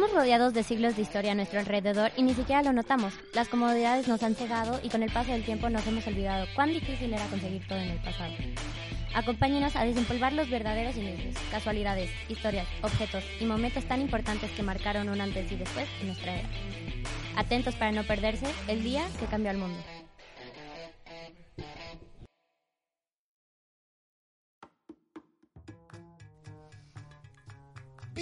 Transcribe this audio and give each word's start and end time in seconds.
Estamos 0.00 0.16
rodeados 0.16 0.54
de 0.54 0.62
siglos 0.62 0.96
de 0.96 1.02
historia 1.02 1.32
a 1.32 1.34
nuestro 1.34 1.60
alrededor 1.60 2.10
y 2.16 2.22
ni 2.22 2.32
siquiera 2.32 2.62
lo 2.62 2.72
notamos. 2.72 3.12
Las 3.34 3.48
comodidades 3.48 4.08
nos 4.08 4.22
han 4.22 4.34
cegado 4.34 4.80
y 4.82 4.88
con 4.88 5.02
el 5.02 5.12
paso 5.12 5.30
del 5.30 5.44
tiempo 5.44 5.68
nos 5.68 5.86
hemos 5.86 6.06
olvidado 6.06 6.46
cuán 6.54 6.70
difícil 6.70 7.12
era 7.12 7.26
conseguir 7.26 7.68
todo 7.68 7.78
en 7.78 7.90
el 7.90 7.98
pasado. 7.98 8.32
Acompáñenos 9.14 9.76
a 9.76 9.84
desempolvar 9.84 10.32
los 10.32 10.48
verdaderos 10.48 10.96
inicios, 10.96 11.36
casualidades, 11.50 12.10
historias, 12.30 12.66
objetos 12.80 13.24
y 13.40 13.44
momentos 13.44 13.84
tan 13.84 14.00
importantes 14.00 14.50
que 14.52 14.62
marcaron 14.62 15.10
un 15.10 15.20
antes 15.20 15.52
y 15.52 15.56
después 15.56 15.86
en 16.00 16.06
nuestra 16.06 16.34
era. 16.34 16.48
Atentos 17.36 17.74
para 17.74 17.92
no 17.92 18.02
perderse 18.04 18.46
el 18.68 18.82
día 18.82 19.06
que 19.20 19.26
cambió 19.26 19.50
al 19.50 19.58
mundo. 19.58 19.76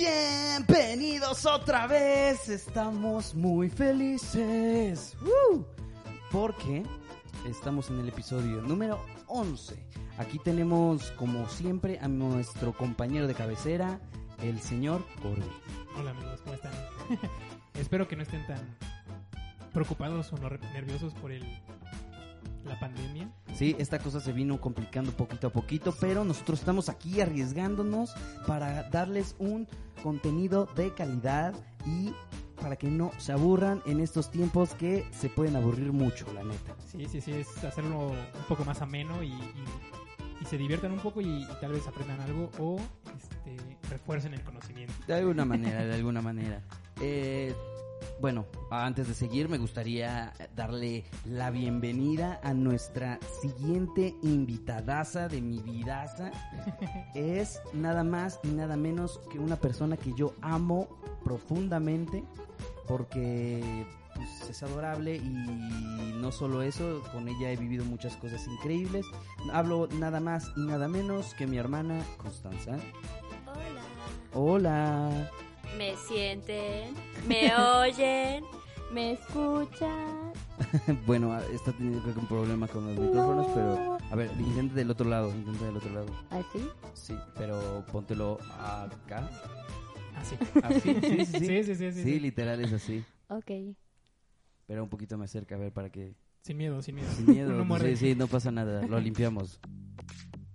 Bienvenidos 0.09 1.45
otra 1.45 1.89
vez, 1.89 2.49
estamos 2.49 3.35
muy 3.35 3.69
felices. 3.69 5.17
Porque 6.31 6.85
estamos 7.49 7.91
en 7.91 7.99
el 7.99 8.09
episodio 8.09 8.63
número 8.63 9.05
11. 9.27 9.75
Aquí 10.19 10.39
tenemos, 10.39 11.11
como 11.17 11.49
siempre, 11.49 11.99
a 12.01 12.07
nuestro 12.07 12.73
compañero 12.75 13.27
de 13.27 13.35
cabecera, 13.35 13.99
el 14.41 14.61
señor 14.61 15.05
Corby. 15.21 15.43
Hola 15.99 16.13
amigos, 16.13 16.43
¿cómo 16.43 16.55
están? 16.55 16.73
Espero 17.75 18.07
que 18.07 18.15
no 18.15 18.23
estén 18.23 18.47
tan 18.47 18.79
preocupados 19.73 20.33
o 20.33 20.37
no- 20.37 20.49
nerviosos 20.75 21.13
por 21.15 21.33
el 21.33 21.43
la 22.65 22.79
pandemia. 22.79 23.31
Sí, 23.55 23.75
esta 23.79 23.99
cosa 23.99 24.21
se 24.21 24.33
vino 24.33 24.61
complicando 24.61 25.13
poquito 25.13 25.47
a 25.49 25.51
poquito, 25.51 25.95
pero 26.01 26.25
nosotros 26.25 26.59
estamos 26.61 26.89
aquí 26.89 27.21
arriesgándonos 27.21 28.15
para 28.47 28.85
darles 28.91 29.35
un 29.39 29.67
contenido 30.03 30.67
de 30.77 30.93
calidad 30.95 31.55
y 31.87 32.13
para 32.61 32.77
que 32.77 32.89
no 32.89 33.13
se 33.19 33.33
aburran 33.33 33.83
en 33.87 34.01
estos 34.01 34.31
tiempos 34.31 34.75
que 34.75 35.07
se 35.13 35.29
pueden 35.29 35.57
aburrir 35.57 35.93
mucho, 35.93 36.27
la 36.35 36.43
neta. 36.43 36.75
Sí, 36.87 37.07
sí, 37.09 37.21
sí, 37.21 37.33
es 37.33 37.65
hacerlo 37.65 38.09
un 38.09 38.45
poco 38.49 38.65
más 38.65 38.83
ameno 38.83 39.23
y, 39.23 39.29
y- 39.29 39.65
y 40.41 40.45
se 40.45 40.57
diviertan 40.57 40.93
un 40.93 41.01
poco 41.01 41.21
y, 41.21 41.43
y 41.43 41.49
tal 41.61 41.73
vez 41.73 41.87
aprendan 41.89 42.21
algo 42.21 42.49
o 42.61 42.79
este, 43.17 43.57
refuercen 43.91 44.35
el 44.35 44.43
conocimiento. 44.43 44.95
De 45.07 45.15
alguna 45.15 45.45
manera, 45.45 45.85
de 45.85 45.95
alguna 45.95 46.21
manera. 46.23 46.63
Eh, 47.01 47.55
bueno, 48.21 48.47
antes 48.71 49.09
de 49.09 49.15
seguir, 49.15 49.49
me 49.49 49.59
gustaría 49.59 50.33
darle 50.57 51.05
la 51.25 51.51
bienvenida 51.51 52.41
a 52.43 52.53
nuestra 52.53 53.19
siguiente 53.41 54.17
invitadaza 54.23 55.29
de 55.29 55.41
mi 55.41 55.61
vidaza. 55.61 56.31
Es 57.15 57.61
nada 57.73 58.05
más 58.05 58.41
y 58.43 58.49
nada 58.49 58.77
menos 58.77 59.21
que 59.31 59.39
una 59.39 59.57
persona 59.57 59.97
que 59.97 60.13
yo 60.15 60.35
amo 60.41 60.89
profundamente 61.25 62.25
porque 62.87 63.87
pues, 64.15 64.51
es 64.51 64.63
adorable 64.63 65.17
y 65.17 65.29
no 66.21 66.33
solo 66.33 66.63
eso, 66.63 67.03
con 67.13 67.29
ella 67.29 67.53
he 67.53 67.57
vivido 67.57 67.85
muchas 67.85 68.17
cosas 68.17 68.47
increíbles. 68.47 69.07
Hablo 69.53 69.89
nada 69.99 70.19
más 70.19 70.51
y 70.57 70.67
nada 70.67 70.89
menos 70.89 71.35
que 71.35 71.47
mi 71.47 71.59
hermana 71.59 72.03
Constanza. 72.17 72.79
Hola. 73.47 73.83
Hola. 74.35 75.31
¿Me 75.77 75.97
sienten? 75.97 76.95
¿Me 77.29 77.55
oyen? 77.57 78.45
¿Me 78.93 79.13
escuchan? 79.13 80.33
bueno, 81.07 81.39
está 81.53 81.73
teniendo 81.73 82.01
creo 82.03 82.15
que 82.15 82.21
un 82.21 82.27
problema 82.27 82.67
con 82.67 82.87
los 82.87 82.97
micrófonos, 82.99 83.47
pero 83.55 83.99
a 84.11 84.17
ver, 84.17 84.31
intenta 84.39 84.75
del 84.75 84.91
otro 84.91 85.09
lado, 85.09 85.31
intenta 85.31 85.65
del 85.67 85.77
otro 85.77 85.93
lado. 85.93 86.07
¿Así? 86.31 86.69
Sí, 86.95 87.15
pero 87.37 87.85
póntelo 87.93 88.39
acá. 88.59 89.29
Así. 90.17 90.37
Así, 90.63 90.81
sí, 91.01 91.01
sí, 91.01 91.27
sí. 91.27 91.39
Sí, 91.39 91.65
sí, 91.65 91.65
sí, 91.65 91.75
sí, 91.75 91.93
Sí, 91.93 92.03
sí. 92.03 92.21
literal 92.21 92.61
es 92.65 92.73
así. 92.73 93.05
Ok. 93.29 93.51
Pero 94.67 94.83
un 94.83 94.89
poquito 94.89 95.17
más 95.17 95.31
cerca, 95.31 95.55
a 95.55 95.59
ver, 95.59 95.73
para 95.73 95.91
que... 95.91 96.15
Sin 96.43 96.57
miedo, 96.57 96.81
sin 96.83 96.95
miedo. 96.97 97.09
Sin 97.13 97.27
miedo, 97.27 97.53
No 97.53 97.65
muerde. 97.65 97.95
sí, 97.97 98.09
sí, 98.09 98.15
no 98.15 98.27
pasa 98.27 98.51
nada, 98.51 98.87
lo 98.87 98.99
limpiamos. 99.01 99.61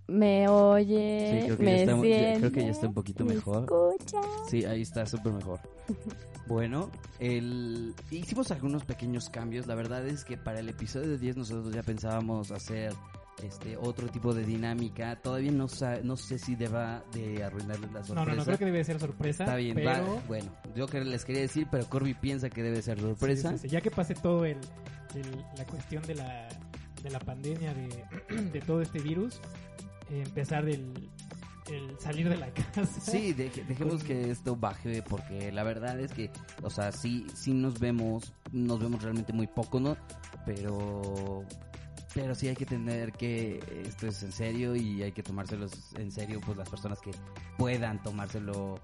¿Me 0.08 0.41
Sí, 0.46 0.47
oyen? 0.52 1.46
creo 1.46 1.58
que, 1.58 1.64
ya 1.66 1.72
¿Me 1.72 1.80
está, 1.81 1.91
ya- 1.96 2.02
sienten? 2.02 2.40
creo 2.40 2.52
que 2.52 2.62
ya 2.62 2.72
está 2.72 2.88
un 2.88 2.94
poquito 2.94 3.25
¿Me 3.25 3.36
mejor. 3.36 3.64
escuchan? 3.64 4.24
Sí, 4.50 4.66
ahí 4.66 4.81
está, 4.81 5.06
súper 5.06 5.34
mejor. 5.34 5.59
Bueno, 6.46 6.91
el... 7.19 7.96
hicimos 8.12 8.52
algunos 8.52 8.84
pequeños 8.84 9.30
cambios. 9.30 9.66
La 9.66 9.75
verdad 9.75 10.06
es 10.06 10.25
que 10.25 10.36
para 10.36 10.59
el 10.59 10.68
episodio 10.68 11.18
10 11.18 11.38
nosotros 11.38 11.74
ya 11.74 11.84
pensábamos 11.84 12.52
hacer 12.52 12.91
este 13.41 13.78
otro 13.78 14.09
tipo 14.09 14.34
de 14.34 14.44
dinámica. 14.44 15.16
Todavía 15.22 15.53
no, 15.53 15.69
sa- 15.69 16.02
no 16.03 16.18
sé 16.18 16.38
si 16.38 16.56
deba 16.58 17.02
de 17.14 17.46
arruinarles 17.46 17.94
la 17.94 18.03
sorpresa. 18.03 18.14
No, 18.16 18.25
no, 18.25 18.35
no, 18.35 18.44
creo 18.44 18.58
que 18.58 18.66
debe 18.66 18.84
ser 18.84 19.00
sorpresa. 19.00 19.46
Está 19.46 19.56
bien, 19.56 19.74
pero... 19.75 19.90
va- 19.90 20.22
bueno, 20.28 20.52
yo 20.75 20.85
que 20.88 21.00
les 21.06 21.24
quería 21.24 21.44
decir, 21.44 21.66
pero 21.72 21.85
Corby 21.85 22.14
piensa 22.14 22.50
que 22.50 22.62
debe 22.62 22.81
ser 22.81 23.00
sorpresa. 23.00 23.52
Sí, 23.52 23.58
sí, 23.59 23.62
sí. 23.62 23.68
Ya 23.70 23.80
que 23.80 23.90
pase 23.90 24.14
todo 24.14 24.44
el, 24.44 24.58
el- 25.16 25.46
la 25.58 25.66
cuestión 25.66 26.03
de 26.03 26.16
la, 26.16 26.50
de 27.02 27.09
la 27.09 27.20
pandemia, 27.20 27.74
de, 27.74 28.03
de 28.52 28.59
todo 28.59 28.81
este 28.81 29.00
virus, 29.00 29.40
empezar 30.09 30.66
del 30.66 31.09
el 31.72 31.97
salir 31.97 32.28
de 32.28 32.36
la 32.36 32.53
casa. 32.53 32.86
Sí, 33.00 33.34
deje- 33.34 33.64
dejemos 33.66 34.03
que 34.03 34.30
esto 34.30 34.56
baje 34.58 35.02
porque 35.02 35.50
la 35.52 35.64
verdad 35.64 35.97
es 36.00 36.12
que, 36.12 36.30
o 36.62 36.69
sea, 36.69 36.91
sí, 36.91 37.25
sí 37.34 37.53
nos 37.53 37.80
vemos, 37.80 38.34
nos 38.52 38.80
vemos 38.81 39.02
realmente 39.02 39.31
muy 39.31 39.47
poco, 39.47 39.80
¿no? 39.80 39.96
Pero, 40.46 41.46
pero 42.14 42.36
sí 42.36 42.50
hay 42.50 42.56
que 42.58 42.66
tener 42.66 43.14
que 43.14 43.64
esto 43.88 44.08
es 44.08 44.22
en 44.24 44.34
serio 44.34 44.75
y 44.75 45.03
hay 45.03 45.14
que 45.14 45.24
tomárselos 45.24 45.72
en 45.96 46.12
serio, 46.12 46.41
pues 46.46 46.58
las 46.58 46.68
personas 46.68 47.00
que 47.00 47.12
puedan 47.58 48.03
tomárselo, 48.03 48.75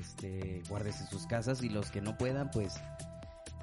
este, 0.00 0.60
guardes 0.68 1.00
en 1.02 1.06
sus 1.06 1.26
casas 1.28 1.62
y 1.62 1.68
los 1.68 1.92
que 1.92 2.00
no 2.00 2.18
puedan, 2.18 2.50
pues 2.50 2.74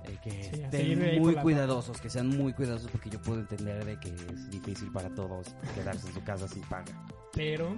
eh, 0.05 0.17
que 0.23 0.31
Sí, 0.31 0.61
estén 0.61 1.21
muy 1.21 1.35
cuidadosos, 1.35 1.99
que 1.99 2.09
sean 2.09 2.29
muy 2.29 2.53
cuidadosos 2.53 2.89
porque 2.91 3.09
yo 3.09 3.21
puedo 3.21 3.39
entender 3.39 3.83
de 3.85 3.99
que 3.99 4.09
es 4.09 4.49
difícil 4.49 4.91
para 4.91 5.09
todos 5.13 5.55
quedarse 5.75 6.07
en 6.07 6.13
su 6.13 6.23
casa 6.23 6.47
sin 6.47 6.63
paga. 6.63 7.05
Pero, 7.33 7.75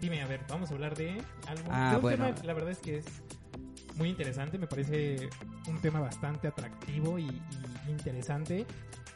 dime, 0.00 0.22
a 0.22 0.26
ver, 0.26 0.40
vamos 0.48 0.70
a 0.70 0.74
hablar 0.74 0.96
de 0.96 1.22
algo. 1.46 1.68
Ah, 1.70 1.90
de 1.90 1.96
un 1.96 2.02
bueno. 2.02 2.26
tema, 2.26 2.44
la 2.44 2.54
verdad 2.54 2.70
es 2.70 2.78
que 2.78 2.98
es 2.98 3.06
muy 3.96 4.08
interesante, 4.10 4.58
me 4.58 4.66
parece 4.66 5.28
un 5.68 5.80
tema 5.80 6.00
bastante 6.00 6.48
atractivo 6.48 7.18
y, 7.18 7.24
y 7.26 7.90
interesante. 7.90 8.66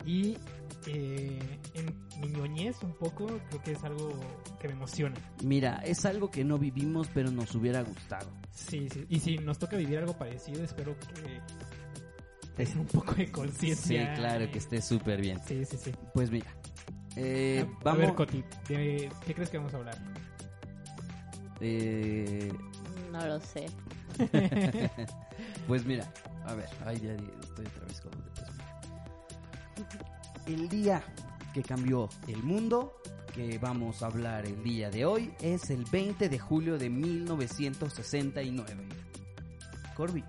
Y 0.06 0.38
eh, 0.86 1.38
en 1.74 2.20
mi 2.20 2.28
ñoñez 2.28 2.82
un 2.82 2.94
poco, 2.94 3.26
creo 3.26 3.62
que 3.62 3.72
es 3.72 3.84
algo 3.84 4.18
que 4.58 4.68
me 4.68 4.74
emociona. 4.74 5.16
Mira, 5.44 5.82
es 5.84 6.04
algo 6.06 6.30
que 6.30 6.44
no 6.44 6.58
vivimos, 6.58 7.08
pero 7.12 7.30
nos 7.30 7.54
hubiera 7.54 7.82
gustado. 7.82 8.30
Sí, 8.50 8.88
sí. 8.90 9.04
Y 9.08 9.20
si 9.20 9.38
nos 9.38 9.58
toca 9.58 9.76
vivir 9.76 9.98
algo 9.98 10.16
parecido, 10.16 10.64
espero 10.64 10.96
que 10.98 11.40
tengan 12.56 12.80
un 12.80 12.86
poco 12.86 13.14
de 13.14 13.26
Sí, 13.26 13.32
conciencia. 13.32 14.14
claro, 14.14 14.50
que 14.50 14.58
esté 14.58 14.80
súper 14.82 15.20
bien. 15.20 15.38
Sí, 15.46 15.64
sí, 15.64 15.76
sí. 15.76 15.92
Pues 16.14 16.30
mira, 16.30 16.46
eh, 17.16 17.64
a, 17.66 17.70
a 17.70 17.78
vamos... 17.84 17.98
ver, 18.00 18.14
Coti, 18.14 18.44
¿de 18.68 19.10
¿qué 19.26 19.34
crees 19.34 19.50
que 19.50 19.58
vamos 19.58 19.74
a 19.74 19.78
hablar? 19.78 19.96
eh, 21.60 22.52
No 23.12 23.26
lo 23.26 23.40
sé. 23.40 23.66
pues 25.66 25.84
mira, 25.86 26.12
a 26.44 26.54
ver, 26.54 26.68
ay, 26.86 27.00
ya 27.00 27.12
estoy 27.14 27.66
otra 27.66 27.86
vez 27.86 28.00
mira. 28.00 28.10
El 30.46 30.68
día 30.68 31.02
que 31.54 31.62
cambió 31.62 32.08
el 32.28 32.42
mundo, 32.42 33.00
que 33.34 33.58
vamos 33.58 34.02
a 34.02 34.06
hablar 34.06 34.46
el 34.46 34.62
día 34.62 34.90
de 34.90 35.04
hoy, 35.04 35.32
es 35.40 35.70
el 35.70 35.84
20 35.84 36.28
de 36.28 36.38
julio 36.38 36.76
de 36.78 36.90
1969. 36.90 38.76
Corby, 39.96 40.24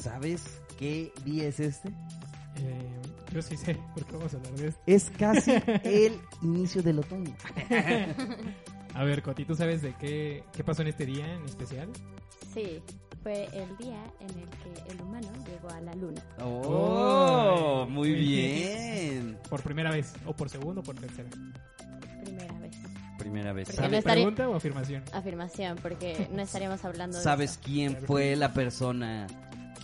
¿sabes 0.00 0.60
qué 0.84 1.12
día 1.24 1.48
es 1.48 1.60
este? 1.60 1.88
Eh, 1.88 3.00
yo 3.32 3.40
sí 3.42 3.56
sé 3.56 3.76
por 3.94 4.04
qué 4.04 4.16
vamos 4.16 4.34
a 4.34 4.36
hablar 4.36 4.52
de 4.54 4.68
esto. 4.68 4.80
Es 4.86 5.10
casi 5.18 5.50
el 5.84 6.20
inicio 6.42 6.82
del 6.82 6.98
otoño. 6.98 7.34
A 8.94 9.02
ver, 9.04 9.22
Coti, 9.22 9.44
¿tú 9.44 9.54
sabes 9.56 9.82
de 9.82 9.94
qué, 9.94 10.44
qué 10.52 10.62
pasó 10.62 10.82
en 10.82 10.88
este 10.88 11.06
día 11.06 11.26
en 11.34 11.44
especial? 11.46 11.88
Sí, 12.52 12.80
fue 13.22 13.46
el 13.52 13.76
día 13.78 13.98
en 14.20 14.28
el 14.28 14.48
que 14.60 14.92
el 14.92 15.00
humano 15.00 15.28
llegó 15.48 15.68
a 15.70 15.80
la 15.80 15.94
luna. 15.94 16.22
Oh, 16.40 17.84
Ay, 17.86 17.92
muy 17.92 18.12
bien. 18.12 19.38
¿Por 19.48 19.62
primera 19.62 19.90
vez? 19.90 20.12
¿O 20.26 20.34
por 20.36 20.48
segunda 20.48 20.80
o 20.80 20.84
por 20.84 20.94
tercera? 20.94 21.28
Primera 22.24 22.58
vez. 22.60 22.76
Primera 23.18 23.52
vez. 23.52 23.66
Porque 23.68 23.80
no 23.80 23.86
¿Sabe- 23.86 23.98
estaría- 23.98 24.22
¿Pregunta 24.24 24.48
o 24.48 24.54
afirmación? 24.54 25.02
Afirmación, 25.12 25.78
porque 25.82 26.28
no 26.32 26.42
estaríamos 26.42 26.84
hablando 26.84 27.16
de 27.16 27.22
¿Sabes 27.24 27.52
eso. 27.52 27.60
quién 27.64 27.96
fue 28.06 28.36
la 28.36 28.52
persona 28.52 29.26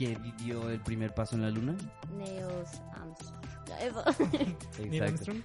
que 0.01 0.19
dio 0.43 0.71
el 0.71 0.81
primer 0.81 1.15
paso 1.15 1.37
en 1.37 1.43
la 1.43 1.51
luna? 1.51 1.77
Neil 2.17 2.43
Armstrong. 2.95 3.45
Eso. 3.81 4.05
Neil 4.83 5.03
Armstrong. 5.03 5.43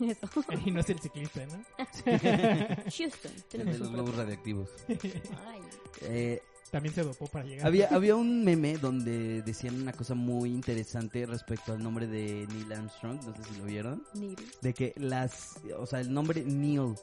Eso. 0.00 0.42
Y 0.66 0.70
no 0.70 0.80
es 0.80 0.90
el 0.90 0.98
ciclista, 0.98 1.40
¿no? 1.46 1.62
Houston. 2.98 3.32
Tenemos 3.50 3.74
de 3.74 3.78
los 3.80 3.90
globos 3.92 4.16
radioactivos. 4.16 4.70
Ay. 4.88 5.60
Eh, 6.02 6.42
También 6.70 6.94
se 6.94 7.02
dopó 7.02 7.26
para 7.26 7.44
llegar. 7.44 7.66
había, 7.66 7.88
había 7.88 8.16
un 8.16 8.44
meme 8.44 8.78
donde 8.78 9.42
decían 9.42 9.80
una 9.80 9.92
cosa 9.92 10.14
muy 10.14 10.50
interesante 10.50 11.24
respecto 11.26 11.72
al 11.72 11.82
nombre 11.82 12.06
de 12.06 12.46
Neil 12.50 12.72
Armstrong, 12.72 13.22
no 13.24 13.34
sé 13.36 13.44
si 13.44 13.58
lo 13.58 13.64
vieron, 13.64 14.02
Neil. 14.14 14.36
de 14.62 14.74
que 14.74 14.92
las, 14.96 15.56
o 15.78 15.86
sea, 15.86 16.00
el 16.00 16.12
nombre 16.12 16.42
Neil 16.44 16.94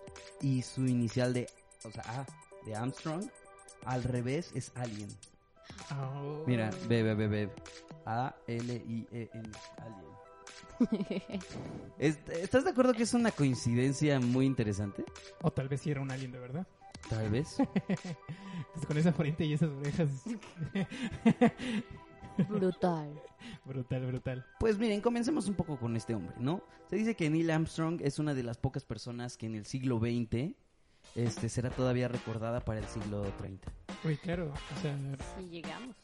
y 0.42 0.62
su 0.62 0.86
inicial 0.86 1.34
de, 1.34 1.48
o 1.84 1.92
sea, 1.92 2.04
A 2.08 2.25
de 2.66 2.75
Armstrong, 2.75 3.24
al 3.86 4.04
revés 4.04 4.51
es 4.56 4.72
Alien. 4.75 5.10
Oh. 5.92 6.44
Mira, 6.48 6.70
B, 6.88 7.04
B, 7.04 7.16
B, 7.16 7.28
B. 7.28 7.50
A-L-I-E-N. 8.06 9.52
Alien. 9.78 10.16
¿Est- 11.98 12.30
¿Estás 12.30 12.64
de 12.66 12.70
acuerdo 12.72 12.94
que 12.94 13.04
es 13.04 13.14
una 13.14 13.32
coincidencia 13.32 14.20
muy 14.20 14.46
interesante? 14.46 15.06
O 15.42 15.52
tal 15.52 15.70
vez 15.70 15.82
sí 15.82 15.92
era 15.92 16.02
un 16.02 16.12
alien 16.12 16.32
de 16.32 16.40
verdad. 16.40 16.68
Tal 17.10 17.30
vez. 17.30 17.58
Pues 18.74 18.86
con 18.88 18.98
esa 18.98 19.14
frente 19.14 19.46
y 19.46 19.54
esas 19.54 19.70
orejas. 19.70 20.10
Brutal. 22.50 23.22
brutal, 23.64 24.06
brutal. 24.06 24.46
Pues 24.60 24.78
miren, 24.78 25.00
comencemos 25.00 25.48
un 25.48 25.54
poco 25.56 25.78
con 25.80 25.96
este 25.96 26.14
hombre, 26.14 26.36
¿no? 26.40 26.62
Se 26.90 26.98
dice 26.98 27.16
que 27.16 27.30
Neil 27.30 27.50
Armstrong 27.52 28.02
es 28.04 28.20
una 28.20 28.34
de 28.34 28.44
las 28.44 28.58
pocas 28.58 28.84
personas 28.84 29.38
que 29.38 29.46
en 29.46 29.56
el 29.56 29.66
siglo 29.66 30.00
XX 30.00 30.54
este, 31.16 31.50
será 31.50 31.70
todavía 31.70 32.08
recordada 32.08 32.60
para 32.60 32.80
el 32.80 32.86
siglo 32.86 33.22
30. 33.38 33.72
Uy, 34.04 34.18
claro. 34.18 34.54
O 34.78 34.82
sea, 34.82 34.96
Si 35.38 35.50
llegamos. 35.50 35.96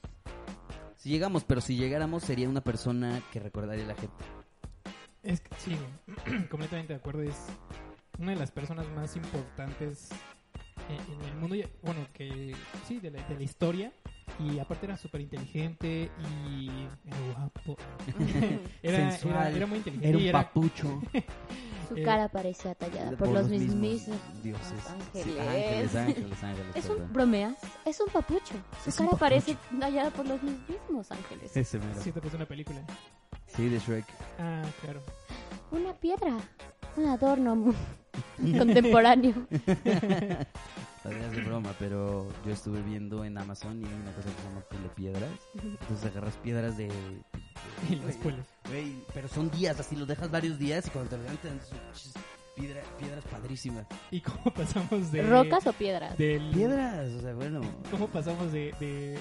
Si 0.97 1.09
llegamos, 1.09 1.43
pero 1.43 1.61
si 1.61 1.75
llegáramos 1.75 2.23
sería 2.23 2.47
una 2.49 2.61
persona 2.61 3.21
que 3.31 3.39
recordaría 3.39 3.85
la 3.85 3.95
gente. 3.95 4.23
es 5.23 5.41
que 5.41 5.49
sí, 5.57 5.75
completamente 6.49 6.93
de 6.93 6.99
acuerdo. 6.99 7.23
Es 7.23 7.37
una 8.19 8.31
de 8.33 8.37
las 8.37 8.51
personas 8.51 8.87
más 8.95 9.15
importantes 9.15 10.09
en, 10.89 11.13
en 11.19 11.23
el 11.25 11.35
mundo. 11.37 11.55
Bueno, 11.83 12.07
que 12.13 12.55
sí, 12.87 12.99
de 12.99 13.11
la, 13.11 13.23
de 13.27 13.35
la 13.35 13.43
historia. 13.43 13.91
Y 14.39 14.59
aparte 14.59 14.85
era 14.85 14.95
súper 14.95 15.21
inteligente 15.21 16.09
y 16.47 16.69
era 17.05 17.17
guapo. 17.35 17.77
Era, 18.83 19.11
Sensual, 19.11 19.35
era, 19.47 19.57
era 19.57 19.65
muy 19.67 19.77
inteligente. 19.79 20.07
Era 20.09 20.17
un 20.17 20.23
era- 20.23 20.43
papucho. 20.43 21.01
Su 21.91 21.97
Eh, 21.97 22.03
cara 22.03 22.29
parecía 22.29 22.73
tallada 22.73 23.11
por, 23.17 23.27
los 23.27 23.49
mismos 23.49 23.81
dioses. 24.41 24.71
ángeles. 24.89 25.25
Sí, 25.25 25.39
ángeles, 25.39 25.95
ángeles, 25.95 26.43
ángeles. 26.43 26.75
¿Es 26.75 26.89
un 26.89 27.11
bromeas? 27.11 27.55
Es 27.85 27.99
un 27.99 28.07
papucho. 28.07 28.53
Su 28.83 28.89
Es 28.91 28.95
cara 28.95 29.09
papucho. 29.09 29.19
parece 29.19 29.57
tallada 29.77 30.09
por 30.11 30.25
los 30.25 30.41
mismos 30.41 31.11
ángeles. 31.11 31.57
Ese 31.57 31.79
mero. 31.79 32.01
Sí, 32.01 32.13
te 32.13 32.21
puse 32.21 32.37
una 32.37 32.45
película. 32.45 32.79
Sí, 33.47 33.67
de 33.67 33.77
Shrek. 33.79 34.05
Ah, 34.39 34.61
claro. 34.81 35.01
Una 35.71 35.93
piedra. 35.93 36.37
Un 36.95 37.05
adorno 37.07 37.73
contemporáneo. 38.57 39.33
Todavía 41.03 41.25
es 41.27 41.31
de 41.31 41.41
broma, 41.41 41.73
pero 41.79 42.27
yo 42.45 42.51
estuve 42.53 42.81
viendo 42.83 43.25
en 43.25 43.37
Amazon 43.37 43.81
y 43.81 43.85
hay 43.85 43.93
una 43.93 44.11
cosa 44.13 44.29
que 44.29 44.41
se 44.41 44.47
llama 44.47 44.61
piedras. 44.95 45.29
Entonces 45.61 46.05
agarras 46.11 46.35
piedras 46.37 46.77
de... 46.77 46.89
Y 47.89 47.95
las 47.95 48.15
pueles. 48.17 48.45
Güey, 48.69 48.95
pero 49.13 49.27
son 49.27 49.49
días, 49.51 49.79
así 49.79 49.95
los 49.95 50.07
dejas 50.07 50.29
varios 50.31 50.57
días 50.59 50.85
y 50.87 50.89
cuando 50.91 51.09
te 51.09 51.17
levantan 51.17 51.59
piedra- 52.55 52.81
piedras 52.99 53.23
padrísimas. 53.25 53.85
¿Y 54.11 54.21
cómo 54.21 54.43
pasamos 54.55 55.11
de. 55.11 55.23
¿Rocas 55.23 55.65
o 55.67 55.73
piedras? 55.73 56.17
Del, 56.17 56.49
Piedras, 56.51 57.09
o 57.13 57.21
sea, 57.21 57.33
bueno. 57.33 57.61
¿Cómo 57.89 58.07
pasamos 58.07 58.51
de, 58.51 58.73
de, 58.79 59.19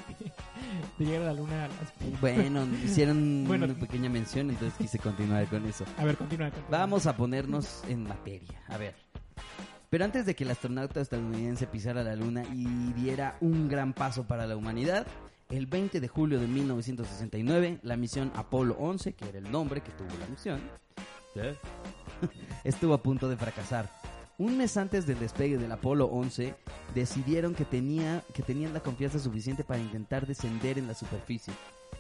de 0.98 1.04
llegar 1.04 1.22
a 1.22 1.26
la 1.26 1.32
luna 1.34 1.64
a 1.64 1.68
las. 1.68 2.20
Bueno, 2.20 2.66
hicieron 2.84 3.44
Bueno. 3.46 3.64
una 3.66 3.74
pequeña 3.74 4.08
mención, 4.10 4.50
entonces 4.50 4.76
quise 4.78 4.98
continuar 4.98 5.46
con 5.46 5.64
eso. 5.66 5.84
A 5.96 6.04
ver, 6.04 6.16
continúa. 6.16 6.50
Vamos 6.70 7.06
a 7.06 7.16
ponernos 7.16 7.82
en 7.88 8.04
materia. 8.04 8.62
A 8.68 8.76
ver. 8.76 8.94
Pero 9.88 10.04
antes 10.04 10.24
de 10.24 10.36
que 10.36 10.44
el 10.44 10.50
astronauta 10.52 11.00
estadounidense 11.00 11.66
pisara 11.66 12.04
la 12.04 12.14
luna 12.14 12.44
y 12.54 12.92
diera 12.92 13.36
un 13.40 13.68
gran 13.68 13.92
paso 13.92 14.24
para 14.24 14.46
la 14.46 14.56
humanidad, 14.56 15.04
el 15.50 15.66
20 15.66 16.00
de 16.00 16.08
julio 16.08 16.40
de 16.40 16.46
1969, 16.46 17.80
la 17.82 17.96
misión 17.96 18.32
Apolo 18.34 18.76
11, 18.78 19.14
que 19.14 19.28
era 19.28 19.38
el 19.38 19.50
nombre 19.50 19.80
que 19.80 19.90
tuvo 19.92 20.08
la 20.18 20.26
misión, 20.26 20.60
estuvo 22.64 22.94
a 22.94 23.02
punto 23.02 23.28
de 23.28 23.36
fracasar. 23.36 23.90
Un 24.38 24.56
mes 24.56 24.76
antes 24.76 25.06
del 25.06 25.18
despegue 25.18 25.58
del 25.58 25.72
Apolo 25.72 26.06
11, 26.06 26.54
decidieron 26.94 27.54
que, 27.54 27.64
tenía, 27.64 28.24
que 28.32 28.42
tenían 28.42 28.72
la 28.72 28.80
confianza 28.80 29.18
suficiente 29.18 29.64
para 29.64 29.80
intentar 29.80 30.26
descender 30.26 30.78
en 30.78 30.86
la 30.86 30.94
superficie. 30.94 31.52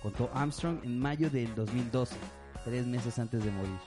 Contó 0.02 0.30
Armstrong 0.32 0.78
en 0.82 0.98
mayo 0.98 1.28
del 1.28 1.54
2012, 1.54 2.16
tres 2.64 2.86
meses 2.86 3.18
antes 3.18 3.44
de 3.44 3.50
morir. 3.50 3.78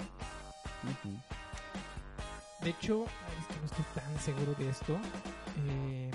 De 2.62 2.70
hecho, 2.70 3.06
es 3.06 3.48
que 3.48 3.60
no 3.60 3.66
estoy 3.66 3.86
tan 3.96 4.20
seguro 4.20 4.54
de 4.54 4.70
esto. 4.70 4.98
eh, 5.68 6.12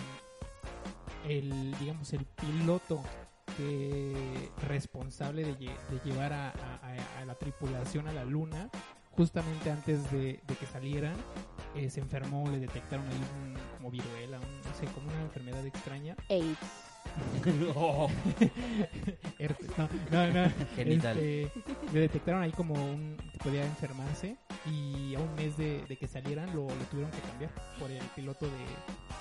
el, 1.27 1.77
digamos, 1.79 2.13
el 2.13 2.25
piloto 2.25 3.03
responsable 4.67 5.45
de, 5.45 5.57
lle- 5.59 5.77
de 5.91 6.01
llevar 6.11 6.33
a, 6.33 6.49
a- 6.51 6.81
a- 6.83 7.23
a 7.23 7.25
la 7.25 7.35
tripulación 7.35 8.07
a 8.09 8.13
la 8.13 8.25
luna, 8.25 8.69
justamente 9.13 9.71
antes 9.71 10.11
de, 10.11 10.41
de 10.47 10.55
que 10.55 10.67
salieran, 10.67 11.15
eh, 11.75 11.91
se 11.91 12.01
enfermó, 12.01 12.49
le 12.51 12.59
detectaron 12.61 13.05
ahí 13.09 13.21
un, 13.43 13.55
como 13.77 13.91
viruela, 13.91 14.39
un- 14.39 14.61
no 14.63 14.75
sé, 14.79 14.87
como 14.95 15.09
una 15.09 15.21
enfermedad 15.23 15.65
extraña. 15.67 16.17
AIDS. 16.29 16.59
Herpes, 19.39 19.69
no, 19.77 19.89
no, 20.11 20.27
no. 20.33 20.51
Genital. 20.77 21.19
Este, 21.19 21.51
le 21.93 22.01
detectaron 22.01 22.43
ahí 22.43 22.53
como 22.53 22.75
un 22.75 23.17
que 23.33 23.39
podía 23.39 23.65
enfermarse 23.65 24.37
y 24.67 25.15
a 25.15 25.21
un 25.21 25.35
mes 25.35 25.57
de, 25.57 25.85
de 25.89 25.97
que 25.97 26.07
salieran 26.07 26.47
lo, 26.55 26.67
lo 26.67 26.85
tuvieron 26.91 27.11
que 27.13 27.21
cambiar 27.21 27.51
por 27.79 27.91
el 27.91 28.03
piloto 28.15 28.47
de... 28.47 28.53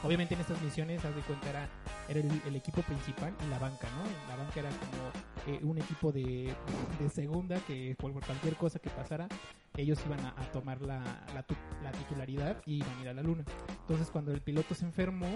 Obviamente 0.04 0.36
en 0.36 0.42
estas 0.42 0.62
misiones, 0.62 1.04
haz 1.04 1.16
de 1.16 1.22
cuenta, 1.22 1.50
era, 1.50 1.70
era 2.08 2.20
el, 2.20 2.56
equipo 2.56 2.82
principal 2.82 3.34
y 3.46 3.50
la 3.50 3.58
banca, 3.58 3.88
¿no? 3.98 4.04
La 4.30 4.36
banca 4.36 4.60
era 4.60 4.70
como 4.70 5.56
eh, 5.56 5.60
un 5.64 5.78
equipo 5.78 6.12
de, 6.12 6.54
de 7.00 7.10
segunda 7.10 7.60
que 7.62 7.96
por 7.98 8.12
cualquier 8.14 8.56
cosa 8.56 8.80
que 8.80 8.90
pasara, 8.90 9.28
ellos 9.76 10.00
iban 10.06 10.20
a, 10.20 10.34
tomar 10.52 10.82
la, 10.82 11.00
la, 11.34 11.46
la 11.84 11.92
titularidad 11.92 12.62
y 12.66 12.78
iban 12.78 12.98
a 12.98 13.02
ir 13.02 13.10
a 13.10 13.14
la 13.14 13.24
luna. 13.24 13.44
Entonces 13.82 14.10
cuando 14.12 14.32
el 14.32 14.42
piloto 14.42 14.76
se 14.76 14.86
enfermó, 14.86 15.28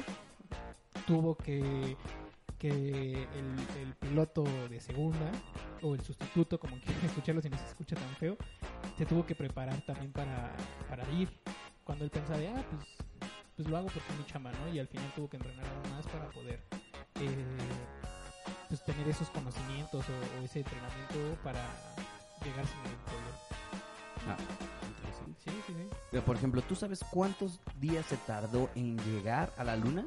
tuvo 1.07 1.35
que 1.35 1.97
que 2.61 2.69
el, 2.69 3.57
el 3.81 3.95
piloto 3.99 4.43
de 4.69 4.79
segunda 4.79 5.31
o 5.81 5.95
el 5.95 6.01
sustituto, 6.01 6.59
como 6.59 6.79
quieran 6.79 7.05
escucharlo 7.05 7.41
si 7.41 7.49
no 7.49 7.57
se 7.57 7.65
escucha 7.65 7.95
tan 7.95 8.15
feo, 8.17 8.37
se 8.99 9.07
tuvo 9.07 9.25
que 9.25 9.33
preparar 9.33 9.81
también 9.81 10.11
para, 10.11 10.55
para 10.87 11.09
ir. 11.09 11.27
Cuando 11.83 12.05
él 12.05 12.11
pensaba 12.11 12.37
de, 12.37 12.49
ah, 12.49 12.63
pues, 12.69 13.10
pues 13.55 13.67
lo 13.67 13.77
hago 13.77 13.87
porque 13.87 14.11
es 14.11 14.19
mi 14.19 14.25
chamba, 14.25 14.51
¿no? 14.51 14.73
Y 14.73 14.79
al 14.79 14.87
final 14.87 15.11
tuvo 15.15 15.29
que 15.29 15.37
entrenar 15.37 15.65
aún 15.65 15.95
más 15.95 16.05
para 16.07 16.29
poder 16.29 16.59
eh, 17.19 17.45
pues 18.67 18.83
tener 18.83 19.07
esos 19.07 19.29
conocimientos 19.29 20.05
o, 20.07 20.41
o 20.41 20.43
ese 20.43 20.59
entrenamiento 20.59 21.37
para 21.43 21.63
llegar 22.43 22.65
sin 22.65 22.77
ningún 22.83 23.03
problema. 23.05 23.37
Ah, 24.27 24.37
interesante. 24.87 25.41
Sí, 25.43 25.51
sí, 25.67 25.73
sí. 25.73 25.89
Pero, 26.11 26.23
por 26.23 26.35
ejemplo, 26.35 26.61
¿tú 26.61 26.75
sabes 26.75 27.03
cuántos 27.11 27.59
días 27.79 28.05
se 28.05 28.17
tardó 28.17 28.69
en 28.75 28.97
llegar 28.99 29.51
a 29.57 29.63
la 29.63 29.75
luna? 29.75 30.05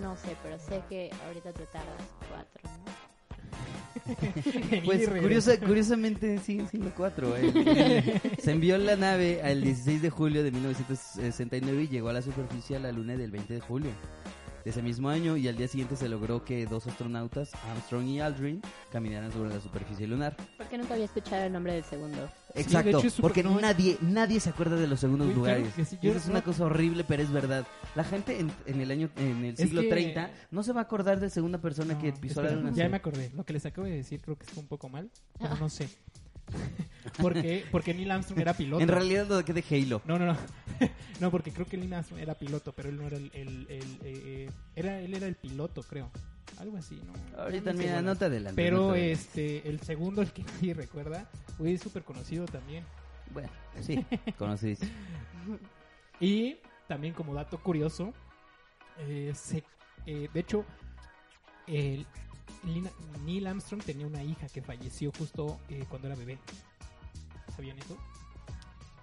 No 0.00 0.16
sé, 0.16 0.36
pero 0.42 0.58
sé 0.58 0.82
que 0.88 1.10
ahorita 1.26 1.52
te 1.52 1.66
tardas 1.66 2.02
cuatro, 2.30 2.62
¿no? 2.64 3.03
Pues 4.84 5.08
curiosa- 5.08 5.58
curiosamente 5.58 6.38
siguen 6.38 6.68
siendo 6.68 6.90
cuatro. 6.96 7.34
eh. 7.36 8.20
Se 8.42 8.52
envió 8.52 8.76
la 8.78 8.96
nave 8.96 9.40
el 9.44 9.62
16 9.62 10.02
de 10.02 10.10
julio 10.10 10.42
de 10.44 10.50
1969 10.50 11.82
y 11.84 11.88
llegó 11.88 12.08
a 12.10 12.12
la 12.12 12.22
superficie 12.22 12.76
a 12.76 12.80
la 12.80 12.92
luna 12.92 13.16
del 13.16 13.30
20 13.30 13.54
de 13.54 13.60
julio 13.60 13.90
de 14.64 14.70
ese 14.70 14.82
mismo 14.82 15.08
año 15.10 15.36
y 15.36 15.46
al 15.48 15.56
día 15.56 15.68
siguiente 15.68 15.94
se 15.96 16.08
logró 16.08 16.44
que 16.44 16.64
dos 16.66 16.86
astronautas, 16.86 17.52
Armstrong 17.70 18.06
y 18.06 18.20
Aldrin, 18.20 18.62
caminaran 18.90 19.30
sobre 19.30 19.50
la 19.50 19.60
superficie 19.60 20.06
lunar. 20.06 20.36
Porque 20.56 20.78
nunca 20.78 20.94
había 20.94 21.04
escuchado 21.04 21.44
el 21.44 21.52
nombre 21.52 21.74
del 21.74 21.84
segundo. 21.84 22.30
Exacto, 22.54 22.98
hecho 22.98 23.06
es 23.08 23.14
súper- 23.14 23.22
porque 23.22 23.42
no, 23.42 23.56
es- 23.56 23.62
nadie 23.62 23.98
nadie 24.00 24.40
se 24.40 24.48
acuerda 24.50 24.76
de 24.76 24.86
los 24.86 25.00
segundos 25.00 25.26
claro 25.26 25.40
lugares. 25.40 25.74
que 25.74 25.84
sí, 25.84 25.98
eso 26.00 26.16
es 26.18 26.26
una 26.28 26.42
cosa 26.42 26.64
horrible, 26.64 27.04
pero 27.04 27.22
es 27.22 27.30
verdad. 27.32 27.66
La 27.94 28.04
gente 28.04 28.38
en, 28.40 28.50
en 28.66 28.80
el 28.80 28.90
año 28.90 29.10
en 29.16 29.44
el 29.44 29.54
Es 29.54 29.60
siglo 29.60 29.82
que- 29.82 29.88
30 29.88 30.30
no 30.50 30.62
se 30.62 30.72
va 30.72 30.80
a 30.80 30.84
acordar 30.84 31.20
de 31.20 31.30
segunda 31.30 31.58
persona 31.58 31.98
que 31.98 32.12
No, 32.12 32.20
pisó 32.20 32.40
espera, 32.40 32.56
la 32.56 32.62
luna. 32.62 32.72
Ya 32.76 32.88
me 32.88 32.96
acordé. 32.96 33.30
Lo 33.34 33.44
que 33.44 33.52
les 33.52 33.66
acabo 33.66 33.86
de 33.86 33.94
decir 33.96 34.20
creo 34.20 34.36
que 34.38 34.46
fue 34.46 34.62
un 34.62 34.68
poco 34.68 34.88
mal. 34.88 35.10
Pero 35.38 35.56
no 35.56 35.68
sé. 35.68 35.88
porque, 37.20 37.64
porque 37.70 37.94
Neil 37.94 38.10
Armstrong 38.10 38.40
era 38.40 38.54
piloto. 38.54 38.82
En 38.82 38.88
realidad 38.88 39.26
lo 39.28 39.44
que 39.44 39.52
de 39.52 39.64
Halo. 39.70 40.02
No, 40.04 40.18
no, 40.18 40.26
no. 40.26 40.36
no, 41.20 41.30
porque 41.30 41.52
creo 41.52 41.66
que 41.66 41.76
Neil 41.76 41.92
Armstrong 41.94 42.20
era 42.20 42.34
piloto, 42.34 42.72
pero 42.72 42.88
él 42.88 42.96
no 42.96 43.06
era 43.06 43.16
el... 43.16 43.30
el- 43.34 43.66
el- 43.70 43.98
eh, 44.04 44.50
era, 44.76 44.98
él 45.00 45.14
era 45.14 45.26
el 45.26 45.34
piloto, 45.36 45.82
creo. 45.82 46.10
Algo 46.58 46.76
así, 46.76 47.00
¿no? 47.04 47.12
Ahorita 47.42 47.72
No 47.72 47.78
mira, 47.78 48.00
no 48.02 48.14
te 48.16 48.26
adelantes. 48.26 48.54
Pero 48.56 48.76
no 48.78 48.92
te 48.92 49.00
adelantes. 49.00 49.26
este, 49.26 49.68
el 49.68 49.80
segundo, 49.80 50.22
el 50.22 50.30
que 50.32 50.42
nadie 50.54 50.74
recuerda, 50.74 51.28
fue 51.58 51.76
súper 51.78 52.02
conocido 52.04 52.44
también. 52.46 52.84
Bueno, 53.32 53.48
sí, 53.80 54.04
conocidísimo. 54.38 54.90
Y 56.20 56.58
también 56.86 57.14
como 57.14 57.34
dato 57.34 57.58
curioso, 57.60 58.12
eh, 59.00 59.32
se- 59.34 59.64
eh, 60.06 60.28
de 60.32 60.40
hecho, 60.40 60.64
el, 61.66 62.06
Neil 63.24 63.46
Armstrong 63.46 63.82
tenía 63.82 64.06
una 64.06 64.22
hija 64.22 64.46
que 64.48 64.62
falleció 64.62 65.12
justo 65.16 65.58
eh, 65.68 65.84
cuando 65.88 66.08
era 66.08 66.16
bebé. 66.16 66.38
¿Sabían 67.56 67.78
eso? 67.78 67.96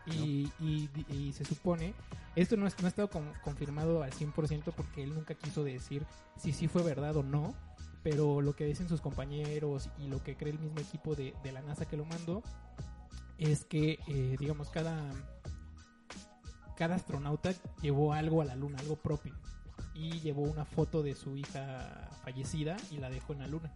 Y, 0.08 0.52
y- 0.60 0.90
y 1.10 1.32
se 1.34 1.46
supone, 1.46 1.94
esto 2.36 2.58
no, 2.58 2.66
es- 2.68 2.78
no 2.80 2.86
ha 2.88 2.90
estado 2.90 3.10
con- 3.10 3.32
confirmado 3.44 4.02
al 4.04 4.12
100% 4.12 4.74
porque 4.76 5.04
él 5.04 5.14
nunca 5.14 5.36
quiso 5.36 5.64
decir 5.64 6.06
si 6.38 6.52
sí 6.52 6.68
fue 6.68 6.82
verdad 6.82 7.16
o 7.18 7.24
no, 7.24 7.54
pero 8.04 8.42
lo 8.42 8.56
que 8.56 8.66
dicen 8.66 8.90
sus 8.90 9.00
compañeros 9.00 9.90
y 10.00 10.08
lo 10.08 10.24
que 10.24 10.36
cree 10.36 10.54
el 10.54 10.60
mismo 10.60 10.80
equipo 10.80 11.14
de, 11.16 11.36
de 11.44 11.52
la 11.52 11.62
NASA 11.62 11.88
que 11.88 11.98
lo 11.98 12.06
mandó 12.06 12.42
es 13.38 13.64
que, 13.64 14.00
eh, 14.08 14.36
digamos, 14.40 14.70
cada, 14.70 15.00
cada 16.76 16.96
astronauta 16.96 17.54
llevó 17.82 18.14
algo 18.14 18.42
a 18.42 18.46
la 18.46 18.56
luna, 18.56 18.80
algo 18.80 18.96
propio. 18.96 19.36
Y, 19.94 20.20
llevó 20.22 20.42
una 20.44 20.66
foto 20.66 21.04
de 21.04 21.16
su 21.16 21.36
hija 21.38 22.10
fallecida 22.24 22.78
y 22.92 22.98
la 22.98 23.10
dejó 23.10 23.34
en 23.34 23.40
la 23.40 23.48
luna. 23.48 23.72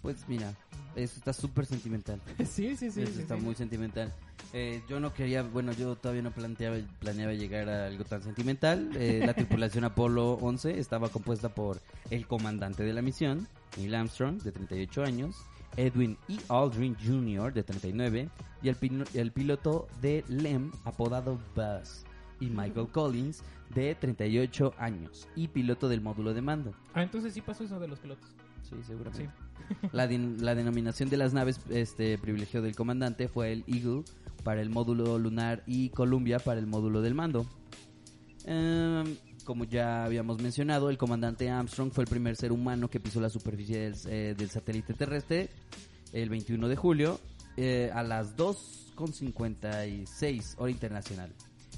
Pues 0.00 0.24
mira, 0.26 0.52
eso 0.96 1.16
está 1.18 1.32
súper 1.32 1.64
sentimental. 1.66 2.20
sí, 2.38 2.76
sí, 2.76 2.90
sí. 2.90 3.02
Eso 3.02 3.12
sí, 3.14 3.20
está 3.20 3.36
sí. 3.36 3.42
muy 3.42 3.54
sentimental. 3.54 4.12
Eh, 4.52 4.82
yo 4.88 4.98
no 5.00 5.14
quería, 5.14 5.42
bueno, 5.42 5.72
yo 5.72 5.94
todavía 5.96 6.22
no 6.22 6.32
planteaba, 6.32 6.76
planeaba 6.98 7.32
llegar 7.32 7.68
a 7.68 7.86
algo 7.86 8.04
tan 8.04 8.22
sentimental. 8.22 8.90
Eh, 8.96 9.22
la 9.24 9.32
tripulación 9.34 9.84
Apolo 9.84 10.32
11 10.34 10.78
estaba 10.78 11.08
compuesta 11.08 11.48
por 11.54 11.80
el 12.10 12.26
comandante 12.26 12.82
de 12.82 12.92
la 12.92 13.00
misión, 13.00 13.46
Neil 13.78 13.94
Armstrong, 13.94 14.42
de 14.42 14.50
38 14.52 15.04
años, 15.04 15.36
Edwin 15.76 16.18
E. 16.28 16.36
Aldrin 16.48 16.96
Jr., 17.02 17.54
de 17.54 17.62
39, 17.62 18.28
y 18.62 18.68
el, 18.68 18.76
pino- 18.76 19.06
el 19.14 19.32
piloto 19.32 19.88
de 20.02 20.24
LEM, 20.28 20.70
apodado 20.84 21.38
Buzz, 21.54 22.04
y 22.42 22.50
Michael 22.50 22.88
Collins, 22.88 23.42
de 23.74 23.94
38 23.94 24.74
años, 24.78 25.28
y 25.36 25.48
piloto 25.48 25.88
del 25.88 26.00
módulo 26.00 26.34
de 26.34 26.42
mando. 26.42 26.72
Ah, 26.94 27.02
entonces 27.02 27.32
sí 27.32 27.40
pasó 27.40 27.64
eso 27.64 27.78
de 27.78 27.88
los 27.88 27.98
pilotos. 27.98 28.28
Sí, 28.62 28.76
seguramente. 28.86 29.32
Sí. 29.80 29.88
La, 29.92 30.06
la 30.06 30.54
denominación 30.54 31.08
de 31.08 31.16
las 31.16 31.32
naves 31.32 31.60
este 31.70 32.18
privilegio 32.18 32.62
del 32.62 32.76
comandante 32.76 33.28
fue 33.28 33.52
el 33.52 33.64
Eagle 33.66 34.04
para 34.44 34.60
el 34.60 34.70
módulo 34.70 35.18
lunar 35.18 35.62
y 35.66 35.90
Columbia 35.90 36.38
para 36.38 36.58
el 36.58 36.66
módulo 36.66 37.00
del 37.00 37.14
mando. 37.14 37.46
Em, 38.44 39.16
como 39.44 39.64
ya 39.64 40.04
habíamos 40.04 40.42
mencionado, 40.42 40.90
el 40.90 40.98
comandante 40.98 41.48
Armstrong 41.50 41.92
fue 41.92 42.04
el 42.04 42.10
primer 42.10 42.36
ser 42.36 42.52
humano 42.52 42.88
que 42.88 43.00
pisó 43.00 43.20
la 43.20 43.28
superficie 43.28 43.78
del, 43.78 43.94
eh, 44.06 44.34
del 44.36 44.50
satélite 44.50 44.94
terrestre 44.94 45.50
el 46.12 46.28
21 46.28 46.68
de 46.68 46.76
julio 46.76 47.18
eh, 47.56 47.90
a 47.92 48.02
las 48.02 48.36
2.56 48.36 50.54
hora 50.58 50.70
internacional, 50.70 51.32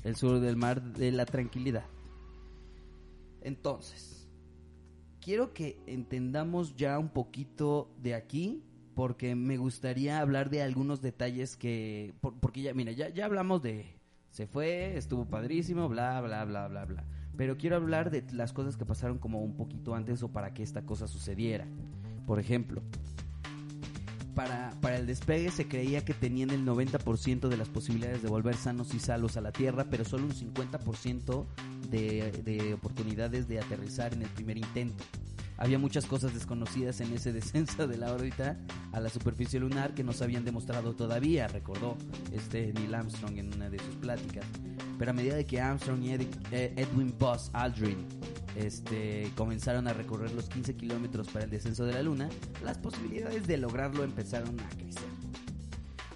el 0.04 0.16
sur 0.16 0.40
del 0.40 0.56
mar 0.56 0.82
de 0.82 1.10
la 1.12 1.26
tranquilidad. 1.26 1.84
Entonces, 3.40 4.28
quiero 5.20 5.52
que 5.52 5.78
entendamos 5.86 6.76
ya 6.76 6.98
un 6.98 7.08
poquito 7.08 7.90
de 8.02 8.14
aquí, 8.14 8.62
porque 8.94 9.34
me 9.34 9.56
gustaría 9.56 10.20
hablar 10.20 10.50
de 10.50 10.62
algunos 10.62 11.02
detalles 11.02 11.56
que, 11.56 12.14
por- 12.20 12.34
porque 12.38 12.62
ya, 12.62 12.74
mira, 12.74 12.92
ya, 12.92 13.08
ya 13.08 13.24
hablamos 13.24 13.62
de, 13.62 13.96
se 14.30 14.46
fue, 14.46 14.96
estuvo 14.96 15.24
padrísimo, 15.26 15.88
bla, 15.88 16.20
bla, 16.20 16.44
bla, 16.44 16.68
bla, 16.68 16.84
bla. 16.84 17.04
Pero 17.36 17.56
quiero 17.56 17.76
hablar 17.76 18.10
de 18.10 18.24
las 18.32 18.52
cosas 18.52 18.76
que 18.76 18.86
pasaron 18.86 19.18
como 19.18 19.42
un 19.42 19.56
poquito 19.56 19.94
antes 19.94 20.22
o 20.22 20.28
para 20.28 20.54
que 20.54 20.62
esta 20.62 20.86
cosa 20.86 21.08
sucediera. 21.08 21.66
Por 22.26 22.38
ejemplo, 22.38 22.80
para, 24.34 24.96
el 24.96 25.06
despegue 25.06 25.50
se 25.50 25.66
creía 25.68 26.04
que 26.04 26.14
tenían 26.14 26.50
el 26.50 26.64
90% 26.64 27.48
de 27.48 27.56
las 27.56 27.68
posibilidades 27.68 28.22
de 28.22 28.28
volver 28.28 28.56
sanos 28.56 28.94
y 28.94 28.98
salvos 28.98 29.36
a 29.36 29.40
la 29.40 29.52
Tierra, 29.52 29.86
pero 29.90 30.04
solo 30.04 30.24
un 30.24 30.32
50% 30.32 31.46
de, 31.90 32.32
de 32.44 32.74
oportunidades 32.74 33.48
de 33.48 33.60
aterrizar 33.60 34.12
en 34.12 34.22
el 34.22 34.28
primer 34.28 34.58
intento. 34.58 35.04
Había 35.56 35.78
muchas 35.78 36.06
cosas 36.06 36.34
desconocidas 36.34 37.00
en 37.00 37.12
ese 37.12 37.32
descenso 37.32 37.86
de 37.86 37.96
la 37.96 38.12
órbita 38.12 38.58
a 38.92 39.00
la 39.00 39.08
superficie 39.08 39.60
lunar 39.60 39.94
que 39.94 40.04
no 40.04 40.12
se 40.12 40.24
habían 40.24 40.44
demostrado 40.44 40.94
todavía, 40.94 41.48
recordó 41.48 41.96
este 42.32 42.72
Neil 42.72 42.94
Armstrong 42.94 43.38
en 43.38 43.54
una 43.54 43.70
de 43.70 43.78
sus 43.78 43.94
pláticas. 43.96 44.44
Pero 44.98 45.10
a 45.10 45.14
medida 45.14 45.36
de 45.36 45.46
que 45.46 45.60
Armstrong 45.60 46.02
y 46.02 46.12
eh, 46.12 46.72
Edwin 46.76 47.14
Buzz 47.18 47.50
Aldrin 47.52 48.06
este, 48.56 49.30
comenzaron 49.36 49.88
a 49.88 49.92
recorrer 49.92 50.32
los 50.32 50.48
15 50.48 50.76
kilómetros 50.76 51.28
para 51.28 51.44
el 51.44 51.50
descenso 51.50 51.84
de 51.84 51.94
la 51.94 52.02
Luna, 52.02 52.28
las 52.62 52.78
posibilidades 52.78 53.46
de 53.46 53.56
lograrlo 53.56 54.04
empezaron 54.04 54.58
a 54.60 54.68
crecer. 54.70 55.04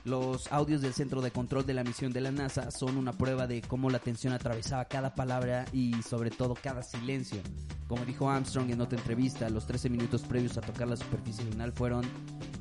Los 0.05 0.51
audios 0.51 0.81
del 0.81 0.95
centro 0.95 1.21
de 1.21 1.31
control 1.31 1.67
de 1.67 1.75
la 1.75 1.85
misión 1.85 2.13
de 2.13 2.23
la 2.23 2.31
NASA 2.31 2.71
son 2.71 2.97
una 2.97 3.13
prueba 3.13 3.47
de 3.47 3.61
cómo 3.61 3.91
la 3.91 3.99
tensión 3.99 4.33
atravesaba 4.33 4.87
cada 4.87 5.15
palabra 5.15 5.67
y 5.73 6.03
sobre 6.03 6.31
todo 6.31 6.55
cada 6.55 6.83
silencio. 6.83 7.43
Como 7.89 8.07
dijo 8.07 8.31
Armstrong 8.31 8.71
en 8.71 8.81
otra 8.81 8.99
entrevista, 8.99 9.51
los 9.51 9.67
13 9.67 9.91
minutos 9.91 10.23
previos 10.23 10.57
a 10.57 10.63
tocar 10.63 10.89
la 10.89 10.97
superficie 10.97 11.45
lunar 11.45 11.73
fueron 11.73 12.07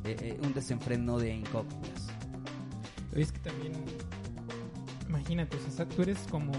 eh, 0.04 0.18
eh, 0.20 0.40
un 0.44 0.54
desenfreno 0.54 1.20
de 1.20 1.36
incógnitas. 1.36 2.08
Es 3.14 3.32
que 3.32 3.40
también, 3.40 3.74
imagínate, 5.08 5.56
o 5.56 5.72
sea, 5.72 5.88
tú 5.88 6.02
eres 6.02 6.20
como, 6.30 6.52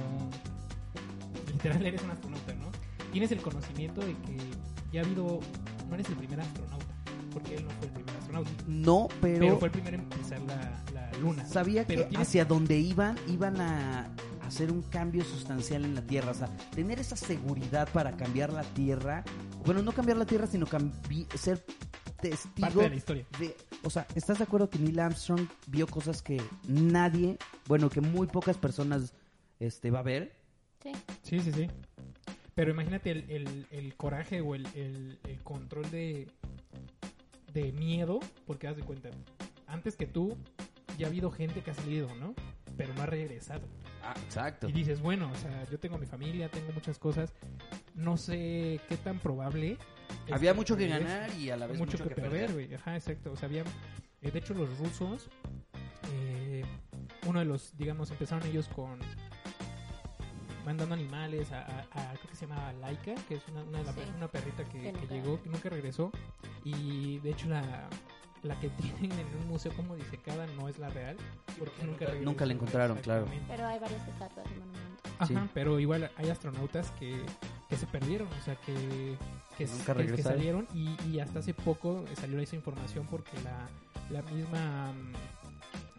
literal 1.53 1.85
eres 1.85 2.03
un 2.03 2.11
astronauta. 2.11 2.48
Tienes 3.12 3.33
el 3.33 3.41
conocimiento 3.41 4.00
de 4.00 4.12
que 4.15 4.37
ya 4.93 5.00
ha 5.00 5.05
habido, 5.05 5.41
no 5.88 5.95
eres 5.95 6.09
el 6.09 6.17
primer 6.17 6.41
astronauta, 6.41 6.87
porque 7.33 7.57
él 7.57 7.65
no 7.65 7.71
fue 7.71 7.87
el 7.88 7.93
primer 7.95 8.17
astronauta, 8.17 8.50
No, 8.67 9.09
pero, 9.21 9.38
pero, 9.41 9.59
fue 9.59 9.69
el 9.69 9.73
primero 9.73 9.97
en 9.97 10.09
pisar 10.09 10.41
la, 10.43 10.85
la 10.93 11.11
luna. 11.19 11.47
sabía 11.47 11.87
Pero 11.87 12.03
que 12.05 12.09
tienes- 12.11 12.29
hacia 12.29 12.45
donde 12.45 12.79
iban, 12.79 13.17
iban 13.29 13.61
a 13.61 14.09
hacer 14.47 14.71
un 14.73 14.83
cambio 14.83 15.25
sustancial 15.25 15.85
en 15.85 15.95
la 15.95 16.03
Tierra. 16.03 16.31
O 16.31 16.35
sea, 16.35 16.49
tener 16.75 16.99
esa 17.00 17.17
seguridad 17.17 17.88
para 17.93 18.17
cambiar 18.17 18.53
la 18.53 18.62
Tierra. 18.62 19.23
Bueno, 19.65 19.83
no 19.83 19.93
cambiar 19.93 20.17
la 20.17 20.25
Tierra, 20.25 20.47
sino 20.47 20.67
cambi- 20.67 21.27
ser 21.37 21.65
testigo 22.21 22.67
Parte 22.69 22.83
de 22.83 22.88
la 22.91 22.97
historia. 22.97 23.27
de- 23.38 23.57
o 23.85 23.91
sea, 23.91 24.07
¿estás 24.15 24.38
de 24.38 24.45
acuerdo 24.45 24.69
que 24.71 24.79
Neil 24.79 24.99
Armstrong 25.00 25.47
vio 25.67 25.87
cosas 25.87 26.23
que 26.23 26.41
nadie, 26.67 27.37
bueno, 27.67 27.91
que 27.91 28.00
muy 28.00 28.27
pocas 28.27 28.57
personas 28.57 29.12
este, 29.61 29.91
va 29.91 29.99
a 30.00 30.03
ver? 30.03 30.35
Sí. 30.83 30.93
Sí, 31.23 31.41
sí, 31.41 31.53
sí. 31.53 31.69
Pero 32.59 32.73
imagínate 32.73 33.12
el, 33.12 33.25
el- 33.31 33.67
el 33.71 33.95
coraje 33.95 34.41
o 34.41 34.57
el, 34.57 34.67
el- 34.75 35.17
control 35.45 35.88
de, 35.93 36.27
de 37.53 37.71
miedo, 37.71 38.19
porque 38.49 38.67
haz 38.67 38.75
de 38.77 38.83
cuenta, 38.83 39.11
antes 39.69 39.95
que 39.95 40.07
tú 40.07 40.37
ya 40.99 41.07
ha 41.07 41.09
habido 41.09 41.31
gente 41.31 41.61
que 41.62 41.71
ha 41.71 41.75
salido, 41.75 42.12
¿no? 42.17 42.35
Pero 42.77 42.93
no 42.95 43.03
ha 43.03 43.07
regresado. 43.07 43.62
Ah, 44.03 44.12
exacto. 44.25 44.69
Y 44.69 44.73
dices, 44.73 45.00
bueno, 45.00 45.31
o 45.33 45.37
sea, 45.37 45.65
yo 45.71 45.79
tengo 45.79 45.99
mi 45.99 46.07
familia, 46.07 46.49
tengo 46.49 46.73
muchas 46.73 46.99
cosas, 46.99 47.33
no 47.95 48.17
sé 48.17 48.81
qué 48.88 48.97
tan 48.97 49.21
probable. 49.21 49.79
Había 50.33 50.53
mucho 50.53 50.77
que 50.77 50.88
ganar 50.88 51.31
y 51.38 51.50
a 51.50 51.57
la 51.57 51.69
vez 51.69 51.79
mucho, 51.79 51.97
que, 51.97 52.11
perder, 52.12 52.53
güey. 52.53 52.75
Ajá, 52.75 52.97
exacto. 52.97 53.31
O 53.31 53.37
sea, 53.37 53.47
había. 53.49 53.62
eh, 54.21 54.33
de 54.33 54.38
hecho, 54.41 54.53
los 54.55 54.77
rusos. 54.81 55.31
eh, 56.12 56.65
uno 57.25 57.38
de 57.38 57.45
los, 57.45 57.77
digamos, 57.79 58.11
empezaron 58.11 58.45
ellos 58.49 58.67
con. 58.69 58.99
Mandando 60.69 60.95
animales 60.97 61.51
a, 61.51 61.61
a- 61.63 61.81
a- 61.93 62.13
creo 62.13 62.29
que 62.29 62.37
se 62.37 62.47
llama 62.47 62.71
Laika, 62.75 63.15
que 63.27 63.37
es 63.37 63.43
una, 63.49 63.63
una, 63.63 63.79
de 63.79 63.85
la- 63.85 63.93
Sí. 63.95 64.01
una 64.15 64.29
perrita 64.29 64.65
que, 64.65 64.73
Que 64.83 64.93
que 64.93 64.93
nunca- 64.93 65.15
llegó, 65.15 65.43
que 65.43 65.49
nunca 65.49 65.69
regresó. 65.71 66.11
Y 66.63 67.19
de 67.21 67.31
hecho, 67.31 67.49
la, 67.49 67.89
la 68.43 68.61
que 68.61 68.69
tienen 69.11 69.13
en 69.19 69.35
un 69.41 69.49
museo 69.49 69.73
como 69.73 69.97
disecada 69.97 70.47
no 70.59 70.69
es 70.69 70.79
la 70.79 70.91
real. 70.91 71.17
Porque 71.59 71.85
nunca 71.85 72.05
regresó. 72.05 72.25
Nunca 72.27 72.45
la 72.45 72.53
encontraron, 72.53 72.99
claro. 72.99 73.25
Pero 73.49 73.67
hay 73.67 73.79
varias 73.79 74.07
estatuas 74.09 74.47
y 74.47 74.59
monumentos. 74.59 75.13
Ajá, 75.19 75.27
Sí. 75.27 75.51
pero 75.55 75.81
igual 75.81 76.11
hay 76.19 76.29
astronautas 76.29 76.91
que, 76.99 77.25
que 77.71 77.77
se 77.77 77.87
perdieron, 77.87 78.29
o 78.29 78.45
sea, 78.45 78.55
que, 78.57 79.17
que, 79.57 79.67
Nunca 79.67 79.95
que- 80.17 80.23
salieron 80.23 80.69
y, 80.75 80.95
y 81.09 81.19
hasta 81.21 81.39
hace 81.39 81.55
poco 81.55 82.05
salió 82.21 82.39
esa 82.41 82.57
información 82.57 83.07
porque 83.11 83.33
la, 83.43 83.69
la 84.11 84.21
misma, 84.31 84.93
mm, 84.93 85.38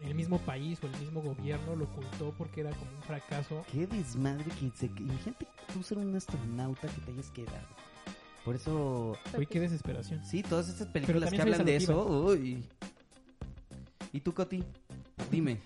el 0.03 0.15
mismo 0.15 0.39
país 0.39 0.79
o 0.83 0.87
el 0.87 0.97
mismo 0.99 1.21
gobierno 1.21 1.75
lo 1.75 1.85
ocultó 1.85 2.33
porque 2.37 2.61
era 2.61 2.71
como 2.71 2.91
un 2.91 3.03
fracaso. 3.03 3.65
Qué 3.71 3.85
desmadre 3.87 4.45
que 4.59 4.69
se... 4.75 4.85
Imagínate 4.87 5.47
tú 5.73 5.83
ser 5.83 5.97
un 5.97 6.15
astronauta 6.15 6.87
que 6.87 7.01
te 7.01 7.11
hayas 7.11 7.29
quedado. 7.31 7.67
Por 8.45 8.55
eso... 8.55 9.17
Uy, 9.37 9.45
qué 9.45 9.59
desesperación. 9.59 10.23
Sí, 10.25 10.41
todas 10.43 10.69
estas 10.69 10.87
películas 10.87 11.29
que 11.29 11.41
hablan 11.41 11.65
de 11.65 11.75
eso. 11.75 12.05
Uy. 12.05 12.65
¿Y 14.13 14.21
tú, 14.21 14.33
Coti? 14.33 14.63
Dime. 15.29 15.59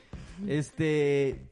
Este. 0.48 1.50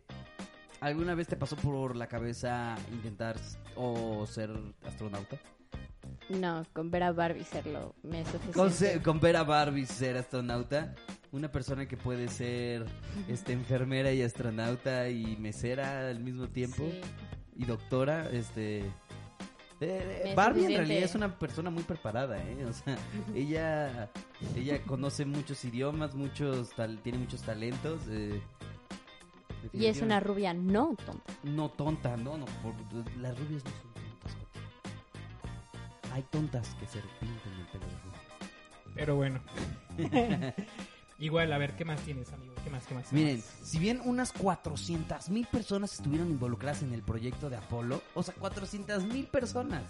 ¿Alguna 0.82 1.14
vez 1.14 1.28
te 1.28 1.38
pasó 1.38 1.56
por 1.56 1.96
la 1.96 2.08
cabeza 2.08 2.76
intentar 2.92 3.38
o 3.76 4.26
ser 4.26 4.50
astronauta? 4.84 5.38
No, 6.30 6.66
con 6.74 6.90
ver 6.90 7.04
a 7.04 7.12
Barbie 7.12 7.44
serlo 7.44 7.94
me 8.04 8.22
es 8.22 8.28
suficiente. 8.28 8.58
Con, 8.60 8.72
ser- 8.72 9.02
con 9.04 9.20
ver 9.20 9.38
a 9.38 9.44
Barbie 9.44 9.86
ser 9.86 10.18
astronauta. 10.18 10.96
Una 11.32 11.50
persona 11.52 11.88
que 11.88 11.96
puede 11.96 12.28
ser 12.28 12.86
este, 13.30 13.54
enfermera 13.54 14.12
y 14.12 14.22
astronauta 14.22 15.08
y 15.10 15.38
mesera 15.38 16.10
al 16.10 16.20
mismo 16.20 16.50
tiempo. 16.50 16.84
Sí. 16.92 17.02
Y 17.56 17.66
doctora, 17.66 18.30
este... 18.32 18.80
eh, 19.80 20.22
Es 20.26 20.36
Barbie 20.36 20.66
en 20.66 20.78
realidad 20.78 21.04
es 21.04 21.16
una 21.16 21.38
persona 21.40 21.70
muy 21.70 21.84
preparada, 21.84 22.38
¿eh? 22.44 22.66
O 22.66 22.74
sea, 22.74 22.98
ella, 23.36 24.10
ella 24.56 24.82
conoce 24.84 25.24
muchos 25.26 25.64
idiomas, 25.64 26.16
muchos 26.16 26.72
tal- 26.72 27.00
tiene 27.00 27.18
muchos 27.20 27.42
talentos. 27.44 28.02
eh, 28.10 28.42
Y 29.72 29.86
es 29.86 30.02
una 30.02 30.20
rubia 30.20 30.54
no 30.54 30.96
tonta. 31.06 31.34
No 31.44 31.70
tonta, 31.70 32.18
no, 32.18 32.38
no. 32.38 32.46
por- 32.62 32.74
las 33.22 33.40
rubias 33.40 33.64
no 33.64 33.72
son 33.72 33.94
tontas. 33.94 34.38
Hay 36.12 36.24
tontas 36.24 36.76
que 36.76 36.86
se 36.88 37.00
pintan 37.22 37.54
el 37.58 37.66
pelo 37.68 37.86
de 37.86 37.92
rubia. 38.04 38.20
Pero 38.96 39.16
bueno. 39.16 39.40
Igual, 41.22 41.54
a 41.54 41.60
ver, 41.60 41.76
¿qué 41.76 41.86
más 41.86 42.02
tienes, 42.02 42.34
amigo? 42.34 42.56
¿Qué 42.64 42.72
más, 42.72 42.86
qué 42.88 42.96
más? 42.96 43.08
qué 43.08 43.16
Miren, 43.16 43.38
más? 43.38 43.46
si 43.64 43.78
bien 43.78 44.02
unas 44.04 44.34
400 44.34 45.30
mil 45.30 45.46
personas 45.46 45.94
estuvieron 45.94 46.32
involucradas 46.32 46.82
en 46.82 46.94
el 46.94 47.04
proyecto 47.04 47.50
de 47.50 47.58
Apolo, 47.58 48.02
o 48.16 48.24
sea, 48.24 48.34
400 48.34 49.06
mil 49.06 49.28
personas 49.28 49.84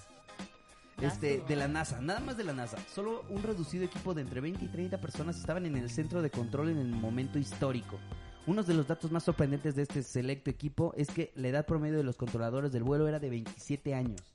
este, 1.01 1.41
de 1.47 1.55
la 1.55 1.69
NASA, 1.69 2.01
nada 2.01 2.19
más 2.19 2.35
de 2.35 2.43
la 2.43 2.51
NASA, 2.51 2.77
solo 2.93 3.23
un 3.29 3.43
reducido 3.43 3.85
equipo 3.85 4.13
de 4.13 4.23
entre 4.23 4.41
20 4.41 4.65
y 4.65 4.67
30 4.67 4.99
personas 4.99 5.39
estaban 5.39 5.65
en 5.65 5.77
el 5.77 5.89
centro 5.89 6.21
de 6.21 6.29
control 6.29 6.69
en 6.69 6.79
el 6.79 6.89
momento 6.89 7.39
histórico. 7.39 7.97
Uno 8.45 8.61
de 8.63 8.73
los 8.73 8.87
datos 8.87 9.09
más 9.09 9.23
sorprendentes 9.23 9.75
de 9.75 9.83
este 9.83 10.03
selecto 10.03 10.49
equipo 10.49 10.93
es 10.97 11.09
que 11.09 11.31
la 11.35 11.47
edad 11.47 11.65
promedio 11.65 11.97
de 11.97 12.03
los 12.03 12.17
controladores 12.17 12.73
del 12.73 12.83
vuelo 12.83 13.07
era 13.07 13.19
de 13.19 13.29
27 13.29 13.93
años. 13.93 14.30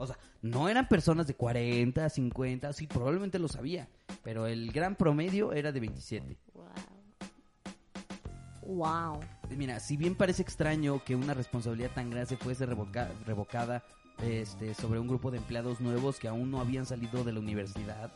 O 0.00 0.06
sea, 0.06 0.18
no 0.42 0.68
eran 0.68 0.88
personas 0.88 1.26
de 1.26 1.34
40, 1.34 2.08
50, 2.08 2.72
sí, 2.72 2.86
probablemente 2.86 3.38
lo 3.38 3.48
sabía, 3.48 3.88
pero 4.24 4.46
el 4.46 4.72
gran 4.72 4.96
promedio 4.96 5.52
era 5.52 5.72
de 5.72 5.80
27. 5.80 6.38
Wow. 6.54 6.64
Wow. 8.62 9.20
Mira, 9.56 9.80
si 9.80 9.96
bien 9.96 10.14
parece 10.14 10.42
extraño 10.42 11.02
que 11.04 11.16
una 11.16 11.34
responsabilidad 11.34 11.90
tan 11.94 12.10
grande 12.10 12.36
fuese 12.36 12.66
revoca- 12.66 13.10
revocada 13.26 13.82
este, 14.22 14.74
sobre 14.74 15.00
un 15.00 15.08
grupo 15.08 15.30
de 15.30 15.38
empleados 15.38 15.80
nuevos 15.80 16.18
que 16.18 16.28
aún 16.28 16.50
no 16.50 16.60
habían 16.60 16.86
salido 16.86 17.24
de 17.24 17.32
la 17.32 17.40
universidad, 17.40 18.12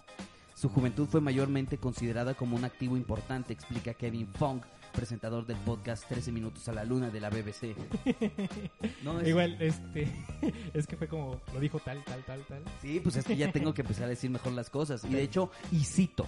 su 0.55 0.69
juventud 0.69 1.09
fue 1.09 1.21
mayormente 1.21 1.79
considerada 1.79 2.35
como 2.35 2.57
un 2.57 2.65
activo 2.65 2.97
importante, 2.97 3.53
explica 3.53 3.95
Kevin 3.95 4.29
Fong, 4.35 4.61
presentador 4.95 5.45
del 5.47 5.57
podcast 5.59 6.07
13 6.09 6.33
Minutos 6.33 6.69
a 6.69 6.73
la 6.73 6.85
Luna 6.85 7.11
de 7.11 7.21
la 7.21 7.31
BBC. 7.31 7.75
No, 9.03 9.21
es- 9.21 9.29
Igual, 9.29 9.57
este, 9.61 10.09
es 10.75 10.87
que 10.87 10.97
fue 10.97 11.09
como, 11.09 11.41
lo 11.53 11.61
dijo 11.61 11.79
tal, 11.81 12.03
tal, 12.05 12.23
tal, 12.25 12.43
tal. 12.47 12.63
Sí, 12.81 13.01
pues 13.01 13.17
es 13.17 13.25
que 13.25 13.37
ya 13.37 13.53
tengo 13.53 13.75
que 13.75 13.83
empezar 13.83 14.05
a 14.05 14.09
decir 14.09 14.31
mejor 14.31 14.53
las 14.53 14.71
cosas. 14.71 15.05
Y 15.05 15.09
de 15.11 15.23
hecho, 15.23 15.51
y 15.71 15.85
cito, 15.85 16.27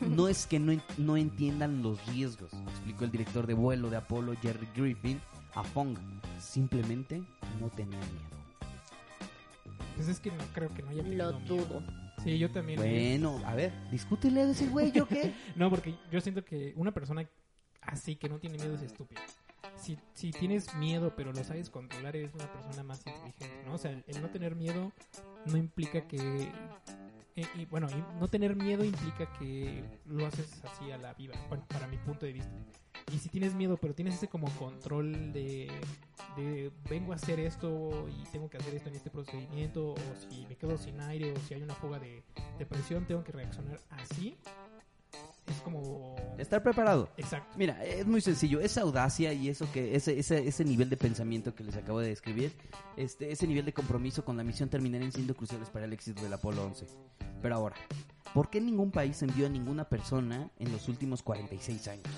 no 0.00 0.28
es 0.28 0.46
que 0.46 0.58
no, 0.58 0.80
no 0.98 1.16
entiendan 1.16 1.82
los 1.82 2.04
riesgos, 2.06 2.50
explicó 2.70 3.04
el 3.04 3.10
director 3.10 3.46
de 3.46 3.54
vuelo 3.54 3.90
de 3.90 3.96
Apolo, 3.96 4.34
Jerry 4.40 4.68
Griffin, 4.74 5.20
a 5.54 5.62
Fong. 5.64 5.96
Simplemente 6.40 7.22
no 7.60 7.68
tenía 7.68 7.98
miedo. 7.98 8.32
Pues 9.96 10.08
es 10.08 10.20
que 10.20 10.30
no 10.30 10.42
creo 10.54 10.72
que 10.72 10.82
no 10.82 10.88
haya 10.90 11.02
tenido 11.02 11.30
Lo 11.32 11.38
miedo. 11.40 11.56
dudo. 11.56 11.82
Sí, 12.24 12.38
yo 12.38 12.50
también. 12.50 12.78
Bueno, 12.78 13.40
a 13.44 13.54
ver, 13.54 13.72
discútele 13.90 14.42
a 14.42 14.50
ese 14.50 14.66
güey, 14.68 14.92
¿yo 14.92 15.06
qué? 15.06 15.34
No, 15.56 15.68
porque 15.70 15.94
yo 16.10 16.20
siento 16.20 16.44
que 16.44 16.72
una 16.76 16.92
persona 16.92 17.28
así 17.82 18.16
que 18.16 18.28
no 18.28 18.38
tiene 18.38 18.58
miedo 18.58 18.74
es 18.74 18.82
estúpida. 18.82 19.20
Si, 19.76 19.98
si 20.14 20.30
tienes 20.30 20.74
miedo 20.76 21.14
pero 21.16 21.32
lo 21.32 21.44
sabes 21.44 21.70
controlar, 21.70 22.16
eres 22.16 22.34
una 22.34 22.50
persona 22.52 22.82
más 22.82 23.06
inteligente, 23.06 23.62
¿no? 23.66 23.74
O 23.74 23.78
sea, 23.78 23.90
el, 23.90 24.20
no 24.20 24.28
tener 24.30 24.54
miedo 24.56 24.92
no 25.46 25.56
implica 25.56 26.06
que... 26.06 26.50
eh, 27.36 27.46
y 27.56 27.64
bueno, 27.66 27.88
no 28.18 28.28
tener 28.28 28.56
miedo 28.56 28.84
implica 28.84 29.32
que 29.38 29.84
lo 30.06 30.26
haces 30.26 30.64
así 30.64 30.90
a 30.90 30.98
la 30.98 31.14
viva, 31.14 31.34
bueno, 31.48 31.64
para 31.68 31.86
mi 31.86 31.96
punto 31.98 32.26
de 32.26 32.32
vista. 32.32 32.52
Y 33.12 33.18
si 33.18 33.28
tienes 33.28 33.54
miedo, 33.54 33.76
pero 33.76 33.94
tienes 33.94 34.14
ese 34.14 34.28
como 34.28 34.48
control 34.56 35.32
de, 35.32 35.70
de 36.36 36.70
vengo 36.88 37.12
a 37.12 37.16
hacer 37.16 37.40
esto 37.40 38.08
y 38.08 38.24
tengo 38.30 38.48
que 38.48 38.58
hacer 38.58 38.74
esto 38.74 38.88
en 38.88 38.94
este 38.94 39.10
procedimiento, 39.10 39.92
o 39.92 39.96
si 40.16 40.46
me 40.46 40.56
quedo 40.56 40.78
sin 40.78 41.00
aire, 41.00 41.32
o 41.32 41.36
si 41.40 41.54
hay 41.54 41.62
una 41.62 41.74
fuga 41.74 41.98
de, 41.98 42.22
de 42.58 42.66
presión, 42.66 43.06
tengo 43.06 43.24
que 43.24 43.32
reaccionar 43.32 43.80
así. 43.90 44.36
Es 45.46 45.56
como... 45.62 46.14
Estar 46.38 46.62
preparado. 46.62 47.08
Exacto. 47.16 47.54
Mira, 47.56 47.84
es 47.84 48.06
muy 48.06 48.20
sencillo, 48.20 48.60
esa 48.60 48.80
audacia 48.82 49.32
y 49.32 49.48
eso 49.48 49.70
que 49.72 49.94
ese, 49.94 50.18
ese, 50.18 50.46
ese 50.46 50.64
nivel 50.64 50.88
de 50.88 50.96
pensamiento 50.96 51.54
que 51.54 51.62
les 51.64 51.76
acabo 51.76 52.00
de 52.00 52.08
describir, 52.08 52.52
este, 52.96 53.30
ese 53.32 53.46
nivel 53.46 53.64
de 53.64 53.72
compromiso 53.72 54.24
con 54.24 54.36
la 54.36 54.44
misión 54.44 54.68
terminarían 54.68 55.12
siendo 55.12 55.34
cruciales 55.34 55.68
para 55.70 55.84
el 55.84 55.92
éxito 55.92 56.22
del 56.22 56.32
Apolo 56.32 56.64
11. 56.64 56.86
Pero 57.42 57.54
ahora, 57.56 57.76
¿por 58.34 58.48
qué 58.50 58.60
ningún 58.60 58.90
país 58.90 59.20
envió 59.22 59.46
a 59.46 59.48
ninguna 59.50 59.88
persona 59.88 60.50
en 60.58 60.72
los 60.72 60.88
últimos 60.88 61.22
46 61.22 61.88
años? 61.88 62.08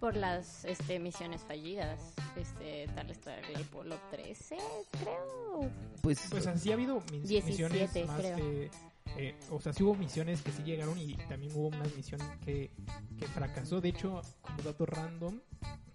Por 0.00 0.16
las 0.16 0.64
este, 0.64 0.98
misiones 0.98 1.42
fallidas. 1.42 2.14
Este, 2.34 2.86
tal 2.94 3.10
está 3.10 3.38
el 3.38 3.56
Apolo 3.56 3.96
13, 4.10 4.56
creo. 5.02 5.70
Pues, 6.02 6.18
Pues 6.30 6.46
así 6.46 6.70
ha 6.70 6.74
habido 6.74 7.02
mis- 7.12 7.28
17, 7.28 7.68
misiones 7.68 8.06
más 8.08 8.18
creo. 8.20 8.36
de... 8.38 8.70
eh, 9.16 9.34
o 9.50 9.60
sea, 9.60 9.72
sí 9.72 9.82
hubo 9.82 9.94
misiones 9.94 10.42
que 10.42 10.52
sí 10.52 10.62
llegaron 10.62 10.98
y 10.98 11.14
también 11.28 11.52
hubo 11.54 11.68
una 11.68 11.84
misión 11.96 12.20
que, 12.44 12.70
que 13.18 13.26
fracasó. 13.26 13.80
De 13.80 13.90
hecho, 13.90 14.22
como 14.40 14.62
dato 14.62 14.86
random, 14.86 15.40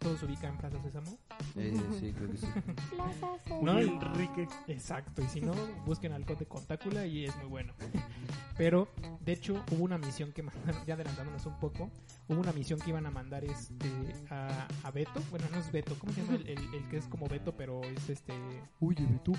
todo 0.05 0.17
se 0.17 0.25
ubica 0.25 0.47
en 0.47 0.57
Plaza 0.57 0.79
Sésamo. 0.83 1.17
eh, 1.55 1.73
sí, 1.99 2.13
creo 2.15 2.29
que 2.31 2.37
sí. 2.37 2.47
Plaza 2.91 3.27
No, 3.61 3.79
Sésamo. 3.79 4.01
Enrique. 4.03 4.47
Exacto, 4.67 5.21
y 5.23 5.25
si 5.27 5.41
no, 5.41 5.53
busquen 5.85 6.11
al 6.13 6.25
Conde 6.25 6.45
Contácula 6.45 7.07
y 7.07 7.25
es 7.25 7.35
muy 7.37 7.47
bueno. 7.47 7.73
Pero, 8.57 8.87
de 9.19 9.33
hecho, 9.33 9.63
hubo 9.71 9.83
una 9.83 9.97
misión 9.97 10.31
que 10.31 10.43
mandaron, 10.43 10.85
ya 10.85 10.93
adelantándonos 10.93 11.45
un 11.47 11.59
poco, 11.59 11.89
hubo 12.27 12.39
una 12.39 12.53
misión 12.53 12.79
que 12.79 12.91
iban 12.91 13.05
a 13.07 13.11
mandar 13.11 13.43
este 13.43 13.89
a, 14.29 14.67
a 14.83 14.91
Beto. 14.91 15.19
Bueno, 15.31 15.45
no 15.51 15.57
es 15.57 15.71
Beto, 15.71 15.95
¿cómo 15.99 16.13
se 16.13 16.21
llama 16.21 16.35
el, 16.35 16.47
el- 16.49 16.73
el 16.75 16.87
que 16.87 16.97
es 16.97 17.07
como 17.07 17.27
Beto, 17.27 17.53
pero 17.57 17.81
es 17.83 18.09
este... 18.09 18.33
Oye, 18.79 19.05
Beto. 19.07 19.31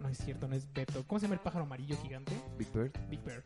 No 0.00 0.08
es 0.08 0.18
cierto, 0.18 0.48
no 0.48 0.54
es 0.56 0.72
Beto. 0.72 1.04
¿Cómo 1.06 1.18
se 1.20 1.26
llama 1.26 1.34
el 1.34 1.40
pájaro 1.40 1.64
amarillo 1.64 1.96
gigante? 2.02 2.32
Big 2.58 2.72
Bird, 2.72 2.92
Big 3.08 3.22
Bird. 3.24 3.44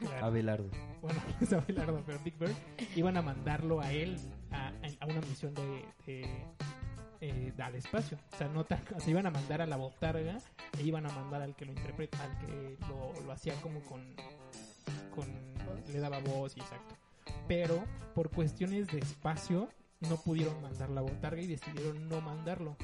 Claro. 0.00 0.26
Abelardo. 0.26 0.70
Bueno, 1.02 1.20
es 1.40 1.52
Abelardo, 1.52 2.02
pero 2.06 2.18
Big 2.24 2.38
Bird. 2.38 2.52
Iban 2.96 3.16
a 3.16 3.22
mandarlo 3.22 3.80
a 3.80 3.92
él 3.92 4.16
a, 4.52 4.72
a 5.00 5.06
una 5.06 5.20
misión 5.22 5.54
de, 5.54 5.84
de, 6.06 6.44
eh, 7.20 7.52
al 7.58 7.74
espacio. 7.74 8.18
O 8.32 8.36
sea, 8.36 8.48
no 8.48 8.64
tan, 8.64 8.82
o 8.94 9.00
sea, 9.00 9.10
iban 9.10 9.26
a 9.26 9.30
mandar 9.30 9.60
a 9.60 9.66
la 9.66 9.76
botarga 9.76 10.38
e 10.78 10.82
iban 10.82 11.06
a 11.06 11.12
mandar 11.12 11.42
al 11.42 11.54
que 11.56 11.64
lo 11.64 11.72
interpreta, 11.72 12.18
al 12.22 12.38
que 12.38 12.76
lo, 12.88 13.20
lo 13.24 13.32
hacía 13.32 13.54
como 13.60 13.80
con, 13.82 14.14
con 15.14 15.26
le 15.92 15.98
daba 15.98 16.20
voz 16.20 16.56
y 16.56 16.60
exacto. 16.60 16.96
Pero 17.46 17.84
por 18.14 18.30
cuestiones 18.30 18.88
de 18.88 18.98
espacio 18.98 19.68
no 20.00 20.16
pudieron 20.16 20.60
mandar 20.62 20.90
la 20.90 21.00
botarga 21.00 21.42
y 21.42 21.46
decidieron 21.46 22.08
no 22.08 22.20
mandarlo. 22.20 22.76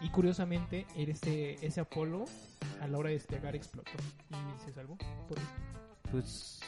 Y 0.00 0.10
curiosamente, 0.10 0.86
ese, 0.96 1.54
ese 1.64 1.80
Apolo 1.80 2.24
a 2.80 2.86
la 2.86 2.98
hora 2.98 3.08
de 3.08 3.14
despegar 3.14 3.56
explotó 3.56 3.90
y 4.30 4.64
se 4.64 4.72
salvó. 4.72 4.96
Por 5.28 5.38
Pues, 6.10 6.60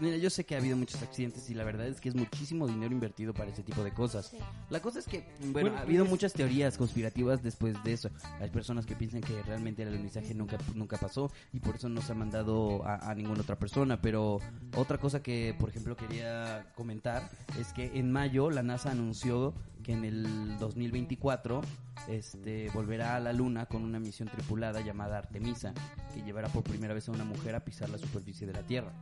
mira, 0.00 0.16
yo 0.16 0.30
sé 0.30 0.44
que 0.44 0.54
ha 0.54 0.58
habido 0.58 0.76
muchos 0.76 1.02
accidentes 1.02 1.48
y 1.50 1.54
la 1.54 1.64
verdad 1.64 1.86
es 1.86 2.00
que 2.00 2.08
es 2.08 2.14
muchísimo 2.14 2.66
dinero 2.66 2.92
invertido 2.92 3.32
para 3.34 3.50
ese 3.50 3.62
tipo 3.62 3.82
de 3.84 3.92
cosas. 3.92 4.26
Sí. 4.26 4.38
La 4.70 4.80
cosa 4.80 4.98
es 4.98 5.06
que, 5.06 5.24
bueno, 5.40 5.52
Bueno, 5.70 5.76
ha 5.76 5.80
habido 5.82 6.04
es- 6.04 6.10
muchas 6.10 6.32
teorías 6.32 6.76
conspirativas 6.78 7.42
después 7.42 7.76
de 7.84 7.92
eso. 7.92 8.10
Hay 8.40 8.50
personas 8.50 8.86
que 8.86 8.96
piensan 8.96 9.20
que 9.20 9.42
realmente 9.42 9.82
el 9.82 9.88
alunizaje 9.88 10.34
nunca, 10.34 10.58
nunca 10.74 10.96
pasó 10.96 11.30
y 11.52 11.60
por 11.60 11.76
eso 11.76 11.88
no 11.88 12.00
se 12.02 12.12
ha 12.12 12.14
mandado 12.14 12.84
a, 12.86 13.10
a 13.10 13.14
ninguna 13.14 13.42
otra 13.42 13.58
persona. 13.58 14.00
Pero 14.00 14.38
otra 14.76 14.98
cosa 14.98 15.22
que, 15.22 15.54
por 15.58 15.68
ejemplo, 15.68 15.96
quería 15.96 16.66
comentar 16.76 17.28
es 17.58 17.72
que 17.72 17.98
en 17.98 18.10
mayo 18.12 18.50
la 18.50 18.62
NASA 18.62 18.90
anunció 18.90 19.54
que 19.82 19.92
en 19.94 20.04
el 20.04 20.58
2024 20.58 21.62
este, 22.08 22.68
volverá 22.74 23.16
a 23.16 23.20
la 23.20 23.32
Luna 23.32 23.66
con 23.66 23.82
una 23.82 23.98
misión 23.98 24.28
tripulada 24.28 24.80
llamada 24.82 25.18
Artemisa, 25.18 25.72
que 26.14 26.22
llevará 26.22 26.48
por 26.48 26.62
primera 26.62 26.92
vez 26.94 27.08
a 27.08 27.12
una 27.12 27.24
mujer 27.24 27.54
a 27.54 27.64
pisar 27.64 27.88
la 27.88 27.98
superficie 27.98 28.46
de 28.46 28.52
la 28.52 28.62
Tierra. 28.62 28.92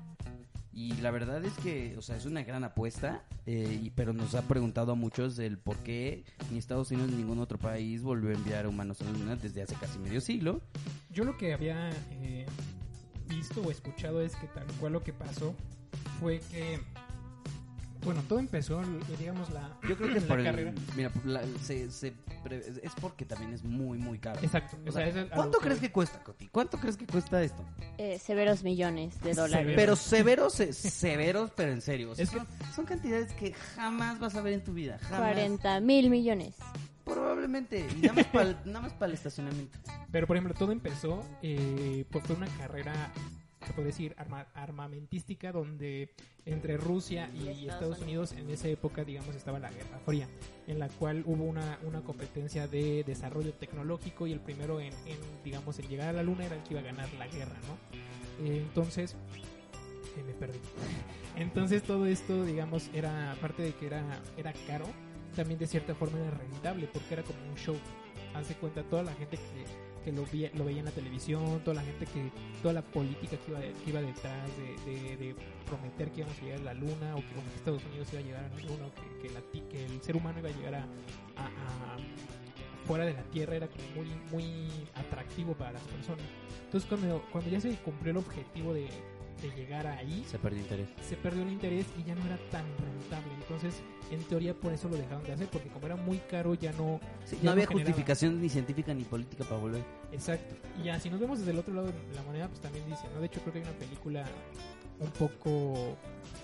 Y 0.78 0.92
la 1.00 1.10
verdad 1.10 1.44
es 1.44 1.52
que, 1.54 1.96
o 1.98 2.02
sea, 2.02 2.14
es 2.14 2.24
una 2.24 2.44
gran 2.44 2.62
apuesta, 2.62 3.24
eh, 3.46 3.80
y- 3.82 3.90
pero 3.90 4.12
nos 4.12 4.36
ha 4.36 4.42
preguntado 4.42 4.92
a 4.92 4.94
muchos 4.94 5.36
el 5.40 5.58
por 5.58 5.76
qué 5.78 6.22
ni 6.52 6.58
Estados 6.58 6.92
Unidos 6.92 7.10
ni 7.10 7.16
ningún 7.16 7.40
otro 7.40 7.58
país 7.58 8.00
volvió 8.00 8.30
a 8.30 8.34
enviar 8.34 8.64
humanos 8.68 9.00
a 9.00 9.04
la 9.06 9.10
Luna 9.10 9.34
desde 9.34 9.60
hace 9.60 9.74
casi 9.74 9.98
medio 9.98 10.20
siglo. 10.20 10.60
Yo 11.10 11.24
lo 11.24 11.36
que 11.36 11.52
había 11.52 11.90
eh, 12.22 12.46
visto 13.28 13.60
o 13.60 13.72
escuchado 13.72 14.22
es 14.22 14.36
que 14.36 14.46
tal 14.46 14.66
cual 14.78 14.92
lo 14.92 15.02
que 15.02 15.12
pasó 15.12 15.52
fue 16.20 16.38
que, 16.48 16.78
bueno, 18.04 18.22
todo 18.28 18.38
empezó, 18.38 18.80
digamos, 19.18 19.50
la, 19.50 19.76
Yo 19.88 19.96
creo 19.96 20.12
que 20.14 20.20
la 20.20 20.26
por 20.26 20.38
el- 20.38 20.44
carrera. 20.46 20.72
mira, 20.96 21.10
la- 21.24 21.42
se- 21.62 21.90
se 21.90 22.12
pre- 22.44 22.62
es 22.82 22.92
porque 23.00 23.24
también 23.24 23.52
es 23.52 23.64
muy, 23.64 23.98
muy 23.98 24.18
caro. 24.18 24.38
Exacto. 24.42 24.76
O 24.86 24.92
sea, 24.92 25.10
sea, 25.12 25.22
es 25.24 25.30
¿Cuánto 25.30 25.58
crees 25.58 25.80
que 25.80 25.90
cuesta, 25.92 26.22
Coti? 26.22 26.48
¿Cuánto 26.48 26.78
crees 26.78 26.96
que 26.96 27.06
cuesta 27.06 27.42
esto? 27.42 27.64
Eh, 27.98 28.18
severos 28.18 28.62
millones 28.62 29.20
de 29.22 29.34
dólares. 29.34 29.72
Pero 29.76 29.96
severos, 29.96 30.54
se- 30.54 30.72
severos, 30.72 31.50
pero 31.56 31.72
en 31.72 31.80
serio. 31.82 32.10
o 32.12 32.14
sea, 32.14 32.24
Es 32.24 32.30
que- 32.30 32.38
son, 32.38 32.46
son 32.74 32.84
cantidades 32.86 33.32
que 33.34 33.52
jamás 33.52 34.18
vas 34.18 34.34
a 34.36 34.40
ver 34.42 34.54
en 34.54 34.64
tu 34.64 34.72
vida. 34.72 34.98
Jamás. 35.02 35.18
40 35.32 35.80
mil 35.80 36.10
millones. 36.10 36.54
Probablemente. 37.04 37.86
Y 37.96 38.02
nada 38.02 38.12
más 38.14 38.26
para 38.26 38.48
el, 38.50 38.56
nada 38.66 38.80
más 38.82 38.92
para 38.92 39.06
el 39.06 39.14
estacionamiento. 39.14 39.78
Pero, 40.12 40.26
por 40.26 40.36
ejemplo, 40.36 40.54
todo 40.54 40.72
empezó, 40.72 41.24
eh, 41.42 42.04
pues 42.10 42.22
fue 42.24 42.36
una 42.36 42.46
carrera, 42.58 43.10
se 43.66 43.72
puede 43.72 43.88
decir, 43.88 44.14
arma- 44.18 44.46
armamentística, 44.54 45.52
donde 45.52 46.10
entre 46.46 46.76
Rusia 46.76 47.28
y, 47.34 47.48
Y 47.50 47.68
Estados, 47.68 48.00
Unidos 48.00 48.32
en 48.32 48.48
esa 48.50 48.68
época, 48.68 49.04
digamos, 49.04 49.34
estaba 49.34 49.58
la 49.58 49.70
Guerra 49.70 49.98
Fría, 50.06 50.28
en 50.66 50.78
la 50.78 50.88
cual 50.88 51.22
hubo 51.26 51.44
una, 51.44 51.78
una 51.84 52.00
competencia 52.02 52.66
de 52.68 53.04
desarrollo 53.04 53.52
tecnológico 53.52 54.26
y 54.26 54.32
el 54.32 54.40
primero 54.40 54.80
en, 54.80 54.92
en, 55.06 55.18
digamos, 55.44 55.78
en 55.78 55.88
llegar 55.88 56.08
a 56.08 56.12
la 56.12 56.22
Luna 56.22 56.46
era 56.46 56.56
el 56.56 56.62
que 56.62 56.74
iba 56.74 56.80
a 56.80 56.84
ganar 56.84 57.12
la 57.18 57.26
guerra, 57.26 57.56
¿no? 57.66 58.46
Eh, 58.46 58.58
entonces, 58.58 59.16
eh, 60.16 60.22
me 60.26 60.32
perdí. 60.34 60.58
Entonces 61.36 61.82
todo 61.84 62.06
esto, 62.06 62.44
digamos, 62.44 62.90
era, 62.92 63.30
aparte 63.32 63.62
de 63.62 63.72
que 63.74 63.86
era, 63.86 64.02
era 64.36 64.52
caro, 64.66 64.86
también 65.36 65.58
de 65.60 65.66
cierta 65.68 65.94
forma 65.94 66.18
era 66.18 66.30
rentable, 66.32 66.88
porque 66.92 67.14
era 67.14 67.22
como 67.22 67.38
un 67.48 67.54
show. 67.56 67.76
Hace 68.34 68.54
cuenta 68.54 68.82
toda 68.82 69.04
la 69.04 69.14
gente 69.14 69.36
que, 69.36 69.64
que 70.04 70.12
lo, 70.12 70.24
veía, 70.26 70.50
lo 70.54 70.64
veía 70.64 70.78
en 70.80 70.84
la 70.86 70.90
televisión, 70.90 71.60
toda 71.64 71.74
la 71.76 71.82
gente 71.82 72.06
que, 72.06 72.30
toda 72.62 72.74
la 72.74 72.82
política 72.82 73.36
que 73.36 73.50
iba, 73.50 73.60
que 73.60 73.90
iba 73.90 74.00
detrás 74.00 74.48
de, 74.56 74.90
de- 74.92 75.16
de 75.16 75.34
prometer 75.66 76.10
que 76.12 76.20
íbamos 76.20 76.38
a 76.38 76.42
llegar 76.42 76.60
a 76.60 76.64
la 76.64 76.74
luna, 76.74 77.14
o 77.14 77.18
que, 77.20 77.26
o 77.38 77.42
que 77.50 77.56
Estados 77.56 77.84
Unidos 77.84 78.08
iba 78.12 78.20
a 78.20 78.24
llegar 78.24 78.44
a 78.44 78.48
la 78.48 78.60
luna, 78.62 78.86
o 78.86 78.92
que, 79.68 79.84
el 79.84 80.02
ser 80.02 80.16
humano 80.16 80.38
iba 80.38 80.48
a 80.48 80.52
llegar 80.52 80.74
a- 80.74 80.86
fuera 82.86 83.04
de 83.04 83.12
la 83.12 83.22
Tierra, 83.24 83.56
era 83.56 83.68
como 83.68 83.84
muy, 83.96 84.08
muy 84.30 84.70
atractivo 84.94 85.52
para 85.54 85.72
las 85.72 85.82
personas. 85.82 86.24
Entonces 86.64 86.88
cuando, 86.88 87.22
cuando 87.30 87.50
ya 87.50 87.60
se 87.60 87.74
cumplió 87.76 88.12
el 88.12 88.16
objetivo 88.18 88.72
de, 88.72 88.88
de 89.42 89.50
llegar 89.50 89.86
ahí, 89.86 90.24
Se 90.30 90.38
perdió 90.38 90.60
interés. 90.60 90.88
se 91.00 91.16
perdió 91.16 91.42
el 91.42 91.52
interés 91.52 91.86
y 91.98 92.04
ya 92.04 92.14
no 92.14 92.24
era 92.26 92.36
tan 92.50 92.64
rentable. 92.78 93.32
Entonces, 93.40 93.82
en 94.10 94.22
teoría, 94.24 94.54
por 94.54 94.72
eso 94.72 94.88
lo 94.88 94.96
dejaron 94.96 95.22
de 95.24 95.32
hacer, 95.32 95.48
porque 95.48 95.68
como 95.68 95.86
era 95.86 95.96
muy 95.96 96.18
caro, 96.18 96.54
ya 96.54 96.72
no. 96.72 97.00
Sí, 97.24 97.36
ya 97.36 97.44
no 97.44 97.50
había 97.52 97.66
generaba. 97.66 97.86
justificación 97.90 98.40
ni 98.40 98.48
científica 98.48 98.94
ni 98.94 99.04
política 99.04 99.44
para 99.44 99.58
volver. 99.60 99.82
Exacto. 100.12 100.54
Y 100.80 100.84
ya, 100.84 100.98
si 101.00 101.10
nos 101.10 101.20
vemos 101.20 101.38
desde 101.38 101.52
el 101.52 101.58
otro 101.58 101.74
lado 101.74 101.88
de 101.88 101.94
la 102.14 102.22
moneda, 102.22 102.48
pues 102.48 102.60
también 102.60 102.84
dice, 102.88 103.02
¿no? 103.14 103.20
De 103.20 103.26
hecho, 103.26 103.40
creo 103.40 103.52
que 103.52 103.58
hay 103.60 103.64
una 103.64 103.78
película 103.78 104.24
un 105.00 105.10
poco 105.12 105.96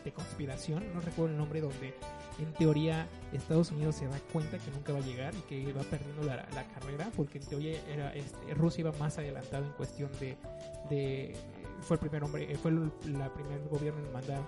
de 0.05 0.13
conspiración, 0.13 0.85
no 0.95 1.01
recuerdo 1.01 1.33
el 1.33 1.37
nombre, 1.39 1.61
donde 1.61 1.95
en 2.39 2.53
teoría 2.55 3.09
Estados 3.33 3.73
Unidos 3.73 3.97
se 3.97 4.07
da 4.07 4.19
cuenta 4.33 4.59
que 4.59 4.71
nunca 4.71 4.93
va 4.93 4.99
a 5.01 5.03
llegar 5.03 5.35
y 5.35 5.41
que 5.43 5.73
va 5.73 5.83
perdiendo 5.83 6.23
la, 6.25 6.37
la 6.55 6.65
carrera, 6.75 7.11
porque 7.17 7.39
en 7.39 7.45
teoría 7.47 7.81
era, 7.89 8.15
este, 8.15 8.55
Rusia 8.55 8.83
iba 8.83 8.93
más 8.93 9.19
adelantado 9.19 9.65
en 9.65 9.73
cuestión 9.73 10.09
de, 10.21 10.37
de 10.89 11.35
fue 11.85 11.97
el 11.97 12.01
primer 12.01 12.25
hombre, 12.25 12.53
eh, 12.53 12.57
fue 12.57 12.71
el 12.71 12.91
la 13.07 13.33
primer 13.33 13.61
gobierno 13.69 14.01
en 14.05 14.13
mandar 14.13 14.41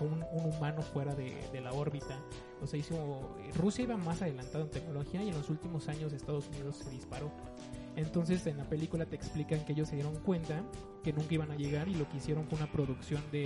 un, 0.00 0.24
un 0.32 0.52
humano 0.54 0.82
fuera 0.82 1.14
de, 1.14 1.36
de 1.52 1.60
la 1.60 1.72
órbita. 1.72 2.18
O 2.62 2.66
sea, 2.66 2.78
hizo, 2.78 3.36
Rusia 3.56 3.84
iba 3.84 3.96
más 3.96 4.22
adelantado 4.22 4.64
en 4.64 4.70
tecnología 4.70 5.22
y 5.22 5.28
en 5.28 5.34
los 5.34 5.48
últimos 5.50 5.88
años 5.88 6.12
Estados 6.12 6.48
Unidos 6.48 6.76
se 6.76 6.90
disparó. 6.90 7.30
Entonces 7.96 8.46
en 8.46 8.56
la 8.58 8.64
película 8.64 9.04
te 9.04 9.16
explican 9.16 9.64
que 9.64 9.72
ellos 9.72 9.88
se 9.88 9.96
dieron 9.96 10.14
cuenta 10.20 10.62
que 11.02 11.12
nunca 11.12 11.34
iban 11.34 11.50
a 11.50 11.56
llegar 11.56 11.88
y 11.88 11.94
lo 11.94 12.08
que 12.08 12.18
hicieron 12.18 12.46
fue 12.46 12.58
una 12.58 12.70
producción 12.70 13.22
de... 13.32 13.38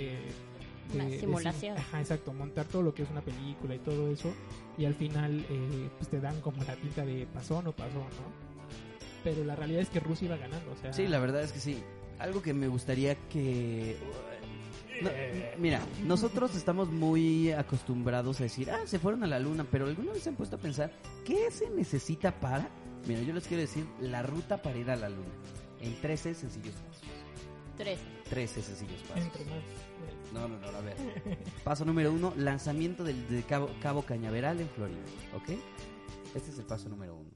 de- 0.91 0.95
Una 0.95 1.05
de 1.05 1.19
simulación. 1.19 1.53
cine. 1.75 1.77
Ajá, 1.77 1.99
exacto, 1.99 2.31
montar 2.31 2.65
todo 2.65 2.83
lo 2.83 2.93
que 2.93 3.03
es 3.03 3.09
una 3.09 3.21
película 3.21 3.73
y 3.75 3.79
todo 3.79 4.11
eso 4.11 4.31
y 4.77 4.85
al 4.85 4.93
final 4.93 5.43
eh, 5.49 5.89
pues 5.97 6.09
te 6.09 6.19
dan 6.21 6.39
como 6.41 6.63
la 6.63 6.75
pinta 6.75 7.03
de 7.03 7.25
pasó 7.33 7.57
o 7.57 7.61
no 7.63 7.71
pasó, 7.71 7.97
¿no? 7.99 8.45
Pero 9.23 9.43
la 9.43 9.55
realidad 9.55 9.81
es 9.81 9.89
que 9.89 9.99
Rusia 9.99 10.25
iba 10.25 10.37
ganando, 10.37 10.71
o 10.71 10.75
sea... 10.75 10.93
Sí, 10.93 11.07
la 11.07 11.17
verdad 11.19 11.41
es 11.41 11.51
que 11.51 11.59
sí. 11.59 11.83
Algo 12.19 12.41
que 12.41 12.53
me 12.53 12.67
gustaría 12.67 13.15
que... 13.29 13.97
No, 15.01 15.09
mira, 15.57 15.81
nosotros 16.05 16.55
estamos 16.55 16.89
muy 16.89 17.51
acostumbrados 17.51 18.39
a 18.39 18.43
decir, 18.43 18.71
ah, 18.71 18.79
se 18.85 18.97
fueron 18.97 19.23
a 19.23 19.27
la 19.27 19.39
luna, 19.39 19.65
pero 19.69 19.87
alguna 19.87 20.13
vez 20.13 20.23
se 20.23 20.29
han 20.29 20.35
puesto 20.35 20.55
a 20.55 20.59
pensar, 20.59 20.91
¿qué 21.25 21.51
se 21.51 21.69
necesita 21.69 22.39
para? 22.39 22.69
Mira, 23.05 23.21
yo 23.21 23.33
les 23.33 23.45
quiero 23.47 23.61
decir 23.61 23.85
la 23.99 24.23
ruta 24.23 24.61
para 24.61 24.77
ir 24.77 24.89
a 24.89 24.95
la 24.95 25.09
luna. 25.09 25.33
En 25.81 25.99
13 25.99 26.33
sencillos 26.33 26.73
pasos. 26.75 27.03
Tres. 27.77 27.99
13 28.29 28.61
sencillos 28.61 29.01
pasos. 29.03 29.25
Entre 29.25 29.45
más... 29.45 29.63
No, 30.33 30.47
no, 30.47 30.57
no, 30.59 30.67
a 30.67 30.81
ver. 30.81 30.95
Paso 31.63 31.85
número 31.85 32.11
uno, 32.11 32.33
lanzamiento 32.37 33.03
del 33.03 33.27
de 33.27 33.43
Cabo, 33.43 33.69
Cabo 33.81 34.03
Cañaveral 34.03 34.59
en 34.61 34.69
Florida, 34.69 34.99
¿ok? 35.35 35.59
Este 36.35 36.51
es 36.51 36.59
el 36.59 36.65
paso 36.65 36.89
número 36.89 37.15
uno. 37.15 37.31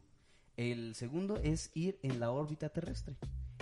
El 0.58 0.96
segundo 0.96 1.38
es 1.38 1.72
ir 1.74 2.00
en 2.04 2.20
la 2.20 2.32
órbita 2.32 2.70
terrestre. 2.70 3.15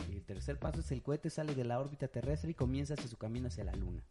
El 0.10 0.24
tercer 0.24 0.58
paso 0.60 0.80
es 0.80 0.92
el 0.92 1.02
cohete 1.02 1.30
sale 1.30 1.54
de 1.56 1.64
la 1.64 1.80
órbita 1.80 2.08
terrestre 2.08 2.52
y 2.52 2.54
comienza 2.54 2.94
hacia 2.96 3.08
su 3.08 3.18
camino 3.18 3.48
hacia 3.48 3.64
la 3.64 3.74
luna. 3.76 4.04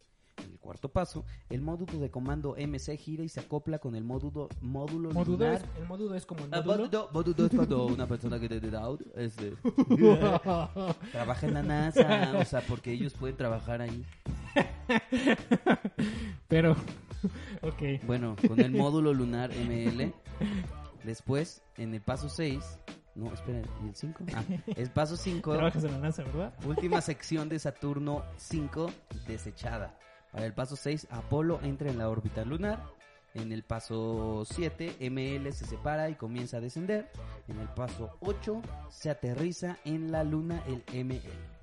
En 0.43 0.51
el 0.51 0.59
cuarto 0.59 0.89
paso, 0.89 1.25
el 1.49 1.61
módulo 1.61 1.99
de 1.99 2.11
comando 2.11 2.55
MC 2.55 2.95
gira 2.97 3.23
y 3.23 3.29
se 3.29 3.39
acopla 3.39 3.79
con 3.79 3.95
el 3.95 4.03
módulo, 4.03 4.49
módulo 4.61 5.11
lunar. 5.11 5.55
es, 5.55 5.63
el 5.81 5.87
módulo 5.87 6.15
es 6.15 6.25
como 6.27 6.45
el 6.45 6.53
Ah, 6.53 6.61
módulo... 6.61 6.83
módulo, 6.85 7.09
módulo 7.11 7.45
es 7.47 7.55
cuando 7.55 7.85
una 7.87 8.07
persona 8.07 8.39
que 8.39 8.47
de 8.47 8.77
out, 8.77 9.01
este, 9.15 9.53
trabaja 11.11 11.47
en 11.47 11.53
la 11.55 11.63
NASA, 11.63 12.37
o 12.39 12.45
sea, 12.45 12.61
porque 12.61 12.91
ellos 12.91 13.13
pueden 13.13 13.35
trabajar 13.35 13.81
ahí. 13.81 14.05
Pero... 16.47 16.75
ok. 17.63 18.05
Bueno, 18.05 18.35
con 18.47 18.59
el 18.59 18.71
módulo 18.71 19.13
lunar 19.13 19.49
ML. 19.51 20.13
Después, 21.03 21.63
en 21.77 21.95
el 21.95 22.01
paso 22.01 22.29
6. 22.29 22.63
No, 23.17 23.33
espera, 23.33 23.63
¿y 23.83 23.87
el 23.87 23.95
5? 23.95 24.25
Ah, 24.35 24.43
el 24.75 24.89
paso 24.91 25.17
5. 25.17 25.51
Trabajas 25.51 25.83
en 25.83 25.91
la 25.91 25.97
NASA, 25.97 26.23
¿verdad? 26.23 26.53
Última 26.65 27.01
sección 27.01 27.49
de 27.49 27.57
Saturno 27.57 28.23
5 28.37 28.91
desechada. 29.27 29.97
Para 30.31 30.45
el 30.45 30.53
paso 30.53 30.75
6, 30.75 31.07
Apolo 31.09 31.59
entra 31.63 31.89
en 31.89 31.97
la 31.97 32.09
órbita 32.09 32.45
lunar. 32.45 32.79
En 33.33 33.51
el 33.51 33.63
paso 33.63 34.43
7, 34.45 34.97
ML 35.09 35.51
se 35.51 35.65
separa 35.65 36.09
y 36.09 36.15
comienza 36.15 36.57
a 36.57 36.61
descender. 36.61 37.09
En 37.47 37.59
el 37.59 37.67
paso 37.69 38.17
8, 38.19 38.61
se 38.89 39.09
aterriza 39.09 39.77
en 39.83 40.11
la 40.11 40.23
luna 40.23 40.63
el 40.67 40.83
ML. 41.05 41.56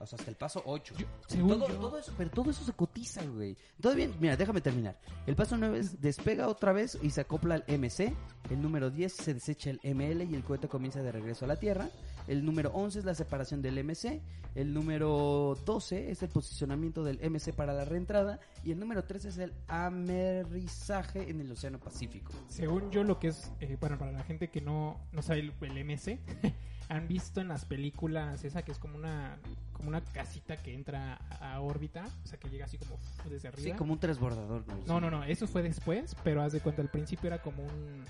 O 0.00 0.06
sea, 0.06 0.16
hasta 0.18 0.30
el 0.30 0.36
paso 0.36 0.62
8. 0.64 0.94
según 1.26 1.58
todo, 1.58 1.68
yo- 1.68 1.74
todo 1.76 1.98
eso, 1.98 2.12
pero 2.16 2.30
todo 2.30 2.50
eso 2.50 2.64
se 2.64 2.72
cotiza, 2.72 3.24
güey. 3.24 3.56
Todo 3.80 3.94
bien, 3.96 4.14
mira, 4.20 4.36
déjame 4.36 4.60
terminar. 4.60 4.96
El 5.26 5.34
paso 5.34 5.56
9 5.56 5.78
es 5.80 6.00
despega 6.00 6.46
otra 6.48 6.72
vez 6.72 6.96
y 7.02 7.10
se 7.10 7.20
acopla 7.22 7.56
al 7.56 7.64
MC. 7.66 8.14
El 8.50 8.62
número 8.62 8.90
10 8.90 9.12
se 9.12 9.34
desecha 9.34 9.70
el 9.70 9.80
ML 9.82 10.22
y 10.24 10.34
el 10.34 10.44
cohete 10.44 10.68
comienza 10.68 11.02
de 11.02 11.10
regreso 11.10 11.44
a 11.44 11.48
la 11.48 11.56
Tierra. 11.56 11.90
El 12.28 12.44
número 12.44 12.70
11 12.74 13.00
es 13.00 13.04
la 13.04 13.14
separación 13.14 13.60
del 13.60 13.78
MC. 13.82 14.20
El 14.54 14.72
número 14.72 15.56
12 15.66 16.10
es 16.10 16.22
el 16.22 16.28
posicionamiento 16.28 17.02
del 17.02 17.18
MC 17.28 17.52
para 17.52 17.72
la 17.72 17.84
reentrada. 17.84 18.38
Y 18.64 18.70
el 18.72 18.78
número 18.78 19.02
13 19.04 19.28
es 19.30 19.38
el 19.38 19.52
amerizaje 19.66 21.28
en 21.30 21.40
el 21.40 21.50
Océano 21.52 21.78
Pacífico. 21.78 22.32
Según 22.48 22.90
yo, 22.90 23.04
lo 23.04 23.18
que 23.18 23.28
es, 23.28 23.50
eh, 23.60 23.76
bueno, 23.80 23.98
para 23.98 24.12
la 24.12 24.22
gente 24.22 24.48
que 24.48 24.60
no, 24.60 25.00
no 25.12 25.22
sabe 25.22 25.40
el, 25.40 25.52
el 25.60 25.78
MC, 25.84 26.18
han 26.88 27.06
visto 27.08 27.40
en 27.40 27.48
las 27.48 27.64
películas 27.64 28.44
esa 28.44 28.62
que 28.62 28.72
es 28.72 28.78
como 28.78 28.96
una 28.96 29.36
como 29.72 29.88
una 29.90 30.00
casita 30.00 30.56
que 30.56 30.74
entra 30.74 31.14
a, 31.40 31.60
órbita, 31.60 32.04
o 32.24 32.26
sea, 32.26 32.38
que 32.38 32.48
llega 32.48 32.64
así 32.64 32.78
como 32.78 32.98
desde 33.30 33.48
arriba. 33.48 33.62
Sí, 33.62 33.72
como 33.78 33.92
un 33.92 34.00
transbordador. 34.00 34.64
No, 34.86 35.00
no, 35.00 35.08
no, 35.10 35.22
eso 35.22 35.46
fue 35.46 35.62
después, 35.62 36.16
pero 36.24 36.42
haz 36.42 36.52
de 36.52 36.60
cuenta, 36.60 36.82
al 36.82 36.88
principio 36.88 37.28
era 37.28 37.40
como 37.40 37.62
un 37.62 38.04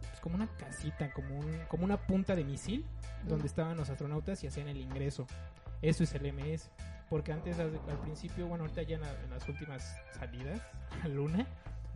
pues 0.00 0.20
como 0.20 0.34
una 0.34 0.46
casita, 0.58 1.10
como 1.12 1.38
un 1.38 1.58
como 1.68 1.84
una 1.84 1.96
punta 1.96 2.34
de 2.36 2.44
misil 2.44 2.84
donde 3.26 3.46
estaban 3.46 3.76
los 3.76 3.88
astronautas 3.90 4.42
y 4.44 4.46
hacían 4.46 4.68
el 4.68 4.76
ingreso. 4.78 5.26
Eso 5.82 6.04
es 6.04 6.12
el 6.14 6.30
MS, 6.32 6.70
porque 7.08 7.32
antes 7.32 7.58
al 7.58 7.70
principio, 8.02 8.46
bueno, 8.46 8.64
ahorita 8.64 8.82
ya 8.82 8.96
en, 8.96 9.00
la- 9.02 9.22
en 9.24 9.30
las 9.30 9.48
últimas 9.48 9.96
salidas 10.18 10.60
a 11.02 11.08
Luna 11.08 11.46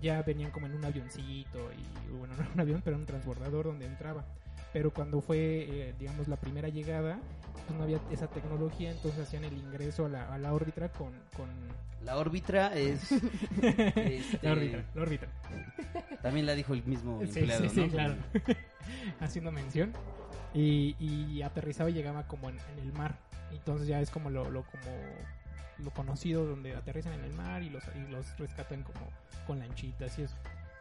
ya 0.00 0.22
venían 0.22 0.50
como 0.50 0.66
en 0.66 0.74
un 0.74 0.84
avioncito 0.84 1.70
y 1.72 2.10
bueno, 2.12 2.34
no 2.38 2.42
era 2.44 2.52
un 2.54 2.60
avión, 2.60 2.80
pero 2.82 2.96
era 2.96 3.00
un 3.00 3.06
transbordador 3.06 3.66
donde 3.66 3.84
entraba. 3.86 4.24
Pero 4.74 4.92
cuando 4.92 5.20
fue, 5.20 5.38
eh, 5.38 5.94
digamos, 6.00 6.26
la 6.26 6.34
primera 6.36 6.68
llegada, 6.68 7.20
pues 7.66 7.78
no 7.78 7.84
había 7.84 8.00
esa 8.10 8.26
tecnología, 8.26 8.90
entonces 8.90 9.20
hacían 9.20 9.44
el 9.44 9.56
ingreso 9.56 10.06
a 10.06 10.08
la, 10.08 10.34
a 10.34 10.36
la 10.36 10.52
órbita 10.52 10.88
con, 10.90 11.12
con 11.36 11.48
La 12.02 12.16
órbita 12.18 12.74
es. 12.74 13.12
este, 13.62 14.40
la 14.42 14.50
órbita, 14.52 14.84
la 14.96 15.02
órbita. 15.02 15.26
También 16.22 16.44
la 16.44 16.54
dijo 16.56 16.74
el 16.74 16.82
mismo 16.84 17.20
Sí, 17.24 17.38
empleado, 17.38 17.62
sí, 17.62 17.68
sí, 17.68 17.80
¿no? 17.82 17.88
claro. 17.88 18.16
Haciendo 19.20 19.52
mención. 19.52 19.92
Y, 20.52 20.96
y 20.98 21.42
aterrizaba 21.42 21.88
y 21.90 21.92
llegaba 21.92 22.26
como 22.26 22.50
en, 22.50 22.56
en 22.72 22.78
el 22.80 22.92
mar. 22.94 23.16
Entonces 23.52 23.86
ya 23.86 24.00
es 24.00 24.10
como 24.10 24.28
lo, 24.28 24.50
lo 24.50 24.64
como 24.64 24.90
lo 25.78 25.90
conocido 25.92 26.44
donde 26.46 26.74
aterrizan 26.74 27.12
en 27.12 27.24
el 27.24 27.32
mar 27.34 27.62
y 27.62 27.70
los, 27.70 27.84
y 27.94 28.10
los 28.10 28.36
rescatan 28.38 28.82
como 28.82 29.08
con 29.46 29.60
lanchitas 29.60 30.18
y 30.18 30.22
eso. 30.22 30.34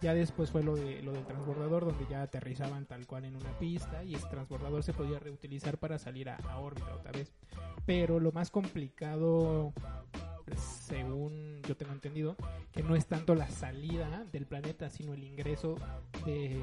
Ya 0.04 0.14
después 0.14 0.52
fue 0.52 0.62
lo 0.64 0.76
de 0.76 1.02
lo 1.02 1.14
del 1.14 1.26
transbordador 1.26 1.86
donde 1.86 2.06
ya 2.10 2.22
aterrizaban 2.24 2.86
tal 2.86 3.08
cual 3.08 3.24
en 3.26 3.36
una 3.38 3.58
pista 3.58 4.04
y 4.04 4.14
ese 4.16 4.28
transbordador 4.28 4.84
se 4.84 4.92
podía 4.94 5.18
reutilizar 5.18 5.78
para 5.78 5.98
salir 5.98 6.30
a, 6.30 6.36
a 6.36 6.60
órbita 6.60 6.94
otra 6.94 7.12
vez. 7.14 7.32
Pero 7.86 8.20
lo 8.20 8.32
más 8.34 8.52
complicado 8.52 9.74
según 10.58 11.62
yo 11.68 11.76
tengo 11.78 11.94
entendido, 11.94 12.36
que 12.72 12.84
no 12.84 12.96
es 12.96 13.06
tanto 13.08 13.34
la 13.34 13.50
salida 13.50 14.26
del 14.32 14.46
planeta, 14.46 14.90
sino 14.90 15.14
el 15.14 15.24
ingreso 15.24 15.76
de, 16.26 16.62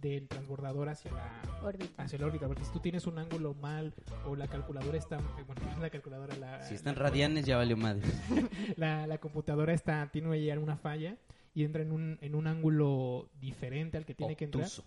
del 0.00 0.28
transbordador 0.28 0.88
hacia 0.88 1.10
la, 1.12 1.42
Órbita. 1.62 2.02
hacia 2.04 2.18
la 2.18 2.26
órbita. 2.26 2.46
Porque 2.46 2.64
si 2.64 2.72
tú 2.72 2.78
tienes 2.78 3.06
un 3.06 3.18
ángulo 3.18 3.54
mal 3.54 3.92
o 4.26 4.36
la 4.36 4.46
calculadora 4.46 4.96
está, 4.96 5.18
bueno, 5.46 5.60
la 5.80 5.90
calculadora, 5.90 6.36
la, 6.36 6.62
Si 6.62 6.74
están 6.74 6.94
la- 6.94 7.02
radianes 7.02 7.44
ya 7.44 7.56
valió 7.56 7.76
madre. 7.76 8.02
la, 8.76 9.06
la 9.06 9.18
computadora 9.18 9.72
está, 9.74 10.08
tiene 10.12 10.32
ahí 10.32 10.50
una 10.52 10.76
falla 10.76 11.16
y 11.54 11.64
entra 11.64 11.82
en 11.82 11.92
un, 11.92 12.18
en 12.20 12.34
un 12.34 12.46
ángulo 12.46 13.30
diferente 13.40 13.96
al 13.96 14.04
que 14.04 14.14
tiene 14.14 14.36
que 14.36 14.44
entrar. 14.44 14.64
Obtuso. 14.64 14.84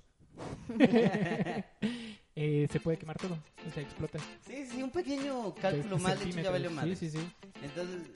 Eh, 2.36 2.68
se 2.72 2.80
puede 2.80 2.98
quemar 2.98 3.16
todo, 3.16 3.38
o 3.68 3.72
sea, 3.72 3.84
explota. 3.84 4.18
Sí, 4.48 4.66
sí, 4.66 4.82
un 4.82 4.90
pequeño 4.90 5.54
cálculo 5.54 6.00
mal 6.00 6.20
hecho 6.20 6.42
ya 6.42 6.50
valió 6.50 6.72
madre. 6.72 6.96
Sí, 6.96 7.12
sí, 7.12 7.20
sí. 7.20 7.32
Entonces, 7.62 8.10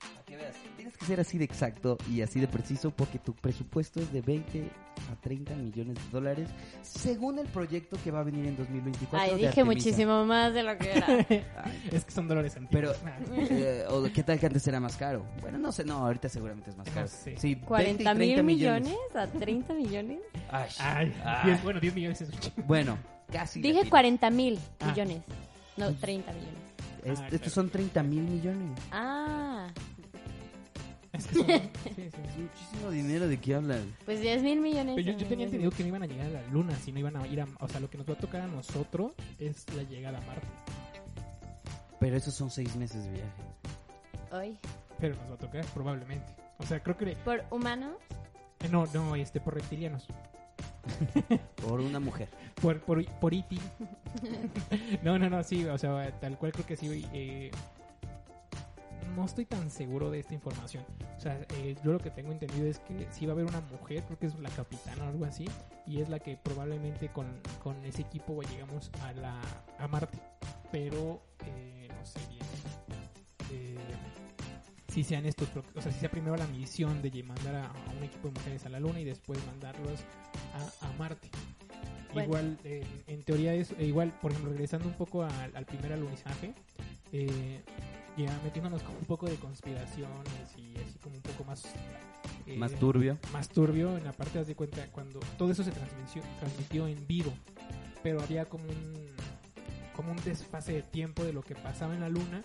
para 0.00 0.24
que 0.24 0.36
veas, 0.36 0.56
tienes 0.76 0.96
que 0.96 1.04
ser 1.04 1.20
así 1.20 1.36
de 1.36 1.44
exacto 1.44 1.98
y 2.10 2.22
así 2.22 2.40
de 2.40 2.48
preciso 2.48 2.90
porque 2.90 3.18
tu 3.18 3.34
presupuesto 3.34 4.00
es 4.00 4.10
de 4.10 4.22
20 4.22 4.70
a 5.10 5.16
30 5.16 5.54
millones 5.56 5.96
de 5.96 6.10
dólares 6.10 6.48
según 6.82 7.38
el 7.38 7.46
proyecto 7.46 7.96
que 8.02 8.10
va 8.10 8.20
a 8.20 8.22
venir 8.22 8.46
en 8.46 8.56
2024. 8.56 9.18
Ay, 9.18 9.30
de 9.30 9.36
dije 9.36 9.48
Artemisa. 9.48 9.64
muchísimo 9.74 10.24
más 10.24 10.52
de 10.54 10.62
lo 10.62 10.78
que 10.78 10.92
era. 10.92 11.06
Ay, 11.64 11.88
Es 11.90 12.04
que 12.04 12.10
son 12.12 12.28
dólares 12.28 12.56
Pero, 12.70 12.92
antiguos. 13.04 13.50
eh, 13.50 13.84
o 13.88 14.02
qué 14.12 14.22
tal 14.22 14.38
que 14.38 14.46
antes 14.46 14.66
era 14.66 14.80
más 14.80 14.96
caro. 14.96 15.26
Bueno, 15.40 15.58
no 15.58 15.72
sé, 15.72 15.84
no, 15.84 15.94
ahorita 16.06 16.28
seguramente 16.28 16.70
es 16.70 16.76
más 16.76 16.88
caro. 16.88 17.02
No 17.02 17.08
sé. 17.08 17.36
Sí, 17.36 17.54
20 17.54 17.64
y 17.64 17.66
40 17.66 18.14
mil 18.14 18.28
30 18.34 18.42
millones 18.42 18.96
a 19.14 19.26
30 19.26 19.74
millones. 19.74 20.20
Ay, 20.50 20.68
Ay, 20.78 21.14
ay. 21.24 21.46
10, 21.50 21.62
bueno, 21.64 21.80
10 21.80 21.94
millones 21.94 22.20
es 22.20 22.28
un 22.30 22.38
chingo. 22.38 22.62
Bueno, 22.66 22.98
casi. 23.32 23.60
Dije 23.60 23.74
latino. 23.74 23.90
40 23.90 24.30
mil 24.30 24.58
Ah. 24.80 24.86
millones. 24.86 25.22
No, 25.76 25.92
30 25.94 26.32
millones. 26.32 26.54
Es- 27.04 27.18
Ah, 27.18 27.24
Estos 27.24 27.40
claro. 27.40 27.50
son 27.54 27.70
30 27.70 28.02
mil 28.02 28.22
millones. 28.22 28.78
Ah, 28.92 29.49
sí, 31.32 31.42
sí. 31.44 32.02
Es 32.02 32.36
muchísimo 32.38 32.90
dinero 32.90 33.28
de 33.28 33.38
qué 33.40 33.54
hablan. 33.54 33.94
pues 34.04 34.20
10 34.20 34.42
mil 34.42 34.60
millones. 34.60 34.94
Pero 34.96 35.06
yo, 35.12 35.12
yo 35.12 35.22
en 35.22 35.28
tenía 35.28 35.36
10 35.46 35.48
entendido 35.48 35.70
que 35.70 35.82
no 35.82 35.88
iban 35.88 36.02
a 36.02 36.06
llegar 36.06 36.26
a 36.26 36.30
la 36.30 36.42
luna, 36.48 36.76
sino 36.84 36.98
iban 36.98 37.16
a 37.16 37.26
ir 37.26 37.40
a... 37.40 37.46
O 37.60 37.68
sea, 37.68 37.80
lo 37.80 37.88
que 37.90 37.98
nos 37.98 38.08
va 38.08 38.14
a 38.14 38.18
tocar 38.18 38.40
a 38.42 38.46
nosotros 38.46 39.12
es 39.38 39.64
la 39.74 39.82
llegada 39.84 40.18
a 40.18 40.20
Marte. 40.22 40.46
Pero 41.98 42.16
esos 42.16 42.34
son 42.34 42.50
seis 42.50 42.74
meses 42.76 43.04
de 43.04 43.10
viaje. 43.10 43.42
Hoy. 44.32 44.58
Pero 44.98 45.14
nos 45.16 45.30
va 45.30 45.34
a 45.34 45.38
tocar, 45.38 45.64
probablemente. 45.66 46.32
O 46.58 46.64
sea, 46.66 46.82
creo 46.82 46.96
que... 46.96 47.16
¿Por 47.24 47.44
humanos? 47.50 47.92
eh, 48.64 48.68
No, 48.70 48.86
no, 48.94 49.14
este, 49.16 49.40
por 49.40 49.54
reptilianos. 49.54 50.06
Por 51.66 51.80
una 51.80 52.00
mujer. 52.00 52.28
Por, 52.60 52.80
por, 52.80 53.04
por 53.20 53.34
E.T. 53.34 53.56
no, 55.02 55.18
no, 55.18 55.28
no, 55.28 55.42
sí, 55.44 55.64
o 55.66 55.76
sea, 55.78 56.10
tal 56.20 56.38
cual 56.38 56.52
creo 56.52 56.66
que 56.66 56.76
sí. 56.76 57.06
eh, 57.12 57.50
no 59.20 59.26
estoy 59.26 59.44
tan 59.44 59.70
seguro 59.70 60.10
de 60.10 60.20
esta 60.20 60.34
información. 60.34 60.84
O 61.16 61.20
sea, 61.20 61.38
eh, 61.56 61.76
yo 61.84 61.92
lo 61.92 61.98
que 61.98 62.10
tengo 62.10 62.32
entendido 62.32 62.66
es 62.66 62.78
que 62.80 63.06
sí 63.10 63.26
va 63.26 63.32
a 63.32 63.34
haber 63.34 63.44
una 63.44 63.60
mujer, 63.60 64.02
creo 64.04 64.18
que 64.18 64.26
es 64.26 64.38
la 64.38 64.48
capitana 64.48 65.04
o 65.04 65.08
algo 65.08 65.26
así, 65.26 65.46
y 65.86 66.00
es 66.00 66.08
la 66.08 66.18
que 66.18 66.38
probablemente 66.38 67.10
con, 67.10 67.26
con 67.62 67.84
ese 67.84 68.02
equipo 68.02 68.40
llegamos 68.42 68.90
a, 69.02 69.12
la, 69.12 69.38
a 69.78 69.88
Marte. 69.88 70.18
Pero 70.72 71.22
eh, 71.44 71.88
no 71.88 72.06
sé 72.06 72.20
bien 72.30 72.46
eh, 73.52 73.76
si 74.88 75.04
sean 75.04 75.26
estos, 75.26 75.48
o 75.74 75.80
sea, 75.82 75.92
si 75.92 76.00
sea 76.00 76.10
primero 76.10 76.36
la 76.36 76.46
misión 76.46 77.02
de 77.02 77.22
mandar 77.22 77.54
a, 77.54 77.66
a 77.66 77.90
un 77.96 78.02
equipo 78.02 78.28
de 78.28 78.34
mujeres 78.34 78.64
a 78.64 78.70
la 78.70 78.80
Luna 78.80 79.00
y 79.00 79.04
después 79.04 79.38
mandarlos 79.46 80.00
a, 80.80 80.86
a 80.86 80.92
Marte. 80.92 81.30
Bueno. 82.12 82.26
Igual, 82.28 82.58
eh, 82.64 82.84
en 83.06 83.22
teoría 83.22 83.54
es 83.54 83.72
eh, 83.72 83.84
igual, 83.84 84.12
por 84.20 84.30
ejemplo, 84.32 84.52
regresando 84.52 84.88
un 84.88 84.94
poco 84.94 85.22
al, 85.24 85.54
al 85.54 85.64
primer 85.66 85.92
alunizaje, 85.92 86.54
eh, 87.12 87.60
ya 88.16 88.38
metiéndonos 88.44 88.82
con 88.82 88.96
un 88.96 89.04
poco 89.04 89.26
de 89.28 89.36
conspiraciones 89.36 90.56
y 90.58 90.74
así 90.78 90.98
como 91.00 91.16
un 91.16 91.22
poco 91.22 91.44
más... 91.44 91.64
eh, 92.46 92.56
Más 92.56 92.74
turbio. 92.74 93.18
más 93.32 93.48
turbio 93.48 93.96
en 93.96 94.04
la 94.04 94.12
parte 94.12 94.38
haz 94.40 94.46
de 94.48 94.54
cuenta 94.56 94.86
cuando 94.88 95.20
todo 95.38 95.50
eso 95.52 95.62
se 95.62 95.70
transmitió, 95.70 96.22
transmitió 96.40 96.86
en 96.88 97.06
vivo 97.06 97.32
pero 98.02 98.20
había 98.22 98.46
como 98.46 98.64
un 98.64 99.10
como 99.94 100.12
un 100.12 100.18
desfase 100.24 100.72
de 100.72 100.82
tiempo 100.82 101.22
de 101.24 101.32
lo 101.32 101.42
que 101.42 101.54
pasaba 101.54 101.94
en 101.94 102.00
la 102.00 102.08
luna 102.08 102.42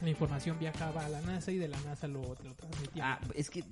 la 0.00 0.08
información 0.10 0.58
viajaba 0.58 1.04
a 1.04 1.08
la 1.08 1.20
NASA 1.22 1.50
y 1.52 1.56
de 1.58 1.68
la 1.68 1.80
NASA 1.80 2.06
lo, 2.06 2.20
lo 2.22 2.54
transmitía 2.54 3.14
Ah, 3.14 3.20
es 3.34 3.50
que. 3.50 3.64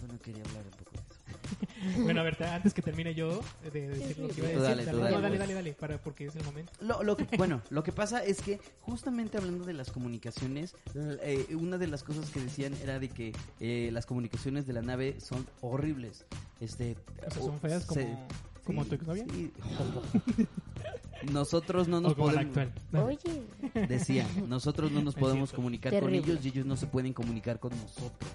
Bueno, 0.00 0.20
quería 0.20 0.42
hablar 0.44 0.64
un 0.66 0.72
poco 0.84 0.90
de 0.92 0.98
eso. 0.98 1.13
bueno 2.02 2.20
a 2.20 2.24
ver 2.24 2.42
antes 2.44 2.72
que 2.74 2.82
termine 2.82 3.14
yo 3.14 3.40
de 3.72 3.88
decir 3.88 4.18
lo 4.18 4.28
que 4.28 4.40
iba 4.40 4.48
a 4.48 4.50
decir 4.50 4.62
dale, 4.62 4.84
dale. 4.84 5.20
dale 5.20 5.38
dale 5.38 5.54
dale 5.54 5.72
para 5.74 5.98
porque 5.98 6.26
es 6.26 6.36
el 6.36 6.44
momento 6.44 6.72
Lo, 6.80 7.02
lo 7.02 7.16
que, 7.16 7.24
bueno, 7.38 7.62
lo 7.70 7.82
que 7.82 7.92
pasa 7.92 8.24
es 8.24 8.40
que 8.42 8.60
justamente 8.80 9.38
hablando 9.38 9.64
de 9.64 9.72
las 9.74 9.90
comunicaciones, 9.90 10.74
eh, 10.94 11.46
una 11.58 11.78
de 11.78 11.86
las 11.86 12.02
cosas 12.04 12.30
que 12.30 12.40
decían 12.40 12.74
era 12.82 12.98
de 12.98 13.08
que 13.08 13.32
eh, 13.60 13.90
las 13.92 14.06
comunicaciones 14.06 14.66
de 14.66 14.72
la 14.72 14.82
nave 14.82 15.20
son 15.20 15.46
horribles. 15.60 16.24
Este, 16.60 16.96
o 17.26 17.30
sea 17.30 17.42
son 17.42 17.60
feas 17.60 17.84
como 17.84 18.00
se- 18.00 18.16
como 18.64 18.82
sí, 18.84 18.88
tu 18.88 18.94
exnovia 18.94 19.26
sí. 19.30 19.52
Nosotros 21.32 21.88
no 21.88 22.00
nos 22.00 22.12
o 22.12 22.16
como 22.16 22.32
la 22.32 22.42
podemos, 22.42 22.58
actual 22.58 23.04
Oye. 23.04 23.86
decía, 23.88 24.26
nosotros 24.46 24.92
no 24.92 25.00
nos 25.02 25.14
podemos 25.14 25.52
comunicar 25.52 25.90
Terrible. 25.92 26.20
con 26.20 26.30
ellos 26.30 26.44
y 26.44 26.48
ellos 26.48 26.66
no 26.66 26.76
se 26.76 26.86
pueden 26.86 27.12
comunicar 27.14 27.58
con 27.58 27.70
nosotros. 27.70 28.30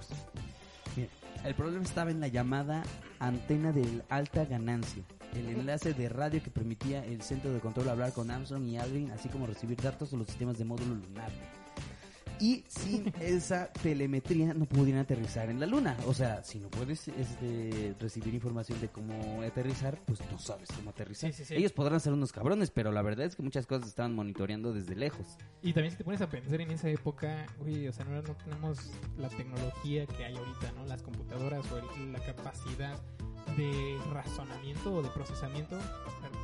El 1.45 1.55
problema 1.55 1.83
estaba 1.83 2.11
en 2.11 2.19
la 2.19 2.27
llamada 2.27 2.83
antena 3.19 3.71
de 3.71 4.03
alta 4.09 4.45
ganancia, 4.45 5.03
el 5.33 5.47
enlace 5.47 5.93
de 5.93 6.09
radio 6.09 6.43
que 6.43 6.51
permitía 6.51 7.03
el 7.05 7.21
centro 7.21 7.53
de 7.53 7.59
control 7.59 7.89
hablar 7.89 8.11
con 8.11 8.29
Armstrong 8.29 8.65
y 8.67 8.77
Aldrin, 8.77 9.11
así 9.11 9.29
como 9.29 9.47
recibir 9.47 9.77
datos 9.81 10.11
de 10.11 10.17
los 10.17 10.27
sistemas 10.27 10.57
de 10.57 10.65
módulo 10.65 10.95
lunar. 10.95 11.31
Y 12.39 12.63
sin 12.67 13.13
esa 13.19 13.71
telemetría 13.73 14.53
no 14.53 14.65
pudieran 14.65 15.01
aterrizar 15.01 15.49
en 15.49 15.59
la 15.59 15.65
luna. 15.65 15.97
O 16.07 16.13
sea, 16.13 16.43
si 16.43 16.59
no 16.59 16.69
puedes 16.69 17.07
este, 17.09 17.95
recibir 17.99 18.33
información 18.33 18.79
de 18.81 18.87
cómo 18.87 19.41
aterrizar, 19.41 19.99
pues 20.05 20.19
no 20.31 20.37
sabes 20.39 20.69
cómo 20.75 20.89
aterrizar. 20.91 21.31
Sí, 21.31 21.37
sí, 21.39 21.45
sí. 21.45 21.55
Ellos 21.55 21.71
podrán 21.73 21.99
ser 21.99 22.13
unos 22.13 22.31
cabrones, 22.31 22.71
pero 22.71 22.91
la 22.91 23.01
verdad 23.01 23.25
es 23.25 23.35
que 23.35 23.43
muchas 23.43 23.65
cosas 23.67 23.89
estaban 23.89 24.13
monitoreando 24.15 24.73
desde 24.73 24.95
lejos. 24.95 25.25
Y 25.61 25.73
también 25.73 25.91
si 25.91 25.97
te 25.97 26.03
pones 26.03 26.21
a 26.21 26.29
pensar 26.29 26.61
en 26.61 26.71
esa 26.71 26.89
época, 26.89 27.45
uy, 27.59 27.87
o 27.87 27.91
sea, 27.93 28.05
no, 28.05 28.21
no 28.21 28.35
tenemos 28.35 28.91
la 29.17 29.29
tecnología 29.29 30.05
que 30.05 30.25
hay 30.25 30.35
ahorita, 30.35 30.71
¿no? 30.77 30.85
Las 30.85 31.01
computadoras 31.01 31.65
o 31.71 31.77
el- 31.77 32.13
la 32.13 32.19
capacidad 32.19 32.97
de 33.57 33.97
razonamiento 34.11 34.93
o 34.93 35.01
de 35.01 35.09
procesamiento, 35.09 35.77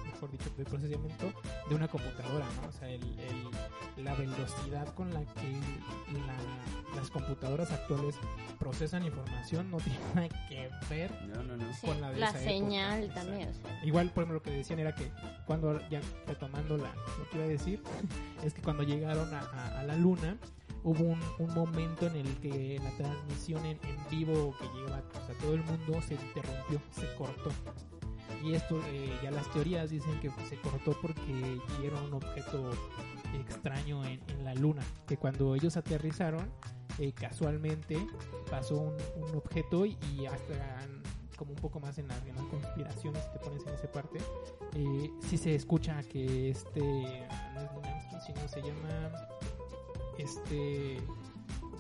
mejor 0.06 0.32
dicho, 0.32 0.50
de 0.58 0.63
procesamiento 0.65 1.32
de 1.70 1.76
una 1.76 1.88
computadora, 1.88 2.46
¿no? 2.62 2.68
O 2.70 2.72
sea, 2.72 2.89
el, 2.89 3.02
el- 3.20 4.04
la 4.04 4.13
velocidad 4.15 4.94
con 4.94 5.13
la 5.13 5.22
que 5.22 5.52
la- 6.13 6.96
las 6.96 7.10
computadoras 7.10 7.72
actuales 7.72 8.15
procesan 8.60 9.04
información 9.06 9.70
no 9.72 9.78
tiene 9.82 10.00
nada 10.13 10.30
que 10.50 10.70
ver 10.89 11.12
No, 11.28 11.44
no, 11.44 11.58
no. 11.58 11.74
Sí, 11.74 11.88
Con 11.88 12.00
la 12.02 12.12
de 12.12 12.20
la 12.20 12.30
esa 12.30 12.39
señal 12.39 13.13
también, 13.13 13.50
o 13.50 13.54
sea. 13.54 13.84
Igual, 13.86 14.10
por 14.12 14.24
ejemplo, 14.24 14.36
lo 14.36 14.41
que 14.41 14.52
decían 14.52 14.80
era 14.80 14.94
que 14.96 15.12
cuando, 15.46 15.80
ya 15.89 16.02
retomando 16.28 16.78
la, 16.78 16.94
lo 16.94 17.30
que 17.30 17.38
iba 17.38 17.46
a 17.46 17.50
decir, 17.50 17.82
es 18.44 18.54
que 18.54 18.62
cuando 18.62 18.84
llegaron 18.84 19.34
a, 19.34 19.39
a- 19.39 19.80
a 19.80 19.84
la 19.84 19.96
luna, 19.96 20.38
hubo 20.86 21.04
un, 21.04 21.19
un 21.39 21.54
momento 21.54 22.08
en 22.08 22.15
el 22.15 22.38
que 22.38 22.80
la 22.82 22.91
transmisión 22.91 23.65
en, 23.65 23.78
en 23.84 23.98
vivo 24.10 24.56
que 24.60 24.65
lleva 24.80 24.98
a 24.98 25.34
todo 25.41 25.54
el 25.56 25.63
mundo 25.63 26.02
se 26.02 26.13
interrumpió, 26.13 26.80
se 26.91 27.13
cortó. 27.15 27.50
Y 28.43 28.54
esto, 28.54 28.80
eh, 28.88 29.12
ya 29.24 29.32
las 29.32 29.52
teorías 29.52 29.89
dicen 29.89 30.19
que 30.19 30.30
se 30.48 30.58
cortó 30.62 30.95
porque 31.02 31.60
vieron 31.82 32.06
un 32.06 32.13
objeto 32.13 32.71
extraño 33.34 34.06
en, 34.06 34.21
en 34.30 34.45
la 34.45 34.54
luna, 34.56 34.84
que 35.08 35.17
cuando 35.17 35.56
ellos 35.56 35.76
aterrizaron, 35.78 36.50
eh, 37.00 37.12
casualmente 37.12 37.98
pasó 38.50 38.78
un, 38.80 38.95
un 39.24 39.36
objeto 39.36 39.86
y, 39.86 39.98
y 40.15 40.26
hasta 40.28 40.88
como 41.36 41.52
un 41.52 41.58
poco 41.58 41.80
más 41.82 41.98
en, 41.98 42.08
la- 42.08 42.17
las 42.34 42.45
conspiraciones, 42.45 43.21
si 43.26 43.30
te 43.32 43.39
pones 43.39 43.65
en 43.65 43.74
esa 43.74 43.91
parte, 43.91 44.19
eh, 44.76 45.10
sí 45.28 45.38
se 45.38 45.54
escucha 45.56 46.02
que 46.04 46.52
este, 46.52 46.80
no 46.80 47.62
es 47.62 47.69
Armstrong, 47.71 48.21
sino 48.26 48.48
se 48.48 48.62
llama 48.62 49.28
este 50.23 50.97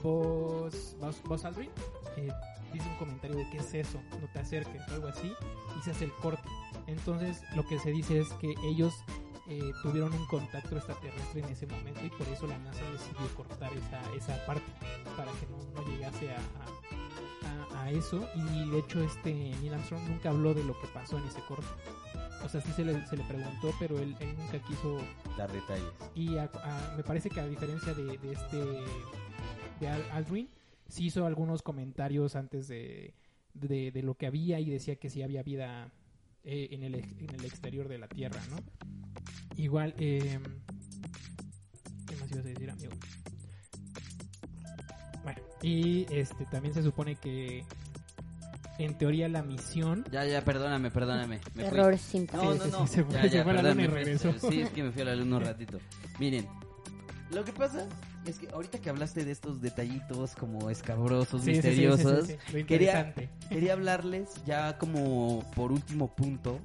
Buzz, 0.03 0.95
Buzz, 0.99 1.21
Buzz 1.23 1.45
Aldrin, 1.45 1.69
eh, 2.17 2.31
dice 2.73 2.87
un 2.89 2.95
comentario 2.97 3.37
de 3.37 3.49
qué 3.49 3.57
es 3.57 3.73
eso, 3.73 3.99
no 4.21 4.27
te 4.31 4.39
acerques 4.39 4.81
o 4.89 4.93
algo 4.95 5.07
así, 5.07 5.31
y 5.79 5.81
se 5.83 5.91
hace 5.91 6.05
el 6.05 6.11
corte. 6.13 6.43
Entonces 6.87 7.41
lo 7.55 7.65
que 7.65 7.79
se 7.79 7.91
dice 7.91 8.19
es 8.19 8.29
que 8.33 8.53
ellos 8.63 8.93
eh, 9.47 9.71
tuvieron 9.83 10.13
un 10.13 10.25
contacto 10.27 10.75
extraterrestre 10.75 11.41
en 11.41 11.49
ese 11.49 11.67
momento 11.67 12.03
y 12.05 12.09
por 12.09 12.27
eso 12.27 12.47
la 12.47 12.57
NASA 12.59 12.81
decidió 12.91 13.27
cortar 13.35 13.71
esa, 13.73 14.01
esa 14.15 14.45
parte 14.45 14.71
para 15.15 15.31
que 15.33 15.45
no, 15.47 15.57
no 15.81 15.87
llegase 15.91 16.29
a- 16.31 17.81
a 17.81 17.91
eso 17.91 18.27
y 18.35 18.69
de 18.71 18.79
hecho 18.79 19.03
este 19.03 19.31
Neil 19.33 19.73
Armstrong 19.75 20.01
nunca 20.09 20.29
habló 20.29 20.53
de 20.55 20.63
lo 20.63 20.73
que 20.81 20.87
pasó 20.87 21.17
en 21.19 21.25
ese 21.27 21.39
corte. 21.47 21.67
O 22.45 22.49
sea, 22.49 22.61
sí 22.61 22.71
se 22.73 22.85
le, 22.85 23.05
se 23.07 23.17
le 23.17 23.23
preguntó, 23.23 23.73
pero 23.79 23.97
él, 23.99 24.15
él 24.19 24.35
nunca 24.37 24.59
quiso 24.67 24.97
Dar 25.37 25.51
detalles. 25.51 25.83
y 26.13 26.37
a- 26.37 26.49
a- 26.63 26.93
me 26.95 27.03
parece 27.03 27.29
que 27.29 27.39
a 27.39 27.47
diferencia 27.47 27.93
de, 27.93 28.17
de 28.19 28.31
este 28.31 28.57
de 29.79 29.87
Al- 29.89 30.11
Aldrin, 30.11 30.47
sí 30.87 31.07
hizo 31.07 31.25
algunos 31.25 31.61
comentarios 31.63 32.35
antes 32.35 32.67
de, 32.67 33.13
de, 33.53 33.91
de 33.91 34.03
lo 34.03 34.15
que 34.15 34.27
había 34.27 34.59
y 34.59 34.69
decía 34.69 34.95
que 34.97 35.09
sí 35.09 35.21
había 35.23 35.41
vida 35.43 35.91
eh, 36.43 36.67
en, 36.71 36.83
el, 36.83 36.95
en 36.95 37.29
el 37.33 37.43
exterior 37.45 37.87
de 37.89 37.97
la 37.97 38.07
Tierra, 38.07 38.39
¿no? 38.51 38.57
Igual, 39.57 39.95
eh, 39.97 40.39
¿qué 42.07 42.15
más 42.17 42.31
ibas 42.31 42.45
a 42.45 42.49
decir, 42.49 42.69
amigo? 42.69 42.91
Bueno, 45.23 45.41
y 45.63 46.05
este 46.13 46.45
también 46.45 46.73
se 46.73 46.83
supone 46.83 47.15
que 47.15 47.65
en 48.77 48.97
teoría 48.97 49.27
la 49.29 49.41
misión 49.43 50.03
Ya, 50.11 50.25
ya, 50.25 50.43
perdóname, 50.43 50.91
perdóname. 50.91 51.39
Me 51.53 51.63
fui. 51.65 51.77
Error 51.79 51.97
sin 51.97 52.27
No, 52.33 52.43
no, 52.55 52.63
sí, 52.63 52.69
no. 52.71 52.87
sí, 52.87 52.93
se 52.95 53.03
fue- 53.03 53.13
Ya, 53.15 53.21
se 53.23 53.29
ya, 53.29 53.43
fue 53.43 53.51
a 53.51 53.55
la 53.55 53.61
perdón, 53.61 53.77
luna 53.77 53.83
y 53.83 53.87
me 53.87 53.93
fui- 53.93 54.03
regresó. 54.03 54.49
Sí, 54.49 54.61
es 54.61 54.69
que 54.71 54.83
me 54.83 54.91
fui 54.91 55.01
a 55.01 55.05
la 55.05 55.15
luna 55.15 55.37
un 55.37 55.43
ratito. 55.43 55.79
Miren, 56.19 56.47
lo 57.31 57.43
que 57.43 57.53
pasa 57.53 57.87
es 58.25 58.37
que 58.39 58.47
ahorita 58.49 58.79
que 58.79 58.89
hablaste 58.89 59.23
de 59.25 59.31
estos 59.31 59.61
detallitos 59.61 60.35
como 60.35 60.69
escabrosos, 60.69 61.41
Sí, 61.43 61.55
sí, 61.55 61.61
sí, 61.61 61.61
sí, 61.61 61.67
misteriosos, 61.67 62.27
sí, 62.27 62.33
sí, 62.47 62.57
lo 62.61 62.65
quería- 62.67 62.99
interesante. 62.99 63.29
quería 63.49 63.73
hablarles 63.73 64.29
ya 64.45 64.77
como 64.77 65.43
por 65.55 65.71
último 65.71 66.13
punto. 66.15 66.59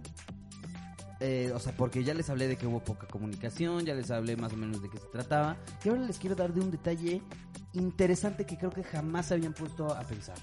eh, 1.22 1.52
o 1.54 1.58
sea, 1.58 1.74
porque 1.76 2.02
ya 2.02 2.14
les 2.14 2.30
hablé 2.30 2.48
de 2.48 2.56
que 2.56 2.66
hubo 2.66 2.80
poca 2.80 3.06
comunicación, 3.06 3.84
ya 3.84 3.92
les 3.92 4.10
hablé 4.10 4.36
más 4.38 4.54
o 4.54 4.56
menos 4.56 4.80
de 4.80 4.88
qué 4.88 4.96
se 4.96 5.06
trataba. 5.08 5.58
Y 5.84 5.90
ahora 5.90 6.00
les 6.00 6.16
quiero 6.18 6.34
dar 6.34 6.54
de 6.54 6.62
un 6.62 6.70
detalle 6.70 7.20
interesante 7.74 8.46
que 8.46 8.56
creo 8.56 8.70
que 8.70 8.82
jamás 8.82 9.26
se 9.26 9.34
habían 9.34 9.52
puesto 9.52 9.92
a 9.94 10.00
pensar. 10.00 10.36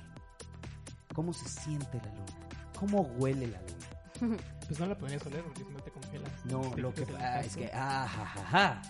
¿Cómo 1.17 1.33
se 1.33 1.49
siente 1.49 1.97
la 1.97 2.13
luna? 2.13 2.69
¿Cómo 2.79 3.01
huele 3.17 3.47
la 3.47 3.59
luna? 3.59 4.37
Pues 4.67 4.79
no 4.79 4.85
la 4.85 4.97
podrías 4.97 5.25
oler 5.25 5.41
porque 5.43 5.63
si 5.63 5.71
no 5.71 5.79
te 5.79 5.91
congelas. 5.91 6.31
No, 6.43 6.61
Te 6.75 6.81
lo 6.81 6.93
que 6.93 7.07
ah, 7.17 7.39
es 7.39 7.55
que 7.55 7.71
ah, 7.73 8.05
ja, 8.05 8.25
ja, 8.25 8.43
ja. 8.43 8.81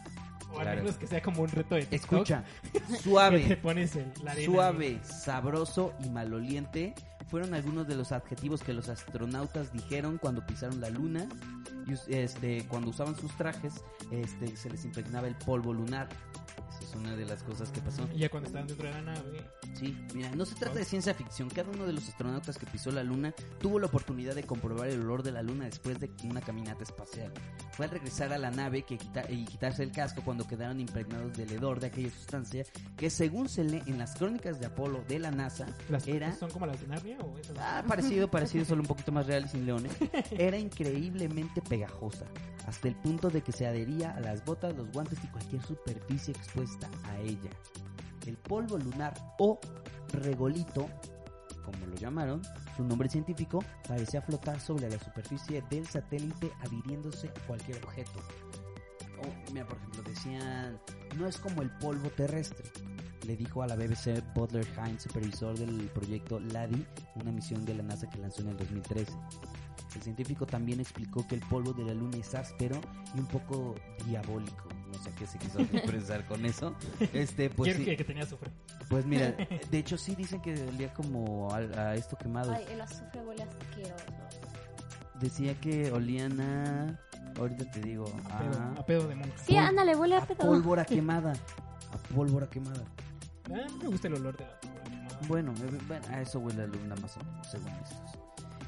O 0.50 0.58
al 0.58 0.64
claro. 0.64 0.82
menos 0.82 0.98
que 0.98 1.06
sea 1.08 1.22
como 1.22 1.44
un 1.44 1.50
reto 1.50 1.76
de 1.76 1.86
TikTok. 1.86 2.14
Escucha, 2.14 2.44
que 2.74 2.80
te 2.80 2.98
suave, 2.98 3.58
pones 3.58 3.96
el, 3.96 4.12
la 4.24 4.32
arena 4.32 4.52
suave, 4.52 5.00
sabroso 5.04 5.94
y 6.04 6.10
maloliente 6.10 6.96
fueron 7.30 7.54
algunos 7.54 7.88
de 7.88 7.96
los 7.96 8.12
adjetivos 8.12 8.64
que 8.64 8.74
los 8.74 8.90
astronautas 8.90 9.72
dijeron 9.72 10.18
cuando 10.18 10.46
pisaron 10.46 10.82
la 10.82 10.90
luna 10.90 11.30
y 11.86 11.94
este 12.14 12.66
cuando 12.68 12.90
usaban 12.90 13.16
sus 13.16 13.32
trajes 13.38 13.84
este 14.12 14.58
se 14.58 14.70
les 14.70 14.84
impregnaba 14.84 15.28
el 15.28 15.36
polvo 15.36 15.74
lunar. 15.74 16.10
Una 16.98 17.16
de 17.16 17.26
las 17.26 17.44
cosas 17.44 17.70
que 17.72 17.82
pasó. 17.82 18.08
Y 18.14 18.20
ya 18.20 18.30
cuando 18.30 18.48
estaban 18.48 18.68
dentro 18.68 18.88
de 18.88 18.94
la 18.94 19.02
nave, 19.02 19.50
Sí, 19.76 19.96
mira, 20.16 20.32
no 20.36 20.44
se 20.46 20.56
trata 20.56 20.80
de 20.80 20.86
ciencia 20.86 21.14
ficción. 21.14 21.50
Cada 21.50 21.70
uno 21.70 21.86
de 21.86 21.94
los 21.94 22.08
astronautas 22.10 22.58
que 22.58 22.66
pisó 22.66 22.90
la 22.92 23.04
luna 23.04 23.34
tuvo 23.60 23.80
la 23.80 23.86
oportunidad 23.86 24.34
de 24.34 24.44
comprobar 24.44 24.88
el 24.90 25.02
olor 25.02 25.22
de 25.22 25.32
la 25.32 25.44
luna 25.44 25.66
después 25.66 26.00
de 26.00 26.10
una 26.24 26.42
caminata 26.42 26.84
espacial. 26.84 27.32
Fue 27.74 27.86
al 27.86 27.92
regresar 27.92 28.34
a 28.34 28.40
la 28.40 28.50
nave 28.50 28.84
que 28.84 28.98
quita- 28.98 29.30
y 29.32 29.46
quitarse 29.46 29.84
el 29.84 29.92
casco 29.92 30.24
cuando 30.26 30.48
quedaron 30.48 30.80
impregnados 30.80 31.38
del 31.38 31.52
hedor 31.52 31.80
de 31.80 31.88
aquella 31.88 32.10
sustancia 32.10 32.64
que 32.98 33.10
según 33.12 33.50
se 33.50 33.64
lee 33.64 33.84
en 33.86 34.00
las 34.00 34.16
crónicas 34.16 34.60
de 34.60 34.66
Apolo 34.66 35.04
de 35.08 35.20
la 35.20 35.30
NASA, 35.30 35.68
las 35.90 36.08
era 36.08 36.34
son 36.36 36.50
como 36.50 36.66
las 36.66 36.82
de 36.82 36.88
Narnia 36.88 37.18
o 37.20 37.38
esas. 37.38 37.56
Ah, 37.60 37.84
parecido, 37.88 38.28
parecido, 38.32 38.66
solo 38.66 38.82
un 38.82 38.88
poquito 38.88 39.12
más 39.12 39.28
real 39.28 39.46
y 39.46 39.50
sin 39.50 39.66
leones. 39.68 39.92
Era 40.32 40.58
increíblemente 40.58 41.62
pegajosa, 41.62 42.26
hasta 42.66 42.88
el 42.88 42.96
punto 42.96 43.30
de 43.30 43.42
que 43.42 43.52
se 43.52 43.68
adhería 43.68 44.12
a 44.16 44.20
las 44.22 44.44
botas, 44.44 44.76
los 44.76 44.92
guantes 44.92 45.20
y 45.24 45.28
cualquier 45.28 45.62
superficie 45.62 46.34
expuesta 46.34 46.87
a 47.04 47.20
ella. 47.20 47.50
El 48.26 48.38
polvo 48.38 48.78
lunar 48.78 49.14
o 49.40 49.60
regolito, 50.14 50.90
como 51.64 51.86
lo 51.86 51.96
llamaron, 51.96 52.42
su 52.76 52.84
nombre 52.84 53.10
científico, 53.10 53.64
parecía 53.88 54.22
flotar 54.22 54.60
sobre 54.60 54.90
la 54.90 55.00
superficie 55.00 55.64
del 55.70 55.88
satélite 55.88 56.52
adhiriéndose 56.62 57.30
a 57.30 57.48
cualquier 57.48 57.84
objeto. 57.84 58.20
O, 59.20 59.52
mira, 59.54 59.66
por 59.68 59.78
ejemplo, 59.78 60.04
decían, 60.04 60.80
no 61.18 61.28
es 61.28 61.38
como 61.38 61.62
el 61.62 61.72
polvo 61.78 62.10
terrestre. 62.12 62.66
Le 63.26 63.36
dijo 63.36 63.64
a 63.64 63.68
la 63.68 63.76
BBC 63.76 64.24
Butler 64.36 64.68
Hines, 64.78 65.04
supervisor 65.04 65.58
del 65.58 65.90
proyecto 65.90 66.40
LADI, 66.40 66.86
una 67.16 67.32
misión 67.32 67.66
de 67.66 67.74
la 67.74 67.84
NASA 67.84 68.10
que 68.10 68.20
lanzó 68.20 68.42
en 68.42 68.50
el 68.50 68.58
2013. 68.58 69.12
El 69.96 70.02
científico 70.02 70.46
también 70.46 70.80
explicó 70.80 71.28
que 71.28 71.36
el 71.36 71.42
polvo 71.42 71.74
de 71.74 71.84
la 71.84 71.94
luna 71.94 72.18
es 72.18 72.36
áspero 72.36 72.80
y 73.16 73.20
un 73.20 73.26
poco 73.26 73.76
diabólico. 74.06 74.77
No 74.98 75.04
sé 75.04 75.12
qué 75.18 75.28
se 75.28 75.38
quiso 75.38 75.60
expresar 75.60 76.26
con 76.26 76.46
eso. 76.46 76.76
Este, 77.14 77.50
pues, 77.50 77.76
sí. 77.76 77.86
que, 77.86 77.98
que 77.98 78.04
tenía 78.04 78.24
azufre. 78.24 78.50
pues 78.90 79.06
mira, 79.06 79.32
de 79.72 79.78
hecho 79.78 79.98
sí 79.98 80.16
dicen 80.16 80.42
que 80.42 80.54
olía 80.64 80.94
como 80.94 81.52
a, 81.52 81.58
a 81.58 81.96
esto 81.96 82.18
quemado. 82.18 82.52
Ay, 82.52 82.66
el 82.72 82.82
azufre 82.82 83.22
huele 83.22 83.44
asqueroso. 83.44 84.06
Decía 85.20 85.60
que 85.60 85.92
olían 85.92 86.40
a... 86.42 87.00
Ahorita 87.40 87.70
te 87.72 87.82
digo. 87.82 88.06
A 88.32 88.40
pedo, 88.40 88.62
A, 88.80 88.86
pedo 88.86 89.08
de 89.08 89.16
monja. 89.16 89.38
Sí, 89.46 89.56
ándale, 89.58 89.96
huele 89.96 90.16
a 90.16 90.20
a 90.20 90.26
pedo. 90.26 90.38
pólvora 90.38 90.86
quemada. 90.86 91.34
A 91.92 91.98
pólvora 92.16 92.48
quemada. 92.48 92.84
Ah, 93.52 93.68
me 93.82 93.88
gusta 93.90 94.08
el 94.08 94.16
olor 94.16 94.36
de 94.38 94.46
la 94.46 94.60
pólvora. 94.60 94.78
Bueno, 95.28 95.54
eh, 95.64 95.80
bueno, 95.88 96.06
a 96.12 96.22
eso 96.22 96.40
huele 96.40 96.60
la 96.60 96.68
luna 96.68 96.96
más 97.02 97.16
o 97.18 97.24
menos, 97.24 97.48
según 97.48 97.70
estos. 97.84 98.17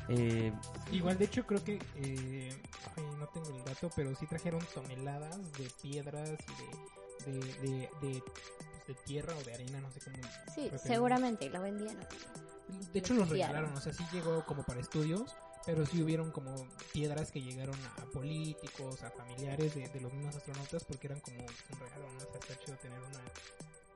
Eh, 0.09 0.51
Igual, 0.91 1.17
de 1.17 1.25
hecho, 1.25 1.45
creo 1.45 1.63
que. 1.63 1.79
Eh, 1.95 2.61
ay, 2.97 3.03
no 3.17 3.27
tengo 3.27 3.49
el 3.55 3.63
dato, 3.63 3.89
pero 3.95 4.15
sí 4.15 4.25
trajeron 4.25 4.61
toneladas 4.73 5.37
de 5.53 5.69
piedras 5.81 6.29
y 7.25 7.31
de. 7.31 7.31
de, 7.31 7.39
de, 7.39 7.69
de, 8.01 8.23
pues, 8.23 8.87
de 8.87 8.95
tierra 9.05 9.35
o 9.37 9.43
de 9.43 9.53
arena, 9.53 9.79
no 9.81 9.91
sé 9.91 9.99
cómo. 9.99 10.17
Sí, 10.53 10.71
seguramente, 10.83 11.45
y 11.45 11.49
lo 11.49 11.61
vendían. 11.61 11.97
De 12.91 12.99
hecho, 12.99 13.13
los 13.13 13.29
regalaron, 13.29 13.73
o 13.75 13.81
sea, 13.81 13.93
sí 13.93 14.03
llegó 14.11 14.43
como 14.45 14.63
para 14.63 14.79
estudios, 14.79 15.35
pero 15.65 15.85
sí 15.85 16.01
hubieron 16.01 16.31
como 16.31 16.55
piedras 16.91 17.31
que 17.31 17.41
llegaron 17.41 17.75
a 17.97 18.05
políticos, 18.05 19.03
a 19.03 19.11
familiares 19.11 19.75
de, 19.75 19.87
de 19.89 20.01
los 20.01 20.11
mismos 20.13 20.35
astronautas, 20.35 20.83
porque 20.85 21.07
eran 21.07 21.19
como 21.19 21.37
un 21.37 21.79
regalo, 21.79 22.11
¿no? 22.11 22.17
O 22.17 22.31
sea, 22.31 22.39
está 22.39 22.57
chido 22.57 22.77
tener 22.77 22.99
una, 22.99 23.21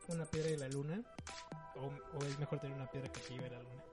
una 0.10 0.26
piedra 0.26 0.52
de 0.52 0.58
la 0.58 0.68
luna, 0.70 1.02
o, 1.76 2.18
o 2.18 2.26
es 2.26 2.38
mejor 2.38 2.60
tener 2.60 2.76
una 2.76 2.90
piedra 2.90 3.12
que 3.12 3.20
te 3.20 3.34
lleve 3.34 3.48
a 3.48 3.52
la 3.52 3.64
luna. 3.64 3.84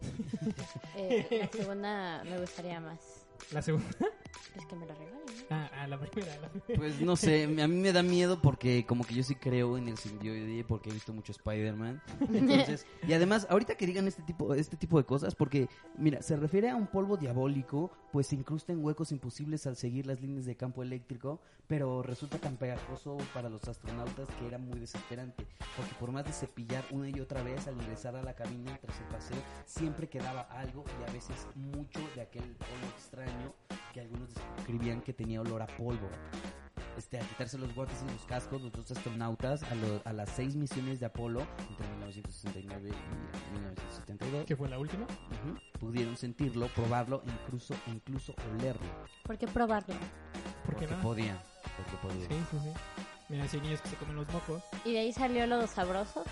Eh, 0.96 1.26
la 1.40 1.48
segunda 1.48 2.24
me 2.24 2.38
gustaría 2.38 2.80
más. 2.80 3.26
La 3.52 3.62
segunda, 3.62 3.88
Es 4.56 4.66
que 4.66 4.76
me 4.76 4.86
la 4.86 4.94
regalen, 4.94 5.20
¿no? 5.26 5.30
ah, 5.50 5.70
ah, 5.74 5.86
la 5.86 5.98
primera, 5.98 6.36
la 6.40 6.48
primera. 6.48 6.80
pues 6.80 7.00
no 7.00 7.16
sé, 7.16 7.44
a 7.44 7.68
mí 7.68 7.76
me 7.76 7.92
da 7.92 8.02
miedo 8.02 8.40
porque 8.40 8.84
como 8.86 9.04
que 9.04 9.14
yo 9.14 9.22
sí 9.22 9.34
creo 9.34 9.76
en 9.76 9.88
el 9.88 9.98
simbioide 9.98 10.64
porque 10.64 10.90
he 10.90 10.92
visto 10.92 11.12
mucho 11.12 11.32
Spider-Man. 11.32 12.00
Entonces, 12.32 12.86
y 13.08 13.12
además, 13.12 13.46
ahorita 13.50 13.76
que 13.76 13.86
digan 13.86 14.06
este 14.08 14.22
tipo, 14.22 14.54
este 14.54 14.76
tipo 14.76 14.98
de 14.98 15.04
cosas, 15.04 15.34
porque, 15.34 15.68
mira, 15.96 16.22
se 16.22 16.36
refiere 16.36 16.70
a 16.70 16.76
un 16.76 16.86
polvo 16.86 17.16
diabólico, 17.16 17.90
pues 18.12 18.28
se 18.28 18.36
incrusta 18.36 18.72
en 18.72 18.84
huecos 18.84 19.12
imposibles 19.12 19.66
al 19.66 19.76
seguir 19.76 20.06
las 20.06 20.20
líneas 20.20 20.46
de 20.46 20.56
campo 20.56 20.82
eléctrico, 20.82 21.40
pero 21.66 22.02
resulta 22.02 22.38
tan 22.38 22.56
pegajoso 22.56 23.16
para 23.32 23.48
los 23.48 23.66
astronautas 23.68 24.28
que 24.38 24.46
era 24.46 24.58
muy 24.58 24.78
desesperante, 24.78 25.46
porque 25.76 25.94
por 25.98 26.10
más 26.10 26.24
de 26.24 26.32
cepillar 26.32 26.84
una 26.90 27.08
y 27.08 27.20
otra 27.20 27.42
vez 27.42 27.66
al 27.68 27.74
ingresar 27.74 28.16
a 28.16 28.22
la 28.22 28.34
cabina 28.34 28.76
tras 28.80 28.98
el 28.98 29.06
paseo, 29.06 29.38
siempre 29.66 30.08
quedaba 30.08 30.42
algo 30.42 30.84
y 31.00 31.08
a 31.08 31.12
veces 31.12 31.46
mucho 31.54 32.00
de 32.14 32.22
aquel 32.22 32.42
polvo 32.42 32.86
extraño 32.96 33.54
que 33.92 34.00
algunos 34.00 34.28
describían 34.56 35.00
que 35.02 35.12
tenía 35.12 35.40
olor 35.40 35.62
a 35.62 35.66
pólvora. 35.66 36.16
Este, 36.96 37.18
al 37.18 37.26
quitarse 37.26 37.56
los 37.56 37.74
guantes 37.74 38.02
y 38.06 38.12
los 38.12 38.24
cascos, 38.24 38.60
los 38.60 38.72
dos 38.72 38.90
astronautas 38.90 39.62
a, 39.62 39.74
lo- 39.74 40.02
a 40.04 40.12
las 40.12 40.28
seis 40.30 40.54
misiones 40.56 41.00
de 41.00 41.06
Apolo 41.06 41.40
entre 41.68 41.88
1969 41.88 42.90
y 42.90 43.52
1972 43.54 44.44
que 44.46 44.56
fue 44.56 44.68
la 44.68 44.78
última. 44.78 45.04
ujú, 45.04 45.78
pudieron 45.78 46.16
sentirlo, 46.16 46.66
probarlo 46.68 47.22
e 47.26 47.30
incluso, 47.30 47.74
e 47.86 47.90
incluso 47.90 48.34
olerlo. 48.54 48.86
¿Por 49.24 49.38
qué 49.38 49.46
probarlo? 49.46 49.94
¿Por 50.66 50.76
qué 50.76 50.86
porque 50.86 50.96
no? 50.96 51.02
podían. 51.02 51.40
Porque 51.76 51.96
podían. 52.02 52.28
Sí, 52.30 52.44
sí, 52.50 52.58
sí. 52.64 52.72
Mira, 53.28 53.46
si 53.48 53.56
hay 53.58 53.62
niños 53.62 53.80
que 53.80 53.88
se 53.88 53.96
comen 53.96 54.16
los 54.16 54.28
mocos. 54.32 54.62
¿Y 54.84 54.92
de 54.92 54.98
ahí 55.00 55.12
salió 55.12 55.46
lo 55.46 55.66
sabroso? 55.68 56.24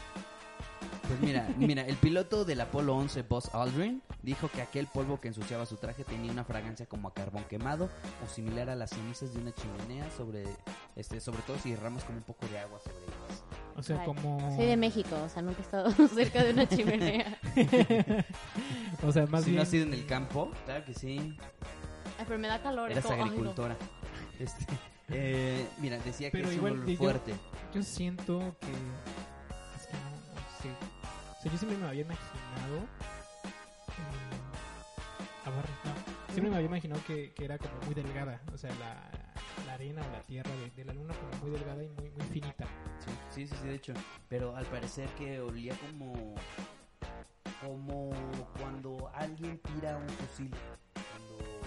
Pues 1.09 1.21
mira, 1.21 1.49
mira, 1.57 1.83
el 1.87 1.97
piloto 1.97 2.45
del 2.45 2.61
Apolo 2.61 2.95
11, 2.97 3.23
Buzz 3.23 3.55
Aldrin, 3.55 4.03
dijo 4.23 4.49
que 4.51 4.61
aquel 4.61 4.87
polvo 4.89 5.19
que 5.19 5.29
ensuciaba 5.29 5.65
su 5.65 5.77
traje 5.77 6.05
tenía 6.05 6.31
una 6.31 6.45
fragancia 6.45 6.85
como 6.85 7.09
a 7.09 7.15
carbón 7.15 7.45
quemado 7.45 7.89
o 8.25 8.29
similar 8.29 8.69
a 8.69 8.77
las 8.77 8.91
cenizas 8.91 9.33
de 9.33 9.41
una 9.41 9.53
chimenea 9.55 10.11
sobre, 10.11 10.45
este, 10.97 11.21
sobre 11.21 11.41
todo 11.43 11.59
si 11.59 11.71
derramas 11.71 12.05
como 12.05 12.19
un 12.19 12.25
poco 12.25 12.47
de 12.49 12.59
agua 12.59 12.79
sobre 12.81 12.99
ellas. 12.99 13.45
O 13.77 13.83
sea, 13.83 14.01
Ay, 14.01 14.05
como. 14.07 14.55
Soy 14.57 14.67
de 14.67 14.77
México, 14.77 15.17
o 15.25 15.29
sea, 15.31 15.41
nunca 15.41 15.61
he 15.61 15.63
estado 15.63 15.91
cerca 16.15 16.45
de 16.45 16.53
una 16.53 16.69
chimenea. 16.69 17.39
o 19.03 19.11
sea, 19.13 19.27
más 19.27 19.45
si 19.45 19.51
bien. 19.51 19.57
no 19.57 19.63
has 19.63 19.73
ido 19.73 19.85
en 19.87 19.95
el 19.95 20.05
campo, 20.07 20.51
claro 20.67 20.85
que 20.85 20.93
sí, 20.95 21.37
Ay, 22.19 22.25
pero 22.27 22.39
me 22.39 22.49
da 22.49 22.61
calor. 22.63 22.91
eras 22.93 23.07
agricultora. 23.07 23.77
Este, 24.39 24.67
eh, 25.09 25.67
mira, 25.81 25.99
decía 26.01 26.31
que 26.31 26.43
es 26.43 26.59
un 26.59 26.65
olor 26.67 26.87
yo- 26.87 26.97
fuerte. 26.99 27.33
Yo 27.75 27.83
siento 27.83 28.39
que. 28.61 28.69
O 31.41 31.49
yo 31.49 31.57
siempre 31.57 31.79
me 31.79 31.87
había 31.87 32.03
imaginado. 32.03 32.81
no. 35.47 36.33
Siempre 36.33 36.51
me 36.51 36.57
había 36.57 36.69
imaginado 36.69 37.01
que, 37.07 37.33
que 37.33 37.45
era 37.45 37.59
como 37.59 37.75
muy 37.87 37.95
delgada. 37.95 38.41
O 38.53 38.59
sea, 38.59 38.71
la, 38.75 39.11
la 39.67 39.75
arena 39.75 40.03
o 40.07 40.13
la 40.13 40.21
tierra 40.23 40.51
de, 40.51 40.71
de 40.71 40.85
la 40.85 40.93
luna 40.93 41.15
como 41.15 41.43
muy 41.43 41.51
delgada 41.59 41.83
y 41.83 41.89
muy, 41.89 42.11
muy 42.11 42.27
finita. 42.27 42.65
Sí, 43.05 43.11
sí, 43.31 43.47
sí, 43.47 43.57
sí, 43.63 43.69
de 43.69 43.75
hecho. 43.77 43.95
Pero 44.29 44.55
al 44.57 44.67
parecer 44.67 45.09
que 45.11 45.41
olía 45.41 45.75
como. 45.79 46.35
Como 47.65 48.11
cuando 48.59 49.11
alguien 49.15 49.59
tira 49.59 49.97
un 49.97 50.09
fusil. 50.09 50.51
Cuando, 50.93 51.58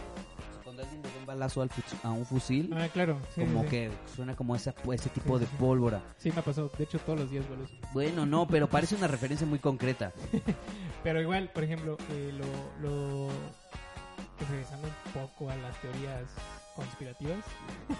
cuando 0.71 0.83
alguien 0.83 1.01
le 1.01 1.09
da 1.09 1.19
un 1.19 1.25
balazo 1.25 1.61
al 1.61 1.69
a 2.03 2.11
un 2.11 2.25
fusil. 2.25 2.73
Ah, 2.73 2.87
claro. 2.93 3.19
Sí, 3.35 3.41
como 3.41 3.63
sí, 3.63 3.69
que 3.69 3.91
suena 4.15 4.35
como 4.35 4.55
esa, 4.55 4.73
ese 4.93 5.09
tipo 5.09 5.37
Sí, 5.37 5.45
de 5.45 5.51
pólvora. 5.57 6.01
Sí, 6.17 6.31
me 6.33 6.41
pasó. 6.41 6.71
De 6.77 6.85
hecho, 6.85 6.97
todos 6.99 7.19
los 7.19 7.29
días 7.29 7.45
vuelo. 7.47 7.65
Bueno, 7.93 8.25
no, 8.25 8.47
pero 8.47 8.69
parece 8.69 8.95
una 8.95 9.07
referencia 9.07 9.45
muy 9.45 9.59
concreta. 9.59 10.13
Pero 11.03 11.19
igual, 11.19 11.49
por 11.49 11.63
ejemplo, 11.63 11.97
eh, 12.11 12.31
lo, 12.31 12.45
lo 12.87 13.27
regresando 14.47 14.87
un 14.87 15.13
poco 15.13 15.49
a 15.49 15.55
las 15.55 15.75
teorías 15.81 16.25
conspirativas, 16.75 17.43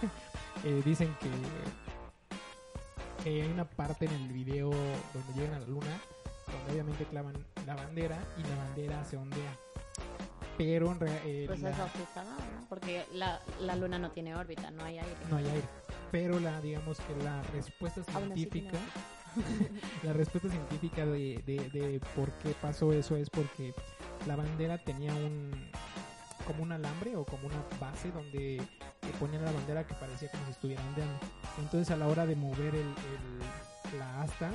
eh, 0.64 0.84
dicen 0.86 1.12
que, 1.20 3.24
que 3.24 3.42
hay 3.42 3.52
una 3.52 3.66
parte 3.66 4.06
en 4.06 4.12
el 4.12 4.32
video 4.32 4.70
donde 4.70 5.34
llegan 5.34 5.56
a 5.56 5.60
la 5.62 5.66
luna, 5.66 6.00
donde 6.46 6.74
obviamente 6.74 7.06
clavan 7.06 7.34
la 7.66 7.74
bandera 7.74 8.20
y 8.38 8.44
la 8.44 8.56
bandera 8.56 9.04
se 9.04 9.18
ondea. 9.18 9.58
Pero 10.58 10.92
en 10.92 11.00
rea- 11.00 11.22
eh, 11.26 11.46
Pues 11.48 11.60
eso 11.60 11.78
mal, 11.78 11.88
¿no? 12.24 12.66
Porque 12.70 13.06
la, 13.14 13.40
la 13.60 13.76
luna 13.76 13.98
no 14.00 14.12
tiene 14.12 14.36
órbita, 14.36 14.70
no 14.72 14.84
hay 14.84 15.00
aire. 15.00 15.16
no 15.30 15.38
hay 15.38 15.46
aire. 15.46 15.68
Pero 16.12 16.40
la, 16.40 16.60
digamos 16.62 17.00
que 17.00 17.16
la 17.24 17.42
respuesta 17.54 18.04
científica, 18.04 18.78
la 20.04 20.14
respuesta 20.14 20.50
científica 20.50 21.06
de, 21.06 21.42
de, 21.46 21.70
de 21.70 22.02
por 22.16 22.30
qué 22.44 22.54
pasó 22.62 22.92
eso 22.94 23.16
es 23.16 23.30
porque 23.30 23.74
la 24.28 24.36
bandera 24.36 24.78
tenía 24.78 25.14
un 25.14 25.52
como 26.46 26.64
un 26.64 26.72
alambre 26.72 27.16
o 27.16 27.24
como 27.24 27.48
una 27.48 27.64
base 27.80 28.12
donde 28.12 28.62
ponían 29.20 29.46
la 29.46 29.52
bandera 29.52 29.86
que 29.86 29.94
parecía 29.94 30.30
como 30.32 30.44
si 30.46 30.52
estuviera 30.52 30.84
ondeando. 30.84 31.18
Entonces 31.60 31.92
a 31.92 31.98
la 31.98 32.08
hora 32.08 32.26
de 32.26 32.36
mover 32.36 32.76
el, 32.76 32.82
el- 32.88 34.00
la 34.00 34.22
asta 34.24 34.50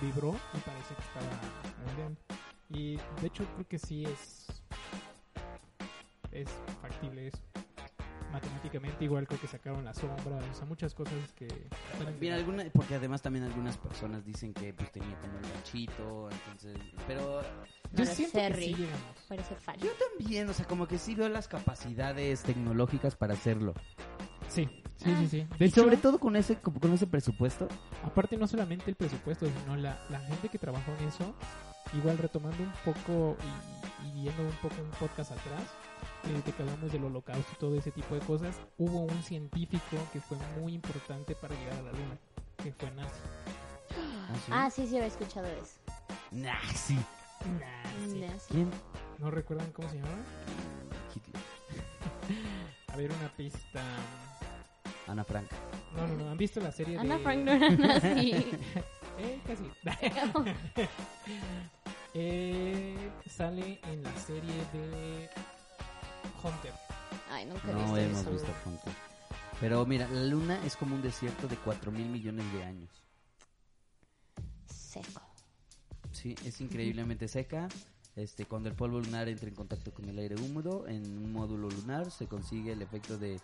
vibró 0.00 0.30
y 0.54 0.58
parecía 0.58 0.96
que 0.96 1.02
estaba 1.02 1.90
ondeando. 1.90 2.20
Y 2.70 2.96
de 3.20 3.26
hecho 3.26 3.44
creo 3.54 3.68
que 3.68 3.78
sí 3.78 4.04
es 4.04 4.45
es 6.42 6.48
factible 6.82 7.28
eso. 7.28 7.38
Matemáticamente 8.32 9.04
igual 9.04 9.26
creo 9.26 9.40
que 9.40 9.46
sacaron 9.46 9.84
la 9.84 9.94
sombra, 9.94 10.36
o 10.50 10.54
sea, 10.54 10.66
muchas 10.66 10.92
cosas 10.94 11.32
que... 11.36 11.46
Mira, 12.20 12.34
alguna, 12.34 12.64
porque 12.72 12.96
además 12.96 13.22
también 13.22 13.44
algunas 13.44 13.78
personas 13.78 14.24
dicen 14.26 14.52
que 14.52 14.74
pues 14.74 14.90
tenía 14.90 15.16
como 15.20 15.36
un 15.36 15.42
ganchito, 15.42 16.28
entonces, 16.30 16.76
pero 17.06 17.40
Yo 17.92 18.04
No 18.04 18.10
siento 18.10 18.38
que 18.38 18.54
sí 18.54 18.74
llegamos. 18.74 19.00
Parece 19.28 19.54
falso. 19.54 19.86
yo 19.86 19.92
también, 20.18 20.48
o 20.50 20.52
sea, 20.52 20.66
como 20.66 20.86
que 20.86 20.98
sí 20.98 21.14
veo 21.14 21.28
las 21.28 21.46
capacidades 21.48 22.42
tecnológicas 22.42 23.14
para 23.16 23.34
hacerlo. 23.34 23.72
Sí, 24.48 24.68
Sí, 24.96 25.14
sí, 25.20 25.28
sí. 25.28 25.46
De 25.58 25.66
Y 25.66 25.68
hecho, 25.68 25.82
sobre 25.82 25.96
todo 25.98 26.18
con 26.18 26.36
ese, 26.36 26.56
con 26.56 26.92
ese 26.92 27.06
presupuesto. 27.06 27.68
aparte 28.02 28.36
no 28.36 28.46
solamente 28.48 28.90
el 28.90 28.96
presupuesto, 28.96 29.46
sino 29.46 29.76
la, 29.76 29.98
la 30.10 30.20
gente 30.20 30.48
que 30.48 30.58
trabajó 30.58 30.90
en 30.98 31.08
eso, 31.08 31.34
igual 31.94 32.18
retomando 32.18 32.62
un 32.62 32.72
poco 32.84 33.36
y, 34.02 34.08
y 34.08 34.22
viendo 34.22 34.42
un 34.42 34.50
poco 34.62 34.74
un 34.82 34.90
podcast 34.98 35.32
atrás, 35.32 35.62
de 36.22 36.52
que 36.52 36.62
hablamos 36.62 36.92
del 36.92 37.04
holocausto 37.04 37.52
y 37.52 37.56
todo 37.56 37.78
ese 37.78 37.90
tipo 37.92 38.14
de 38.14 38.20
cosas, 38.20 38.56
hubo 38.78 39.00
un 39.00 39.22
científico 39.22 39.96
que 40.12 40.20
fue 40.20 40.36
muy 40.60 40.74
importante 40.74 41.34
para 41.34 41.54
llegar 41.54 41.78
a 41.78 41.82
la 41.82 41.92
luna, 41.92 42.18
que 42.62 42.72
fue 42.72 42.90
nazi. 42.92 43.20
Ah, 44.50 44.70
sí, 44.70 44.86
sí, 44.86 44.96
había 44.96 45.08
escuchado 45.08 45.46
eso. 45.46 45.78
Sí. 45.86 46.36
Nazi. 46.36 46.98
Nazi. 47.60 48.48
¿Quién? 48.50 48.70
¿No 49.18 49.30
recuerdan 49.30 49.70
cómo 49.72 49.88
se 49.88 49.96
llamaba? 49.96 50.16
Hitler. 51.14 51.42
A 52.92 52.96
ver, 52.96 53.12
una 53.12 53.28
pista. 53.28 53.82
Ana 55.06 55.24
Frank. 55.24 55.48
No, 55.94 56.06
no, 56.06 56.16
no. 56.16 56.30
¿Han 56.30 56.36
visto 56.36 56.60
la 56.60 56.72
serie 56.72 56.98
Ana 56.98 57.16
de... 57.16 57.22
Frank 57.22 57.38
no 57.44 57.52
era 57.52 57.70
nazi. 57.70 58.32
Eh, 59.18 59.40
casi. 59.46 59.64
eh, 62.12 63.10
sale 63.26 63.80
en 63.90 64.02
la 64.02 64.14
serie 64.16 64.52
de 64.74 65.30
Hunter. 66.42 66.72
Ay, 67.30 67.46
nunca 67.46 67.70
he 67.70 67.72
No 67.72 67.80
visto 67.80 67.96
hemos 67.96 68.20
eso. 68.20 68.30
visto 68.32 68.52
juntos. 68.64 68.92
Pero 69.60 69.86
mira, 69.86 70.06
la 70.08 70.24
luna 70.24 70.64
es 70.66 70.76
como 70.76 70.94
un 70.94 71.02
desierto 71.02 71.48
de 71.48 71.56
4 71.56 71.90
mil 71.90 72.06
millones 72.08 72.50
de 72.52 72.62
años. 72.64 72.90
Seco. 74.66 75.22
Sí, 76.12 76.34
es 76.44 76.60
increíblemente 76.60 77.28
seca. 77.28 77.68
Este, 78.16 78.46
cuando 78.46 78.68
el 78.70 78.74
polvo 78.74 78.98
lunar 79.00 79.28
entra 79.28 79.48
en 79.48 79.54
contacto 79.54 79.92
con 79.92 80.08
el 80.08 80.18
aire 80.18 80.36
húmedo, 80.36 80.86
en 80.88 81.02
un 81.18 81.32
módulo 81.32 81.68
lunar 81.68 82.10
se 82.10 82.26
consigue 82.26 82.72
el 82.72 82.80
efecto 82.80 83.18
de, 83.18 83.38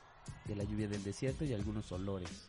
de 0.47 0.57
la 0.57 0.65
lluvia 0.65 0.89
del 0.89 1.05
desierto 1.05 1.45
y 1.45 1.53
algunos 1.53 1.93
olores. 1.93 2.49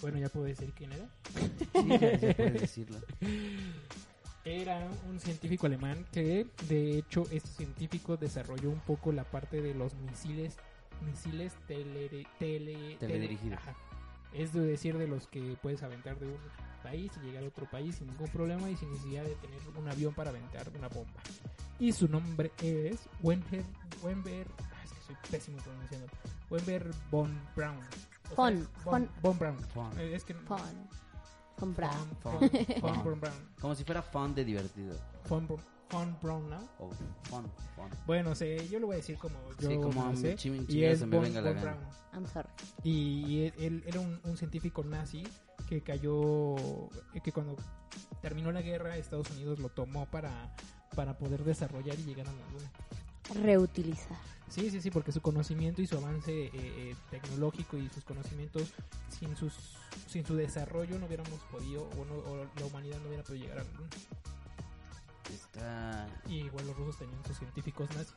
Bueno, 0.00 0.18
ya 0.18 0.28
puedo 0.28 0.46
decir 0.46 0.72
quién 0.76 0.92
era. 0.92 1.06
Sí, 1.34 1.88
ya 1.88 2.18
se 2.18 2.34
puede 2.34 2.50
decirlo. 2.52 2.98
Era 4.44 4.86
un 5.08 5.18
científico 5.20 5.66
alemán 5.66 6.04
que, 6.12 6.46
de 6.68 6.98
hecho, 6.98 7.22
este 7.30 7.48
científico 7.48 8.16
desarrolló 8.16 8.70
un 8.70 8.80
poco 8.80 9.10
la 9.12 9.24
parte 9.24 9.62
de 9.62 9.74
los 9.74 9.94
misiles, 9.94 10.56
misiles 11.06 11.54
tele, 11.66 12.26
tele, 12.38 12.96
Teledirigidos. 13.00 13.58
ajá. 13.58 13.74
Es 14.34 14.52
de 14.52 14.60
decir, 14.60 14.98
de 14.98 15.06
los 15.06 15.28
que 15.28 15.56
puedes 15.62 15.82
aventar 15.82 16.18
de 16.18 16.26
un 16.26 16.36
país 16.82 17.10
y 17.22 17.26
llegar 17.26 17.44
a 17.44 17.46
otro 17.46 17.70
país 17.70 17.94
sin 17.96 18.08
ningún 18.08 18.28
problema 18.28 18.68
y 18.68 18.76
sin 18.76 18.90
necesidad 18.90 19.22
de 19.24 19.34
tener 19.36 19.58
un 19.78 19.88
avión 19.88 20.12
para 20.12 20.30
aventar 20.30 20.68
una 20.76 20.88
bomba. 20.88 21.22
Y 21.78 21.92
su 21.92 22.08
nombre 22.08 22.50
es 22.62 23.08
Wenber, 23.22 23.64
Wenber, 24.02 24.46
ah, 24.58 24.82
es 24.84 24.92
que 24.92 25.00
soy 25.06 25.16
pésimo 25.30 25.56
pronunciando, 25.58 26.06
Wenber 26.50 26.90
von 27.10 27.40
Braun. 27.56 27.80
Sea, 27.80 28.34
Von, 28.36 28.68
von, 28.84 29.08
von 29.22 29.38
Braun. 29.38 29.56
Von. 29.74 29.98
Es 30.00 30.24
que. 30.24 30.34
Von, 30.34 30.58
Von. 31.58 31.74
Von. 32.80 33.02
von 33.04 33.20
Braun. 33.20 33.34
Como 33.60 33.74
si 33.74 33.84
fuera 33.84 34.02
fun 34.02 34.34
de 34.34 34.44
divertido. 34.44 34.96
Von, 35.28 35.46
Br- 35.48 35.60
von 35.90 36.16
Braun, 36.20 36.50
¿no? 36.50 36.56
O 36.78 36.90
fun, 37.24 37.44
fun. 37.76 37.88
Bueno, 38.06 38.34
sé, 38.34 38.68
yo 38.68 38.78
lo 38.80 38.86
voy 38.88 38.94
a 38.94 38.96
decir 38.98 39.16
como 39.18 39.36
yo 39.60 39.68
Sí, 39.68 39.76
como 39.76 40.10
mí 40.10 40.16
sé, 40.16 40.34
chim- 40.36 40.62
y 40.62 40.66
chingada 40.66 40.92
es 40.92 40.98
se 40.98 41.06
me 41.06 41.18
venga 41.18 41.40
la 41.40 41.52
gana. 41.52 41.76
I'm 42.12 42.26
sorry. 42.26 42.48
Y, 42.82 43.24
y 43.26 43.44
él, 43.46 43.54
él 43.58 43.84
era 43.86 44.00
un, 44.00 44.20
un 44.24 44.36
científico 44.36 44.82
nazi 44.84 45.24
que 45.68 45.80
cayó, 45.82 46.56
que 47.22 47.32
cuando 47.32 47.56
terminó 48.20 48.52
la 48.52 48.60
guerra 48.62 48.96
Estados 48.96 49.30
Unidos 49.30 49.58
lo 49.60 49.68
tomó 49.70 50.06
para, 50.06 50.54
para 50.94 51.16
poder 51.16 51.44
desarrollar 51.44 51.98
y 51.98 52.04
llegar 52.04 52.26
a 52.28 52.32
la 52.32 52.46
luna. 52.52 52.70
Reutilizar. 53.42 54.16
Sí, 54.48 54.70
sí, 54.70 54.80
sí, 54.80 54.90
porque 54.90 55.10
su 55.10 55.20
conocimiento 55.20 55.80
y 55.82 55.86
su 55.86 55.96
avance 55.96 56.30
eh, 56.46 56.50
eh, 56.54 56.96
tecnológico 57.10 57.76
y 57.78 57.88
sus 57.88 58.04
conocimientos 58.04 58.72
sin 59.08 59.34
sus 59.36 59.54
sin 60.06 60.24
su 60.24 60.36
desarrollo 60.36 60.98
no 60.98 61.06
hubiéramos 61.06 61.40
podido 61.50 61.88
o, 61.98 62.04
no- 62.04 62.14
o 62.30 62.46
la 62.60 62.66
humanidad 62.66 62.98
no 63.00 63.08
hubiera 63.08 63.24
podido 63.24 63.44
llegar 63.46 63.58
a 63.60 63.64
la 63.64 63.70
luna. 63.72 63.88
Está... 65.32 66.06
Y 66.28 66.42
igual 66.44 66.66
los 66.66 66.76
rusos 66.76 66.98
tenían 66.98 67.24
sus 67.24 67.38
científicos 67.38 67.88
nazis. 67.96 68.14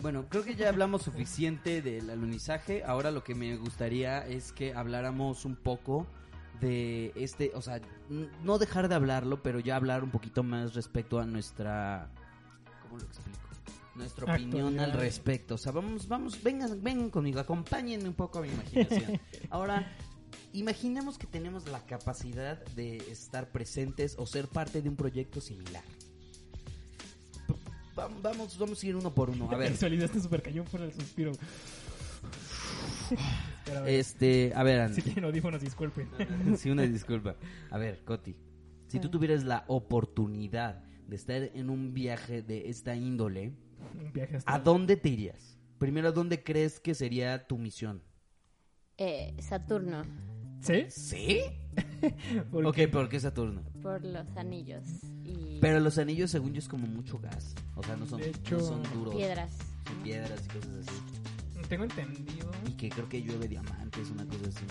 Bueno, 0.00 0.24
creo 0.28 0.42
que 0.42 0.56
ya 0.56 0.68
hablamos 0.68 1.02
suficiente 1.02 1.82
del 1.82 2.10
alunizaje. 2.10 2.82
Ahora 2.84 3.10
lo 3.12 3.22
que 3.22 3.34
me 3.36 3.56
gustaría 3.56 4.26
es 4.26 4.52
que 4.52 4.74
habláramos 4.74 5.44
un 5.44 5.54
poco 5.54 6.06
de 6.60 7.12
este, 7.14 7.52
o 7.54 7.62
sea, 7.62 7.80
no 8.42 8.58
dejar 8.58 8.88
de 8.88 8.94
hablarlo, 8.96 9.42
pero 9.42 9.60
ya 9.60 9.76
hablar 9.76 10.02
un 10.02 10.10
poquito 10.10 10.42
más 10.42 10.74
respecto 10.74 11.20
a 11.20 11.26
nuestra, 11.26 12.08
¿cómo 12.82 12.98
lo 12.98 13.04
explico? 13.04 13.38
Nuestra 13.94 14.34
opinión 14.34 14.80
al 14.80 14.92
respecto. 14.92 15.56
O 15.56 15.58
sea, 15.58 15.72
vamos, 15.72 16.08
vamos, 16.08 16.42
vengan, 16.42 16.82
vengan 16.82 17.10
conmigo, 17.10 17.40
acompáñenme 17.40 18.08
un 18.08 18.14
poco 18.14 18.38
a 18.38 18.42
mi 18.42 18.48
imaginación. 18.48 19.20
Ahora, 19.50 19.92
imaginemos 20.52 21.18
que 21.18 21.26
tenemos 21.26 21.68
la 21.68 21.84
capacidad 21.84 22.64
de 22.74 22.96
estar 23.10 23.50
presentes 23.50 24.16
o 24.18 24.26
ser 24.26 24.48
parte 24.48 24.80
de 24.80 24.88
un 24.88 24.96
proyecto 24.96 25.40
similar. 25.40 25.84
Vamos, 27.94 28.58
vamos 28.58 28.82
a 28.82 28.86
ir 28.86 28.96
uno 28.96 29.12
por 29.12 29.30
uno. 29.30 29.50
A 29.50 29.56
ver, 29.58 29.72
Visualizaste 29.72 30.20
super 30.20 30.42
cañón 30.42 30.64
por 30.66 30.80
el 30.80 30.92
suspiro. 30.92 31.32
Este, 33.86 34.52
a 34.54 34.62
ver, 34.62 34.80
Andy. 34.80 34.96
Si 34.96 35.02
tienen 35.02 35.24
audífonos, 35.24 35.60
disculpen. 35.60 36.08
Sí, 36.56 36.70
una 36.70 36.82
disculpa. 36.82 37.36
A 37.70 37.78
ver, 37.78 38.02
Coti, 38.04 38.34
si 38.88 39.00
tú 39.00 39.10
tuvieras 39.10 39.44
la 39.44 39.64
oportunidad 39.68 40.82
de 41.06 41.16
estar 41.16 41.42
en 41.54 41.70
un 41.70 41.92
viaje 41.92 42.42
de 42.42 42.68
esta 42.70 42.96
índole, 42.96 43.52
Un 44.00 44.12
viaje 44.12 44.36
hasta 44.36 44.52
¿a 44.54 44.58
dónde 44.58 44.96
te 44.96 45.08
irías? 45.08 45.58
Primero, 45.78 46.08
¿a 46.08 46.12
dónde 46.12 46.42
crees 46.42 46.78
que 46.80 46.94
sería 46.94 47.46
tu 47.46 47.58
misión? 47.58 48.02
Eh, 48.98 49.34
Saturno. 49.40 50.02
¿Sí? 50.60 50.84
¿Sí? 50.90 51.40
¿Por 52.52 52.66
Ok, 52.66 52.74
qué? 52.76 52.88
¿por 52.88 53.08
qué 53.08 53.18
Saturno? 53.18 53.62
Por 53.82 54.04
los 54.04 54.28
anillos. 54.36 54.84
Y 55.24 55.58
Pero 55.60 55.80
los 55.80 55.98
anillos, 55.98 56.30
según 56.30 56.52
yo, 56.52 56.60
es 56.60 56.68
como 56.68 56.86
mucho 56.86 57.18
gas. 57.18 57.54
O 57.74 57.82
sea, 57.82 57.96
no 57.96 58.06
son, 58.06 58.20
hecho, 58.22 58.58
no 58.58 58.64
son 58.64 58.82
duros. 58.94 59.14
piedras. 59.16 59.50
Son 59.86 59.96
piedras 60.04 60.40
y 60.44 60.48
cosas 60.48 60.86
así. 60.88 61.66
Tengo 61.68 61.84
entendido. 61.84 62.50
Y 62.68 62.72
que 62.72 62.88
creo 62.90 63.08
que 63.08 63.22
llueve 63.22 63.48
diamantes, 63.48 64.10
una 64.10 64.24
cosa 64.26 64.48
así. 64.48 64.64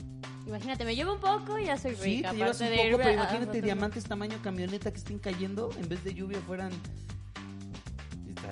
Imagínate, 0.47 0.85
me 0.85 0.95
llevo 0.95 1.13
un 1.15 1.19
poco 1.19 1.57
y 1.59 1.65
ya 1.65 1.77
soy 1.77 1.95
Sí, 1.95 2.17
rica. 2.17 2.31
te 2.31 2.37
llevas 2.37 2.61
un 2.61 2.67
poco, 2.67 2.97
pero 2.97 3.11
imagínate 3.13 3.61
diamantes 3.61 4.03
tamaño 4.05 4.37
camioneta 4.41 4.91
que 4.91 4.97
estén 4.97 5.19
cayendo, 5.19 5.69
en 5.77 5.89
vez 5.89 6.03
de 6.03 6.13
lluvia 6.13 6.39
fueran... 6.41 6.71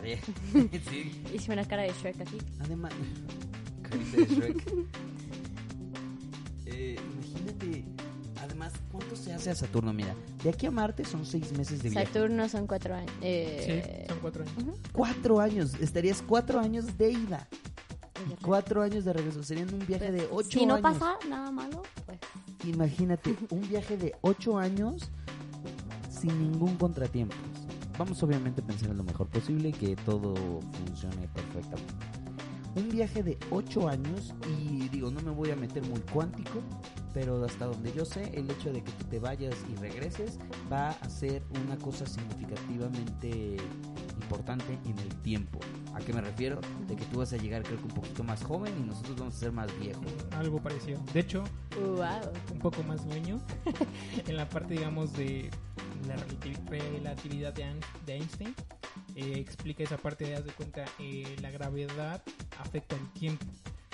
Estaría... 0.03 0.79
sí. 0.89 1.23
Hice 1.33 1.51
una 1.53 1.65
cara 1.67 1.83
de 1.83 1.89
Shrek 1.93 2.21
aquí. 2.21 2.37
Además, 2.59 2.93
carita 3.81 4.17
de 4.17 4.25
Shrek. 4.25 4.73
Eh, 6.65 6.99
imagínate, 7.13 7.85
además, 8.43 8.73
¿cuánto 8.91 9.15
se 9.15 9.33
hace 9.33 9.49
a 9.49 9.55
Saturno? 9.55 9.91
Mira, 9.93 10.13
de 10.43 10.49
aquí 10.49 10.65
a 10.65 10.71
Marte 10.71 11.03
son 11.05 11.25
seis 11.25 11.51
meses 11.57 11.81
de 11.83 11.89
viaje. 11.89 12.05
Saturno 12.07 12.47
son 12.49 12.67
cuatro 12.67 12.95
años. 12.95 13.11
Sí, 13.11 13.17
Eh, 13.23 14.05
son 14.07 14.19
cuatro 14.19 14.43
años. 14.43 14.53
ujú. 14.57 14.73
Cuatro 14.91 15.39
años, 15.39 15.73
estarías 15.81 16.21
cuatro 16.21 16.59
años 16.59 16.97
de 16.97 17.11
ida 17.11 17.47
y 18.29 18.35
cuatro 18.43 18.81
años 18.81 19.05
de 19.05 19.13
regreso. 19.13 19.43
Serían 19.43 19.73
un 19.73 19.85
viaje 19.85 20.11
de 20.11 20.27
ocho 20.31 20.59
si 20.59 20.65
no 20.65 20.75
años. 20.75 20.93
pasa 20.93 21.17
nada 21.27 21.51
malo, 21.51 21.81
pues 22.05 22.19
Imagínate, 22.65 23.35
un 23.51 23.67
viaje 23.69 23.97
de 23.97 24.13
ocho 24.21 24.57
años 24.57 25.09
sin 26.11 26.37
ningún 26.51 26.75
contratiempo. 26.75 27.35
Vamos 27.99 28.23
obviamente 28.23 28.61
a 28.61 28.63
pensar 28.65 28.91
en 28.91 28.97
lo 28.97 29.03
mejor 29.03 29.27
posible 29.27 29.69
y 29.69 29.71
que 29.73 29.93
todo 29.97 30.33
funcione 30.71 31.27
perfectamente. 31.35 31.93
Un 32.73 32.87
viaje 32.87 33.21
de 33.21 33.37
ocho 33.51 33.89
años 33.89 34.33
y 34.47 34.87
digo, 34.87 35.11
no 35.11 35.19
me 35.19 35.31
voy 35.31 35.51
a 35.51 35.57
meter 35.57 35.83
muy 35.85 35.99
cuántico, 36.13 36.61
pero 37.13 37.43
hasta 37.43 37.65
donde 37.65 37.91
yo 37.91 38.05
sé, 38.05 38.31
el 38.33 38.49
hecho 38.49 38.71
de 38.71 38.81
que 38.81 38.91
tú 38.93 39.03
te 39.09 39.19
vayas 39.19 39.53
y 39.69 39.75
regreses 39.81 40.39
va 40.71 40.91
a 40.91 41.09
ser 41.09 41.43
una 41.65 41.77
cosa 41.77 42.05
significativamente 42.05 43.57
importante 44.21 44.79
en 44.85 44.97
el 44.97 45.15
tiempo. 45.21 45.59
¿A 45.93 45.99
qué 45.99 46.13
me 46.13 46.21
refiero? 46.21 46.61
De 46.87 46.95
que 46.95 47.03
tú 47.05 47.19
vas 47.19 47.33
a 47.33 47.37
llegar 47.37 47.63
creo 47.63 47.79
que 47.79 47.83
un 47.83 47.95
poquito 47.95 48.23
más 48.23 48.43
joven 48.43 48.73
y 48.81 48.87
nosotros 48.87 49.17
vamos 49.17 49.35
a 49.35 49.37
ser 49.39 49.51
más 49.51 49.77
viejos. 49.77 50.05
Algo 50.37 50.61
parecido. 50.61 51.01
De 51.11 51.19
hecho, 51.19 51.43
wow. 51.77 52.31
un 52.53 52.59
poco 52.59 52.81
más 52.83 53.05
dueño 53.05 53.41
en 54.27 54.37
la 54.37 54.47
parte, 54.47 54.75
digamos, 54.75 55.11
de 55.13 55.49
la 56.07 56.15
relativi- 56.15 56.69
relatividad 56.69 57.53
de, 57.53 57.63
Ein- 57.63 57.79
de 58.05 58.13
Einstein. 58.15 58.55
eh, 59.15 59.33
explica 59.37 59.83
esa 59.83 59.97
parte 59.97 60.25
de, 60.25 60.35
haz 60.35 60.45
de 60.45 60.51
cuenta, 60.51 60.85
eh, 60.99 61.35
la 61.41 61.51
gravedad 61.51 62.21
afecta 62.59 62.95
el 62.95 63.09
tiempo. 63.13 63.45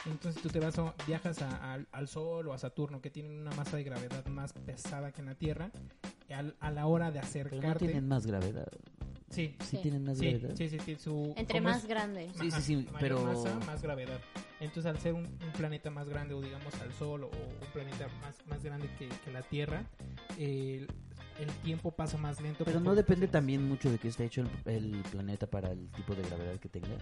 Entonces 0.05 0.41
tú 0.41 0.49
te 0.49 0.59
vas 0.59 0.77
a, 0.77 0.93
viajas 1.07 1.41
a- 1.41 1.73
al- 1.73 1.87
al 1.91 2.07
Sol 2.07 2.47
o 2.47 2.53
a 2.53 2.57
Saturno, 2.57 3.01
que 3.01 3.09
tienen 3.09 3.39
una 3.39 3.51
masa 3.51 3.77
de 3.77 3.83
gravedad 3.83 4.25
más 4.27 4.53
pesada 4.53 5.11
que 5.11 5.21
en 5.21 5.27
la 5.27 5.35
Tierra, 5.35 5.71
al- 6.29 6.55
a 6.59 6.71
la 6.71 6.85
hora 6.85 7.07
de 7.11 7.19
Pero 7.19 7.27
acercarte... 7.27 7.67
no 7.67 7.75
tienen 7.75 8.07
más 8.07 8.25
gravedad. 8.27 8.67
Sí, 9.31 9.55
Sí, 9.61 9.65
Sí. 9.71 9.77
tienen 9.81 10.03
más 10.03 10.17
sí, 10.19 10.29
gravedad. 10.31 10.55
sí, 10.55 10.69
sí, 10.69 10.79
sí, 10.85 10.95
su- 10.95 11.33
Entre 11.35 11.59
más 11.59 11.77
es- 11.79 11.87
grande. 11.87 12.29
Sí, 12.39 12.51
sí, 12.51 12.61
sí, 12.61 12.75
mayor 12.75 12.99
pero- 12.99 13.23
masa, 13.25 13.55
más 13.65 13.81
gravedad. 13.81 14.19
Entonces, 14.59 14.85
al 14.85 14.99
ser 14.99 15.13
un, 15.13 15.25
un 15.25 15.51
planeta 15.57 15.89
más 15.89 16.07
grande, 16.07 16.33
o 16.35 16.41
digamos 16.41 16.73
al 16.75 16.93
Sol, 16.93 17.23
o 17.23 17.27
un 17.29 17.71
planeta 17.73 18.07
más, 18.21 18.35
más 18.47 18.63
grande 18.63 18.87
que, 18.99 19.09
que 19.09 19.31
la 19.31 19.41
Tierra, 19.41 19.83
el, 20.37 20.87
el 21.39 21.49
tiempo 21.63 21.91
pasa 21.91 22.17
más 22.17 22.41
lento. 22.41 22.65
Pero 22.65 22.79
no 22.79 22.95
depende 22.95 23.27
también 23.27 23.67
mucho 23.67 23.89
de 23.91 23.97
que 23.97 24.07
esté 24.07 24.25
hecho 24.25 24.41
el, 24.65 24.71
el 24.71 25.03
planeta 25.11 25.47
para 25.47 25.71
el 25.71 25.89
tipo 25.91 26.15
de 26.15 26.23
gravedad 26.23 26.57
que 26.59 26.69
tenga. 26.69 26.97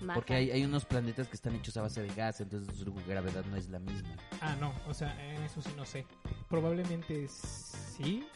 Baja. 0.00 0.14
Porque 0.14 0.34
hay, 0.34 0.50
hay 0.50 0.64
unos 0.64 0.84
planetas 0.84 1.28
que 1.28 1.36
están 1.36 1.54
hechos 1.54 1.76
a 1.76 1.82
base 1.82 2.02
de 2.02 2.08
gas, 2.14 2.40
entonces 2.40 2.76
su 2.76 2.92
gravedad 3.06 3.44
no 3.46 3.56
es 3.56 3.68
la 3.68 3.78
misma. 3.78 4.16
Ah, 4.40 4.56
no, 4.60 4.74
o 4.88 4.94
sea, 4.94 5.16
en 5.24 5.42
eso 5.42 5.62
sí 5.62 5.70
no 5.76 5.84
sé. 5.84 6.06
Probablemente 6.48 7.26
sí, 7.28 8.26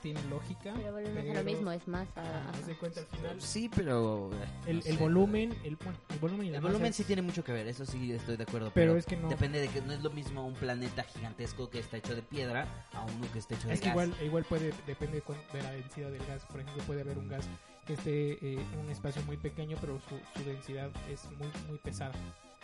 tiene 0.00 0.22
lógica. 0.24 0.72
Pero 0.76 0.92
volvemos 0.92 1.18
a 1.18 1.22
pero- 1.22 1.34
lo 1.34 1.44
mismo, 1.44 1.72
es 1.72 1.88
más. 1.88 2.08
Ah, 2.16 2.50
haz 2.54 2.66
de 2.66 2.76
cuenta 2.76 3.00
al 3.00 3.06
final. 3.06 3.40
Sí, 3.40 3.70
pero... 3.74 4.30
El, 4.66 4.76
no 4.78 4.82
el 4.84 4.92
sé. 4.92 4.96
volumen, 4.96 5.54
el, 5.64 5.76
bueno, 5.76 5.98
el 6.10 6.18
volumen 6.18 6.46
y 6.46 6.50
la 6.50 6.56
El 6.56 6.62
masa 6.62 6.72
volumen 6.72 6.90
es- 6.90 6.96
sí 6.96 7.04
tiene 7.04 7.22
mucho 7.22 7.44
que 7.44 7.52
ver, 7.52 7.66
eso 7.68 7.84
sí 7.86 8.12
estoy 8.12 8.36
de 8.36 8.42
acuerdo. 8.44 8.70
Pero 8.74 8.92
Pero, 8.92 8.98
es 8.98 9.06
que 9.06 9.16
no- 9.16 9.28
Depende 9.28 9.60
de 9.60 9.68
que 9.68 9.80
no 9.82 9.92
es 9.92 10.02
lo 10.02 10.10
mismo 10.10 10.46
un 10.46 10.54
planeta 10.54 11.02
gigantesco 11.04 11.68
que 11.70 11.78
está 11.80 11.96
hecho 11.96 12.14
de 12.14 12.22
piedra 12.22 12.66
a 12.92 13.02
uno 13.02 13.26
que 13.32 13.38
está 13.38 13.54
hecho 13.54 13.68
de 13.68 13.74
Es 13.74 13.80
que 13.80 13.86
gas. 13.86 13.94
igual, 13.94 14.14
igual 14.24 14.44
puede, 14.44 14.72
depende 14.86 15.22
de 15.52 15.62
la 15.62 15.70
densidad 15.72 16.10
del 16.10 16.24
gas. 16.26 16.44
Por 16.46 16.60
ejemplo, 16.60 16.82
puede 16.84 17.00
haber 17.02 17.18
un 17.18 17.28
gas 17.28 17.46
que 17.86 17.94
esté 17.94 18.32
eh, 18.32 18.58
en 18.72 18.78
un 18.80 18.90
espacio 18.90 19.22
muy 19.24 19.36
pequeño, 19.36 19.76
pero 19.80 19.98
su, 20.08 20.18
su 20.38 20.46
densidad 20.48 20.90
es 21.10 21.24
muy, 21.38 21.48
muy 21.68 21.78
pesada. 21.78 22.12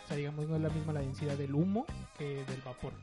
O 0.03 0.07
sea, 0.07 0.17
digamos, 0.17 0.47
no 0.47 0.55
es 0.55 0.61
la 0.61 0.69
misma 0.69 0.93
la 0.93 0.99
densidad 0.99 1.35
del 1.35 1.55
humo 1.55 1.85
que 2.17 2.43
del 2.45 2.61
vapor. 2.63 2.93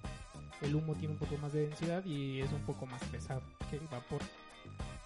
El 0.60 0.74
humo 0.74 0.94
tiene 0.94 1.14
un 1.14 1.18
poco 1.18 1.36
más 1.38 1.52
de 1.52 1.66
densidad 1.68 2.04
y 2.04 2.40
es 2.40 2.52
un 2.52 2.60
poco 2.60 2.86
más 2.86 3.02
pesado 3.04 3.42
que 3.70 3.76
el 3.76 3.86
vapor. 3.88 4.20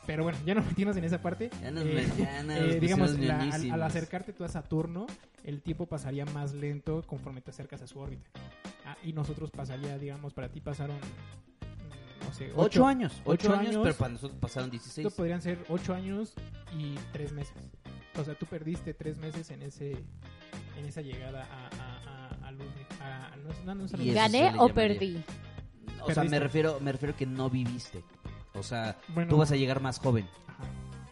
Pero 0.07 0.23
bueno, 0.23 0.39
ya 0.45 0.55
no 0.55 0.63
metimos 0.63 0.97
en 0.97 1.05
esa 1.05 1.21
parte. 1.21 1.51
Ya 1.63 1.71
nos 1.71 1.85
Eh, 1.85 2.07
ya 2.19 2.43
nos 2.43 2.57
eh, 2.57 2.81
digamos, 2.81 3.19
la- 3.19 3.41
al, 3.43 3.71
al 3.73 3.83
acercarte 3.83 4.33
tú 4.33 4.45
a 4.45 4.49
Saturno, 4.49 5.07
el 5.45 5.63
tiempo 5.63 5.87
pasaría 5.87 6.25
más 6.27 6.53
lento 6.53 7.03
conforme 7.07 7.41
te 7.41 7.51
acercas 7.51 7.83
a 7.83 7.87
su 7.87 7.99
órbita. 7.99 8.29
Ah, 8.85 8.97
y 9.03 9.13
nosotros 9.13 9.51
pasaría, 9.51 9.99
digamos, 9.99 10.33
para 10.33 10.49
ti 10.49 10.61
pasaron, 10.61 10.97
mm, 10.97 12.25
no 12.25 12.33
sé, 12.33 12.53
Ocho 12.55 12.87
años, 12.87 13.21
ocho 13.25 13.49
ocho 13.49 13.53
años, 13.55 13.69
años. 13.71 13.81
pero 13.83 13.95
para 13.97 14.13
nosotros 14.13 14.39
pasaron 14.41 14.71
16. 14.71 15.07
Esto 15.07 15.17
podrían 15.17 15.43
ser 15.43 15.59
ocho 15.69 15.93
años 15.95 16.35
y 16.79 16.95
tres 17.13 17.33
meses. 17.33 17.57
O 18.17 18.23
sea, 18.25 18.35
tú 18.35 18.47
perdiste 18.47 18.95
tres 18.95 19.19
meses 19.19 19.51
en 19.51 19.63
ese 19.63 19.97
en 20.79 20.85
esa 20.85 21.01
llegada 21.01 21.43
a, 21.51 21.67
a, 21.83 21.96
a, 23.01 23.33
a 23.33 23.37
no, 23.65 23.75
no, 23.75 23.87
no 23.87 24.15
¿Gané 24.15 24.53
o 24.59 24.69
perdí? 24.69 25.23
O 26.03 26.13
sea, 26.13 26.25
me 26.25 26.39
refiero, 26.39 26.79
me 26.81 26.93
refiero 26.93 27.17
que 27.17 27.27
no 27.27 27.51
viviste. 27.51 28.03
O 28.55 28.63
sea, 28.63 28.97
Bueno. 29.09 29.29
tú 29.31 29.37
vas 29.37 29.51
a 29.53 29.57
llegar 29.57 29.81
más 29.81 29.99
joven. 29.99 30.27
Ajá. 30.47 30.65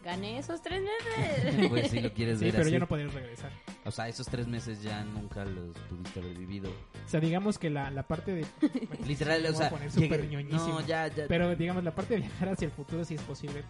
Gané 0.03 0.37
esos 0.39 0.61
tres 0.61 0.81
meses. 1.45 1.67
Pues 1.69 1.89
si 1.91 1.99
lo 1.99 2.13
quieres 2.13 2.39
Sí, 2.39 2.45
ver 2.45 2.53
pero 2.53 2.63
así. 2.63 2.71
ya 2.71 2.79
no 2.79 2.87
podrías 2.87 3.13
regresar. 3.13 3.51
O 3.85 3.91
sea, 3.91 4.07
esos 4.07 4.27
tres 4.27 4.47
meses 4.47 4.81
ya 4.81 5.03
nunca 5.03 5.43
los 5.45 5.77
pudiste 5.89 6.19
haber 6.19 6.37
vivido. 6.37 6.69
O 6.69 7.09
sea, 7.09 7.19
digamos 7.19 7.57
que 7.59 7.69
la, 7.69 7.89
la 7.91 8.03
parte 8.03 8.33
de... 8.33 8.45
Literal, 9.07 9.45
o 9.47 9.53
sea, 9.53 9.69
poner 9.69 9.91
llegué- 9.91 10.43
no, 10.49 10.81
ya, 10.85 11.07
ya. 11.07 11.25
Pero 11.27 11.55
digamos, 11.55 11.83
la 11.83 11.93
parte 11.93 12.15
de 12.15 12.21
viajar 12.21 12.49
hacia 12.49 12.65
el 12.67 12.71
futuro 12.71 13.03
sí 13.03 13.15
es 13.15 13.21
posible. 13.21 13.63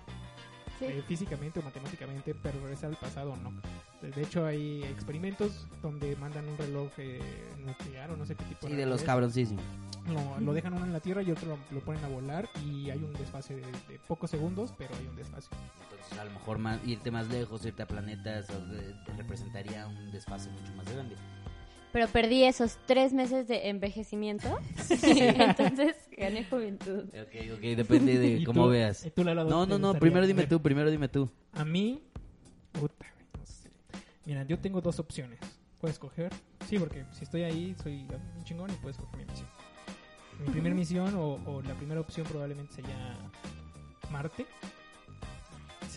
Sí. 0.80 0.86
eh, 0.86 1.04
físicamente 1.08 1.60
o 1.60 1.64
matemáticamente, 1.64 2.36
pero 2.36 2.60
regresar 2.62 2.90
al 2.90 2.98
pasado 2.98 3.36
no. 3.38 3.52
De 4.02 4.22
hecho, 4.22 4.46
hay 4.46 4.84
experimentos 4.84 5.66
donde 5.82 6.16
mandan 6.18 6.48
un 6.48 6.58
reloj 6.58 6.92
eh, 6.98 7.22
nuclear 7.66 8.12
o 8.12 8.18
no 8.18 8.26
sé 8.26 8.36
qué 8.36 8.44
tipo 8.44 8.68
Sí, 8.68 8.74
de 8.76 8.86
los 8.86 9.02
cabroncísimos. 9.04 9.64
Lo, 10.08 10.40
lo 10.40 10.54
dejan 10.54 10.74
uno 10.74 10.86
en 10.86 10.94
la 10.94 11.00
Tierra 11.00 11.24
y 11.24 11.32
otro 11.32 11.48
lo, 11.48 11.58
lo 11.72 11.80
ponen 11.84 12.04
a 12.04 12.08
volar 12.08 12.48
y 12.64 12.90
hay 12.92 13.00
un 13.04 13.14
desfase 13.14 13.56
de, 13.56 13.62
de 13.88 14.00
pocos 14.08 14.30
segundos, 14.30 14.72
pero 14.78 14.94
hay 14.96 15.08
un 15.08 15.16
desfase. 15.16 15.50
Entonces, 15.84 16.20
a 16.20 16.26
lo 16.26 16.32
mejor 16.32 16.60
más- 16.60 16.80
irte 16.86 17.10
más 17.10 17.28
lejos, 17.30 17.66
irte 17.66 17.82
a 17.82 17.88
planetas, 17.88 18.48
o 18.52 18.60
de- 18.68 18.94
representaría 19.18 19.88
un 19.88 20.12
desfase 20.12 20.50
mucho 20.52 20.74
más 20.76 20.86
grande. 20.94 21.16
Pero 21.96 22.10
perdí 22.10 22.44
esos 22.44 22.78
tres 22.88 23.14
meses 23.14 23.48
de 23.48 23.70
envejecimiento. 23.70 24.50
Entonces 24.90 25.96
gané 26.18 26.44
juventud. 26.44 27.06
Ok, 27.06 27.54
ok, 27.54 27.62
depende 27.62 28.20
de 28.20 28.28
¿Y 28.40 28.44
cómo 28.44 28.66
tú? 28.66 28.72
veas. 28.72 29.06
¿Y 29.06 29.12
tú, 29.12 29.24
Lalo, 29.24 29.46
No, 29.46 29.66
no, 29.66 29.80
no, 29.80 29.94
primero 29.94 30.28
dime 30.28 30.46
tú, 30.46 30.62
primero 30.62 30.92
dime 30.92 31.08
tú. 31.08 31.30
A 31.54 31.64
mí, 31.64 32.02
puta, 32.74 33.06
güey, 33.16 33.28
no 33.40 33.46
sé. 33.46 33.70
Mira, 34.26 34.44
yo 34.44 34.60
tengo 34.60 34.82
dos 34.82 35.00
opciones. 35.00 35.40
Puedes 35.80 35.96
escoger. 35.96 36.34
Sí, 36.68 36.78
porque 36.78 37.06
si 37.14 37.24
estoy 37.24 37.44
ahí, 37.44 37.74
soy 37.82 38.06
un 38.36 38.44
chingón 38.44 38.72
y 38.72 38.74
puedes 38.74 38.98
escoger 38.98 39.18
mi 39.26 39.32
misión. 39.32 39.48
Mi 40.42 40.50
primera 40.50 40.76
misión 40.76 41.16
o, 41.16 41.36
o 41.46 41.62
la 41.62 41.76
primera 41.76 42.02
opción 42.02 42.28
probablemente 42.28 42.74
sería 42.74 43.16
Marte. 44.12 44.46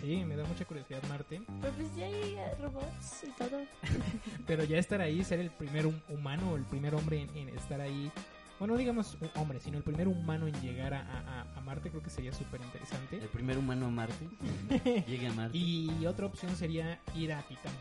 Sí, 0.01 0.25
me 0.25 0.37
da 0.37 0.45
mucha 0.45 0.65
curiosidad 0.65 1.03
Marte. 1.09 1.43
Pero 1.61 1.73
pues 1.75 1.97
ya 1.97 2.07
hay 2.07 2.35
eh, 2.37 2.55
robots 2.61 3.25
y 3.27 3.31
todo. 3.33 3.61
Pero 4.47 4.65
ya 4.65 4.79
estar 4.79 5.01
ahí, 5.01 5.25
ser 5.25 5.41
el 5.41 5.51
primer 5.51 5.87
hum- 5.87 6.01
humano 6.09 6.53
o 6.53 6.57
el 6.57 6.65
primer 6.65 6.95
hombre 6.95 7.23
en, 7.23 7.37
en 7.37 7.49
estar 7.57 7.81
ahí. 7.81 8.11
Bueno, 8.59 8.75
no 8.75 8.79
digamos 8.79 9.17
un 9.21 9.31
hombre, 9.41 9.61
sino 9.61 9.77
el 9.79 9.85
primer 9.85 10.09
humano 10.09 10.47
en 10.49 10.61
llegar 10.61 10.93
a, 10.95 11.01
a- 11.01 11.47
a 11.57 11.61
Marte, 11.63 11.91
creo 11.91 12.03
que 12.03 12.11
sería 12.11 12.33
súper 12.33 12.61
interesante. 12.61 13.17
El 13.19 13.29
primer 13.29 13.57
humano 13.59 13.87
a 13.87 13.91
Marte. 13.91 14.29
Llegue 15.07 15.27
a 15.29 15.33
Marte. 15.33 15.57
Y 15.59 16.07
otra 16.07 16.27
opción 16.27 16.55
sería 16.57 17.01
ir 17.15 17.33
a 17.33 17.43
Titán. 17.43 17.73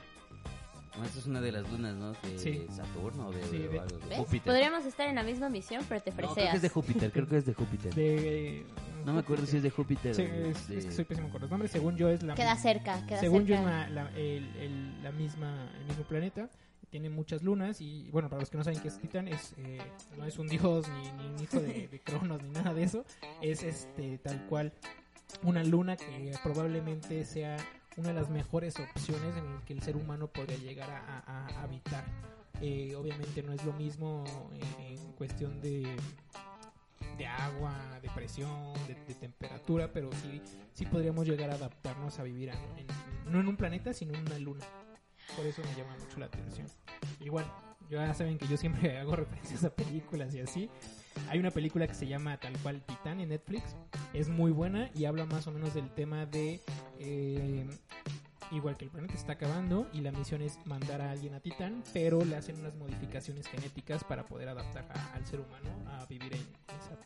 Es 1.06 1.26
una 1.26 1.42
de 1.42 1.52
las 1.52 1.70
lunas, 1.72 1.96
¿no? 1.96 2.12
De 2.14 2.38
Sí. 2.38 2.66
Saturno 2.70 3.28
o 3.28 3.32
de, 3.32 3.44
Sí, 3.46 3.58
de- 3.60 3.68
de. 3.70 4.16
Júpiter. 4.18 4.44
Podríamos 4.52 4.86
estar 4.86 5.08
en 5.08 5.16
la 5.16 5.24
misma 5.24 5.50
misión, 5.50 5.84
pero 5.88 6.02
te 6.02 6.12
No, 6.12 6.18
creo 6.18 6.30
freseas. 6.34 6.52
que 6.52 6.56
es 6.58 6.62
de 6.62 6.70
Júpiter, 6.70 7.12
creo 7.12 7.28
que 7.28 7.38
es 7.38 7.46
de 7.46 7.54
Júpiter. 7.54 7.94
De, 7.94 8.66
No 9.06 9.14
me 9.14 9.20
acuerdo 9.20 9.46
si 9.46 9.58
es 9.58 9.64
de 9.64 9.70
Júpiter. 9.70 10.14
Sí, 10.16 10.24
o 10.24 10.26
de- 10.26 10.50
es, 10.52 10.68
de- 10.68 10.78
es 10.80 10.86
que 10.86 10.92
soy 10.92 11.06
pésimo 11.06 11.30
con 11.30 11.42
los 11.42 11.50
nombres. 11.50 11.72
Según 11.72 11.96
yo 11.96 12.10
es 12.10 12.24
la 12.24 12.36
Queda 12.36 12.56
cerca, 12.58 13.06
queda 13.08 13.20
según 13.20 13.46
yo 13.46 13.56
cerca. 13.56 13.86
es 13.86 13.92
la, 13.92 14.04
la- 14.04 14.12
el, 14.18 14.44
el- 14.58 15.04
la 15.04 15.12
misma 15.12 15.70
el 15.80 15.86
mismo 15.86 16.04
planeta. 16.04 16.50
Tiene 16.90 17.10
muchas 17.10 17.44
lunas 17.44 17.82
y 17.82 18.10
bueno 18.12 18.30
para 18.30 18.40
los 18.42 18.50
que 18.50 18.58
no 18.58 18.64
saben 18.64 18.80
qué 18.82 18.88
es 18.88 18.98
Titán 18.98 19.28
es 19.28 19.54
eh, 19.58 19.78
no 20.18 20.26
es 20.26 20.38
un 20.40 20.48
dios 20.48 20.88
ni, 20.90 21.12
ni 21.24 21.34
un 21.36 21.42
hijo 21.44 21.60
de, 21.60 21.88
de 21.90 22.00
Cronos 22.02 22.42
ni 22.44 22.50
nada 22.50 22.74
de 22.74 22.84
eso. 22.84 23.06
Es 23.42 23.62
este 23.64 24.18
tal 24.20 24.46
cual 24.48 24.72
una 25.44 25.64
luna 25.64 25.96
que 25.98 26.34
probablemente 26.44 27.26
sea 27.26 27.58
una 27.98 28.10
de 28.10 28.14
las 28.14 28.30
mejores 28.30 28.76
opciones 28.80 29.36
en 29.38 29.46
el 29.46 29.62
que 29.64 29.74
el 29.74 29.82
ser 29.82 29.96
humano 29.98 30.28
podría 30.28 30.58
llegar 30.58 30.90
a, 30.90 31.20
a- 31.26 31.48
a 31.48 31.64
habitar. 31.64 32.06
Eh, 32.62 32.96
obviamente 32.96 33.44
no 33.44 33.54
es 33.54 33.64
lo 33.66 33.74
mismo 33.74 34.24
en, 34.54 34.86
en 34.98 35.12
cuestión 35.14 35.60
de, 35.62 35.96
de 37.18 37.26
agua, 37.28 37.74
de 38.02 38.10
presión, 38.10 38.74
de, 38.88 38.96
de 39.08 39.14
temperatura, 39.16 39.92
pero 39.92 40.10
sí, 40.24 40.42
sí 40.74 40.86
podríamos 40.86 41.28
llegar 41.28 41.50
a 41.50 41.54
adaptarnos 41.56 42.18
a 42.20 42.24
vivir 42.24 42.50
en- 42.50 42.80
en- 42.80 43.32
no 43.32 43.40
en 43.40 43.48
un 43.48 43.58
planeta, 43.58 43.94
sino 43.94 44.14
en 44.14 44.22
una 44.22 44.40
luna. 44.40 44.66
Por 45.36 45.46
eso 45.46 45.62
me 45.64 45.76
llama 45.76 45.96
mucho 46.00 46.20
la 46.20 46.28
atención. 46.28 46.68
Igual, 47.20 47.46
ya 47.90 48.14
saben 48.14 48.38
que 48.38 48.48
yo 48.48 48.58
siempre 48.58 48.98
hago 49.00 49.16
referencias 49.16 49.64
a 49.64 49.70
películas 49.70 50.34
y 50.34 50.40
así. 50.40 50.70
Hay 51.30 51.40
una 51.40 51.52
película 51.52 51.88
que 51.88 51.94
se 51.96 52.08
llama 52.08 52.38
tal 52.40 52.54
cual 52.60 52.82
Titán 52.86 53.20
en 53.20 53.30
Netflix. 53.30 53.76
Es 54.14 54.30
muy 54.30 54.52
buena 54.52 54.90
y 54.96 55.06
habla 55.06 55.26
más 55.26 55.48
o 55.48 55.52
menos 55.52 55.74
del 55.74 55.90
tema 55.90 56.26
de... 56.26 56.62
eh, 57.00 57.68
igual 58.52 58.78
que 58.78 58.86
el 58.86 58.92
planeta 58.92 59.14
está 59.14 59.34
acabando 59.34 59.88
y 59.94 60.02
la 60.02 60.12
misión 60.12 60.42
es 60.42 60.58
mandar 60.66 61.02
a 61.02 61.12
alguien 61.12 61.34
a 61.34 61.40
Titán, 61.40 61.84
pero 61.94 62.24
le 62.24 62.36
hacen 62.36 62.60
unas 62.60 62.76
modificaciones 62.76 63.48
genéticas 63.48 64.04
para 64.04 64.26
poder 64.26 64.50
adaptar 64.50 64.86
a- 64.94 65.14
al 65.14 65.26
ser 65.26 65.40
humano 65.42 65.70
a 65.88 66.06
vivir 66.06 66.34
en 66.34 66.42
esa... 66.80 66.98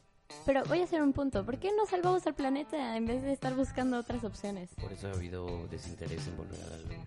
Pero 0.46 0.64
voy 0.66 0.80
a 0.82 0.86
hacer 0.86 1.02
un 1.02 1.14
punto. 1.14 1.46
¿Por 1.46 1.60
qué 1.60 1.70
no 1.76 1.86
salvamos 1.86 2.26
al 2.26 2.36
planeta 2.36 2.96
en 2.98 3.06
vez 3.06 3.22
de 3.22 3.34
estar 3.34 3.54
buscando 3.56 3.98
otras 4.00 4.24
opciones? 4.24 4.70
Por 4.80 4.92
eso 4.94 5.08
ha 5.08 5.12
habido 5.14 5.68
desinterés 5.68 6.26
en 6.28 6.38
volver 6.38 6.60
a 6.64 6.68
la 6.70 6.78
luna. 6.78 7.06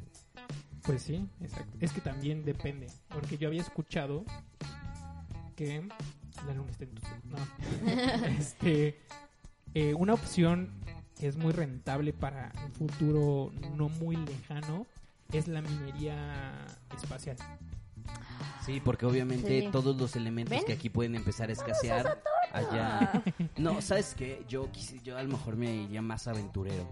Pues 0.82 1.02
sí, 1.02 1.26
exacto. 1.40 1.76
Es 1.80 1.92
que 1.92 2.00
también 2.02 2.44
depende, 2.44 2.88
porque 3.08 3.38
yo 3.38 3.48
había 3.48 3.62
escuchado 3.62 4.24
que 5.56 5.88
la 6.46 6.52
luna 6.54 6.70
está 6.70 6.84
en 6.84 6.90
tu 6.90 7.02
no. 7.24 7.38
este, 8.38 9.00
eh, 9.72 9.94
una 9.94 10.12
opción 10.14 10.70
que 11.18 11.28
es 11.28 11.36
muy 11.36 11.52
rentable 11.52 12.12
para 12.12 12.52
un 12.64 12.72
futuro 12.72 13.52
no 13.76 13.88
muy 13.88 14.16
lejano 14.16 14.86
es 15.32 15.48
la 15.48 15.62
minería 15.62 16.66
espacial. 16.96 17.36
Sí, 18.64 18.80
porque 18.84 19.06
obviamente 19.06 19.62
Sí. 19.62 19.68
todos 19.70 19.96
los 19.96 20.16
elementos 20.16 20.56
¿Ven? 20.56 20.64
que 20.66 20.72
aquí 20.74 20.90
pueden 20.90 21.14
empezar 21.14 21.50
a 21.50 21.52
escasear 21.52 22.20
allá. 22.52 23.22
No, 23.56 23.80
¿sabes 23.80 24.14
qué? 24.16 24.44
Yo 24.48 24.70
quisi- 24.72 25.02
yo 25.02 25.16
a 25.16 25.22
lo 25.22 25.28
mejor 25.30 25.56
me 25.56 25.74
iría 25.74 26.02
más 26.02 26.26
aventurero. 26.28 26.88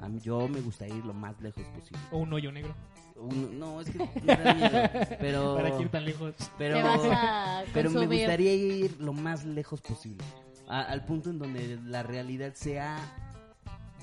A 0.00 0.08
mí, 0.08 0.18
yo 0.20 0.48
me 0.48 0.60
gustaría 0.60 0.96
ir 0.96 1.04
lo 1.04 1.14
más 1.14 1.40
lejos 1.40 1.64
posible. 1.68 2.00
O 2.10 2.18
un 2.18 2.32
hoyo 2.32 2.50
negro. 2.50 2.74
Un- 3.16 3.58
no, 3.58 3.80
es 3.80 3.90
que 3.90 3.98
me 4.22 4.36
da 4.36 4.54
miedo, 4.54 5.16
pero 5.20 5.54
¿Para 5.56 5.76
qué 5.76 5.82
ir 5.82 5.88
tan 5.90 6.04
lejos? 6.04 6.34
pero 6.58 6.76
Te 6.76 6.82
vas 6.82 7.00
a 7.04 7.62
pero 7.72 7.90
me 7.90 8.06
gustaría 8.06 8.52
ir 8.54 9.00
lo 9.00 9.12
más 9.12 9.44
lejos 9.44 9.80
posible. 9.80 10.24
A- 10.66 10.82
al 10.82 11.04
punto 11.04 11.30
en 11.30 11.38
donde 11.38 11.78
la 11.84 12.02
realidad 12.02 12.54
sea 12.54 12.96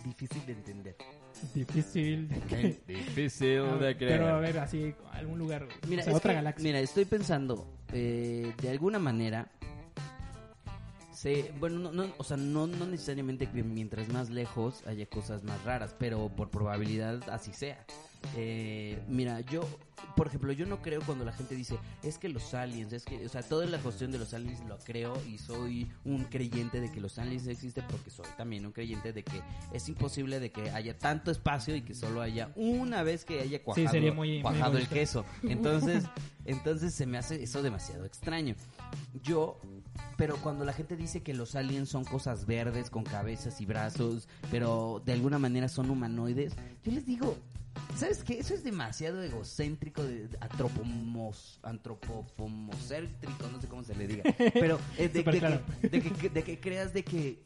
difícil 0.03 0.45
de 0.45 0.53
entender. 0.53 0.95
Difícil. 1.53 2.29
Difícil 2.87 3.59
A 3.59 3.75
ver, 3.75 3.97
Pero 3.97 4.27
a 4.27 4.39
ver, 4.39 4.59
así, 4.59 4.93
algún 5.11 5.39
lugar, 5.39 5.67
Mira, 5.87 6.01
o 6.01 6.05
sea, 6.05 6.15
otra 6.15 6.31
que, 6.31 6.35
galaxia. 6.35 6.63
Mira, 6.63 6.79
estoy 6.79 7.05
pensando, 7.05 7.67
eh, 7.93 8.53
de 8.61 8.69
alguna 8.69 8.99
manera, 8.99 9.49
se, 11.13 11.51
bueno, 11.59 11.79
no, 11.79 11.91
no, 11.91 12.13
o 12.17 12.23
sea, 12.23 12.37
no, 12.37 12.67
no 12.67 12.85
necesariamente 12.85 13.47
que 13.49 13.63
mientras 13.63 14.07
más 14.09 14.29
lejos 14.29 14.85
haya 14.87 15.05
cosas 15.05 15.43
más 15.43 15.63
raras, 15.63 15.95
pero 15.97 16.29
por 16.29 16.49
probabilidad 16.49 17.29
así 17.29 17.51
sea. 17.53 17.85
Eh, 18.35 19.01
mira, 19.07 19.41
yo 19.41 19.61
por 20.15 20.27
ejemplo, 20.27 20.51
yo 20.51 20.65
no 20.65 20.81
creo 20.81 21.01
cuando 21.05 21.23
la 21.25 21.31
gente 21.33 21.55
dice, 21.55 21.77
es 22.03 22.17
que 22.17 22.29
los 22.29 22.53
aliens, 22.53 22.91
es 22.93 23.05
que, 23.05 23.25
o 23.25 23.29
sea, 23.29 23.41
toda 23.41 23.65
la 23.65 23.77
cuestión 23.79 24.11
de 24.11 24.17
los 24.19 24.33
aliens 24.33 24.59
lo 24.67 24.77
creo 24.79 25.13
y 25.27 25.37
soy 25.37 25.91
un 26.05 26.25
creyente 26.25 26.81
de 26.81 26.91
que 26.91 26.99
los 26.99 27.17
aliens 27.19 27.47
existen 27.47 27.85
porque 27.89 28.09
soy 28.09 28.25
también 28.37 28.65
un 28.65 28.71
creyente 28.71 29.13
de 29.13 29.23
que 29.23 29.41
es 29.73 29.87
imposible 29.89 30.39
de 30.39 30.51
que 30.51 30.69
haya 30.71 30.97
tanto 30.97 31.31
espacio 31.31 31.75
y 31.75 31.81
que 31.81 31.93
solo 31.95 32.21
haya 32.21 32.51
una 32.55 33.03
vez 33.03 33.25
que 33.25 33.39
haya 33.41 33.63
cuajado, 33.63 33.89
sería 33.89 34.11
muy- 34.13 34.33
muy 34.33 34.41
cuajado 34.41 34.77
el 34.77 34.87
queso. 34.87 35.25
Entonces, 35.43 36.03
entonces 36.45 36.93
se 36.93 37.05
me 37.05 37.17
hace 37.17 37.41
eso 37.43 37.61
demasiado 37.61 38.05
extraño. 38.05 38.55
Yo, 39.23 39.59
pero 40.17 40.37
cuando 40.37 40.65
la 40.65 40.73
gente 40.73 40.95
dice 40.95 41.21
que 41.23 41.33
los 41.33 41.55
aliens 41.55 41.89
son 41.89 42.03
cosas 42.05 42.45
verdes 42.45 42.89
con 42.89 43.03
cabezas 43.03 43.59
y 43.61 43.65
brazos, 43.65 44.27
pero 44.51 45.01
de 45.05 45.13
alguna 45.13 45.39
manera 45.39 45.67
son 45.69 45.89
humanoides, 45.89 46.53
yo 46.83 46.91
les 46.91 47.05
digo, 47.05 47.37
¿sabes 47.95 48.23
qué? 48.23 48.39
Eso 48.39 48.53
es 48.53 48.63
demasiado 48.63 49.21
egocéntrico, 49.23 49.88
de, 50.03 50.29
antropomos, 50.41 51.59
antropomocéntrico, 51.63 53.47
no 53.51 53.59
sé 53.61 53.67
cómo 53.67 53.83
se 53.83 53.95
le 53.95 54.07
diga, 54.07 54.23
pero 54.53 54.79
eh, 54.97 55.09
de, 55.09 55.23
de 55.23 55.39
claro. 55.39 55.61
que, 55.81 55.89
de 55.89 56.01
que- 56.01 56.29
de 56.29 56.43
que 56.43 56.59
creas 56.59 56.93
de 56.93 57.03
que 57.03 57.43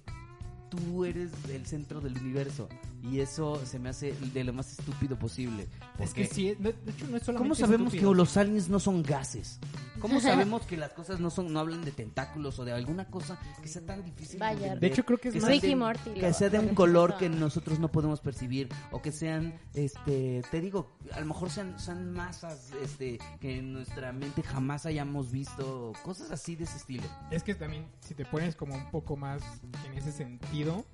tú 0.69 1.05
eres 1.05 1.31
el 1.49 1.65
centro 1.65 2.01
del 2.01 2.17
universo 2.17 2.67
y 3.03 3.19
eso 3.19 3.61
se 3.65 3.77
me 3.79 3.89
hace 3.89 4.13
de 4.13 4.43
lo 4.45 4.53
más 4.53 4.71
estúpido 4.79 5.19
posible. 5.19 5.67
Es 5.99 6.13
que 6.13 6.25
sí, 6.25 6.55
no- 6.57 6.71
de 6.71 6.91
hecho 6.91 7.05
no 7.07 7.17
es 7.17 7.23
solamente 7.23 7.37
¿Cómo 7.37 7.53
sabemos 7.55 7.87
estúpido. 7.93 8.11
que 8.11 8.17
los 8.17 8.37
aliens 8.37 8.69
no 8.69 8.79
son 8.79 9.03
gases? 9.03 9.59
¿Cómo 9.99 10.19
sabemos 10.21 10.63
que 10.65 10.77
las 10.77 10.93
cosas 10.93 11.19
no 11.19 11.29
son 11.29 11.51
no 11.53 11.59
hablan 11.59 11.83
de 11.83 11.91
tentáculos 11.91 12.57
o 12.59 12.65
de 12.65 12.71
alguna 12.71 13.05
cosa 13.05 13.37
que 13.61 13.67
sea 13.67 13.85
tan 13.85 14.03
difícil 14.03 14.39
Vaya. 14.39 14.53
entender? 14.53 14.79
De 14.79 14.87
hecho, 14.87 15.05
creo 15.05 15.19
que 15.19 15.27
es 15.27 15.33
que 15.35 15.41
más- 15.41 15.49
Ricky 15.49 15.67
de- 15.67 15.75
Morty 15.75 16.09
que 16.11 16.21
lo- 16.21 16.33
sea 16.33 16.49
de 16.49 16.59
un 16.59 16.73
color 16.75 17.17
que 17.17 17.29
nosotros 17.29 17.77
no 17.79 17.91
podemos 17.91 18.21
percibir 18.21 18.69
o 18.91 19.01
que 19.01 19.11
sean 19.11 19.53
este 19.73 20.41
te 20.49 20.61
digo 20.61 20.97
a 21.11 21.19
lo 21.19 21.25
mejor 21.25 21.49
sean, 21.49 21.77
sean 21.79 22.11
masas 22.13 22.71
este 22.81 23.19
que 23.41 23.59
en 23.59 23.73
nuestra 23.73 24.13
mente 24.13 24.43
jamás 24.43 24.85
hayamos 24.85 25.31
visto 25.31 25.91
cosas 26.03 26.31
así 26.31 26.55
de 26.55 26.63
ese 26.63 26.77
estilo 26.77 27.03
Es 27.31 27.43
que 27.43 27.53
también, 27.55 27.85
si 27.99 28.13
te 28.15 28.23
pones 28.25 28.55
como 28.55 28.75
un 28.75 28.89
poco 28.91 29.17
más 29.17 29.41
en 29.85 29.97
ese 29.97 30.11
sentido, 30.11 30.85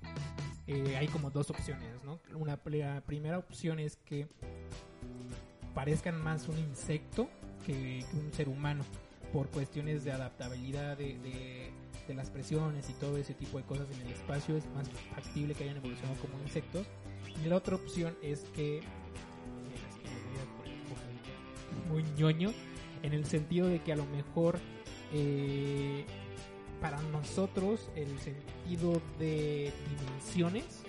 eh, 0.72 0.96
hay 0.98 1.08
como 1.08 1.32
dos 1.32 1.50
opciones, 1.50 2.04
¿no? 2.06 2.20
Una, 2.36 2.60
la 2.66 3.02
primera 3.02 3.40
opción 3.40 3.80
es 3.80 3.98
que 4.06 4.28
parezcan 5.74 6.22
más 6.24 6.48
un 6.48 6.60
insecto 6.60 7.28
que, 7.66 8.06
un 8.14 8.32
ser 8.34 8.48
humano, 8.50 8.84
por 9.34 9.48
cuestiones 9.50 10.04
de 10.04 10.12
adaptabilidad 10.12 10.96
de, 10.98 11.18
de- 11.20 12.14
las 12.14 12.32
presiones 12.32 12.90
y 12.90 12.94
todo 12.94 13.18
ese 13.18 13.36
tipo 13.36 13.60
de 13.60 13.64
cosas 13.66 13.86
en 13.92 14.02
el 14.08 14.14
espacio, 14.14 14.58
es 14.58 14.66
más 14.74 14.90
factible 15.14 15.54
que 15.54 15.64
hayan 15.66 15.78
evolucionado 15.78 16.16
como 16.20 16.42
insectos. 16.42 16.88
Y 17.44 17.48
la 17.48 17.56
otra 17.56 17.76
opción 17.76 18.16
es 18.24 18.46
que, 18.56 18.78
eh, 18.80 18.84
muy 21.88 22.04
ñoño, 22.18 22.52
en 23.04 23.14
el 23.14 23.26
sentido 23.26 23.68
de 23.68 23.82
que 23.84 23.94
a 23.94 23.96
lo 23.96 24.06
mejor 24.08 24.58
eh, 25.14 26.06
para 26.82 27.02
nosotros 27.04 27.90
el 27.96 28.20
sentido 28.20 29.02
de 29.20 29.72
dimensiones, 29.90 30.84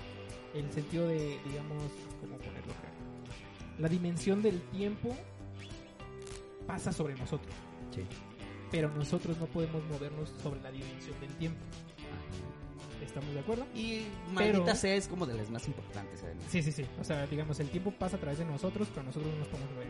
el 0.54 0.70
sentido 0.72 1.08
de, 1.08 1.38
digamos, 1.44 1.82
¿cómo 2.20 2.36
ponerlo 2.36 2.72
acá? 2.72 2.88
La 3.78 3.88
dimensión 3.88 4.42
del 4.42 4.60
tiempo 4.70 5.16
pasa 6.66 6.92
sobre 6.92 7.14
nosotros, 7.14 7.54
sí 7.94 8.02
pero 8.70 8.88
nosotros 8.90 9.36
no 9.38 9.46
podemos 9.46 9.82
movernos 9.84 10.32
sobre 10.42 10.60
la 10.60 10.70
dimensión 10.70 11.18
del 11.20 11.34
tiempo. 11.36 11.60
¿Estamos 13.02 13.32
de 13.34 13.40
acuerdo? 13.40 13.66
y 13.74 14.02
Pero- 14.36 14.58
maldita 14.58 14.74
sea 14.76 14.94
es 14.94 15.08
como 15.08 15.26
de 15.26 15.34
las 15.34 15.50
más 15.50 15.66
importantes 15.66 16.22
además 16.22 16.44
Sí, 16.48 16.62
sí, 16.62 16.70
sí. 16.72 16.84
O 17.00 17.04
sea, 17.04 17.26
digamos, 17.26 17.58
el 17.60 17.68
tiempo 17.70 17.90
pasa 17.92 18.16
a 18.16 18.20
través 18.20 18.38
de 18.38 18.44
nosotros, 18.44 18.88
pero 18.92 19.02
nosotros 19.04 19.32
no 19.32 19.38
nos 19.40 19.48
podemos 19.48 19.72
mover 19.72 19.86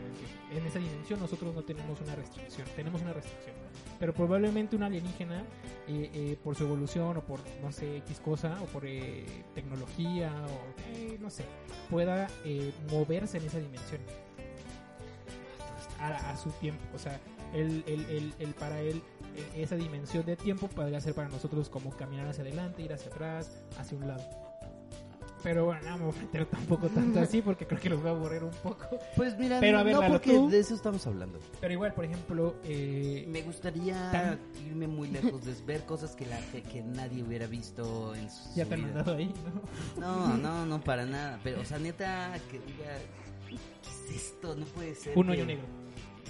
en. 0.51 0.57
En 0.57 0.65
esa 0.65 0.79
dimensión 0.79 1.19
nosotros 1.19 1.53
no 1.53 1.61
tenemos 1.63 1.99
una 2.01 2.15
restricción, 2.15 2.67
tenemos 2.75 3.01
una 3.01 3.13
restricción. 3.13 3.55
Pero 3.99 4.13
probablemente 4.13 4.75
un 4.75 4.83
alienígena, 4.83 5.41
eh, 5.87 6.09
eh, 6.13 6.37
por 6.43 6.55
su 6.55 6.63
evolución 6.63 7.17
o 7.17 7.21
por, 7.23 7.39
no 7.61 7.71
sé, 7.71 7.97
X 7.97 8.19
cosa, 8.19 8.59
o 8.61 8.65
por 8.65 8.85
eh, 8.85 9.25
tecnología, 9.53 10.31
o 10.47 10.81
eh, 10.95 11.17
no 11.19 11.29
sé, 11.29 11.43
pueda 11.89 12.27
eh, 12.45 12.71
moverse 12.89 13.37
en 13.37 13.45
esa 13.45 13.59
dimensión. 13.59 14.01
A, 15.99 16.31
a 16.31 16.37
su 16.37 16.49
tiempo. 16.53 16.81
O 16.95 16.99
sea, 16.99 17.19
el, 17.53 17.83
el, 17.85 18.05
el, 18.09 18.33
el- 18.39 18.53
para 18.55 18.81
él, 18.81 19.03
esa 19.55 19.75
dimensión 19.75 20.25
de 20.25 20.35
tiempo 20.35 20.67
podría 20.67 20.99
ser 21.01 21.13
para 21.13 21.29
nosotros 21.29 21.69
como 21.69 21.91
caminar 21.91 22.27
hacia 22.27 22.43
adelante, 22.43 22.81
ir 22.81 22.93
hacia 22.93 23.11
atrás, 23.11 23.51
hacia 23.77 23.97
un 23.97 24.07
lado. 24.07 24.23
Pero 25.43 25.65
bueno, 25.65 25.81
no 25.89 25.97
me 25.97 26.05
voy 26.05 26.13
a 26.15 26.21
meter 26.21 26.45
tampoco 26.45 26.87
tanto 26.89 27.19
así 27.19 27.41
porque 27.45 27.65
creo 27.65 27.79
que 27.81 27.89
los 27.89 27.99
voy 27.99 28.09
a 28.09 28.13
aburrir 28.13 28.43
un 28.43 28.51
poco. 28.61 28.99
pues 29.15 29.35
mira 29.39 29.59
Pero 29.59 29.79
a 29.79 29.83
ver, 29.83 29.95
no 29.95 30.01
Lalo, 30.01 30.13
porque 30.13 30.33
tú- 30.35 30.49
de 30.51 30.59
eso 30.59 30.75
estamos 30.75 31.07
hablando 31.07 31.39
Pero 31.59 31.73
igual, 31.73 31.93
por 31.95 32.05
ejemplo, 32.05 32.55
eh, 32.63 33.25
Me 33.27 33.41
gustaría 33.41 34.11
Tan- 34.11 34.39
irme 34.67 34.85
muy 34.87 35.09
lejos, 35.09 35.43
de 35.43 35.55
ver 35.65 35.83
cosas 35.85 36.15
que, 36.15 36.27
la, 36.27 36.37
que, 36.51 36.61
que 36.61 36.83
nadie 36.83 37.23
hubiera 37.23 37.47
visto 37.47 38.13
en 38.13 38.29
su 38.29 38.53
ya 38.53 38.65
te 38.65 38.75
han 38.75 38.81
mandado 38.83 39.15
ahí, 39.15 39.33
¿no? 39.97 39.99
No, 39.99 40.37
no, 40.37 40.65
no, 40.67 40.79
para 40.83 41.07
nada. 41.07 41.39
Pero, 41.43 41.61
o 41.61 41.65
sea, 41.65 41.79
neta, 41.79 42.37
que 42.51 42.59
diga, 42.59 42.99
¿qué 43.49 43.55
es 44.11 44.15
esto? 44.23 44.55
No 44.55 44.65
puede 44.67 44.93
ser. 44.93 45.17
Un 45.17 45.25
que- 45.25 45.31
hoyo 45.31 45.45
negro. 45.47 45.65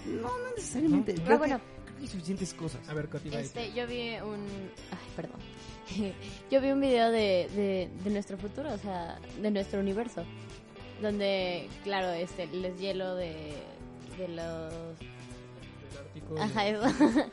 No, 0.07 0.21
no 0.29 0.49
necesariamente. 0.55 1.15
No. 1.15 1.33
Ah, 1.33 1.37
bueno. 1.37 1.59
Hay 2.01 2.07
suficientes 2.07 2.53
cosas. 2.53 2.87
A 2.89 2.93
ver, 2.93 3.07
Coti. 3.09 3.29
Este, 3.33 3.71
yo 3.73 3.87
vi 3.87 4.15
un... 4.23 4.45
Ay, 4.91 4.97
perdón. 5.15 5.39
Yo 6.49 6.61
vi 6.61 6.71
un 6.71 6.79
video 6.79 7.11
de, 7.11 7.49
de, 7.53 7.89
de 8.03 8.09
nuestro 8.11 8.37
futuro, 8.37 8.71
o 8.73 8.77
sea, 8.77 9.19
de 9.41 9.51
nuestro 9.51 9.79
universo. 9.81 10.23
Donde, 11.01 11.67
claro, 11.83 12.11
este, 12.11 12.47
les 12.47 12.79
hielo 12.79 13.15
de, 13.15 13.53
de 14.17 14.27
los... 14.29 14.73
Del 14.99 15.97
Ártico, 15.99 16.37
Ajá, 16.39 16.67
eso. 16.67 16.81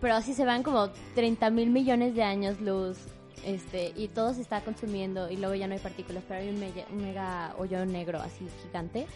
Pero 0.00 0.14
así 0.14 0.34
se 0.34 0.44
van 0.44 0.62
como 0.62 0.90
30 1.14 1.50
mil 1.50 1.70
millones 1.70 2.14
de 2.14 2.22
años 2.22 2.60
luz. 2.60 2.98
Este, 3.44 3.92
y 3.96 4.08
todo 4.08 4.34
se 4.34 4.42
está 4.42 4.60
consumiendo 4.62 5.30
y 5.30 5.36
luego 5.36 5.54
ya 5.54 5.66
no 5.66 5.74
hay 5.74 5.80
partículas, 5.80 6.22
pero 6.26 6.40
hay 6.40 6.48
un 6.48 6.58
mega, 6.58 6.84
un 6.90 7.00
mega 7.02 7.54
hoyo 7.58 7.84
negro 7.86 8.20
así 8.20 8.44
gigante 8.64 9.06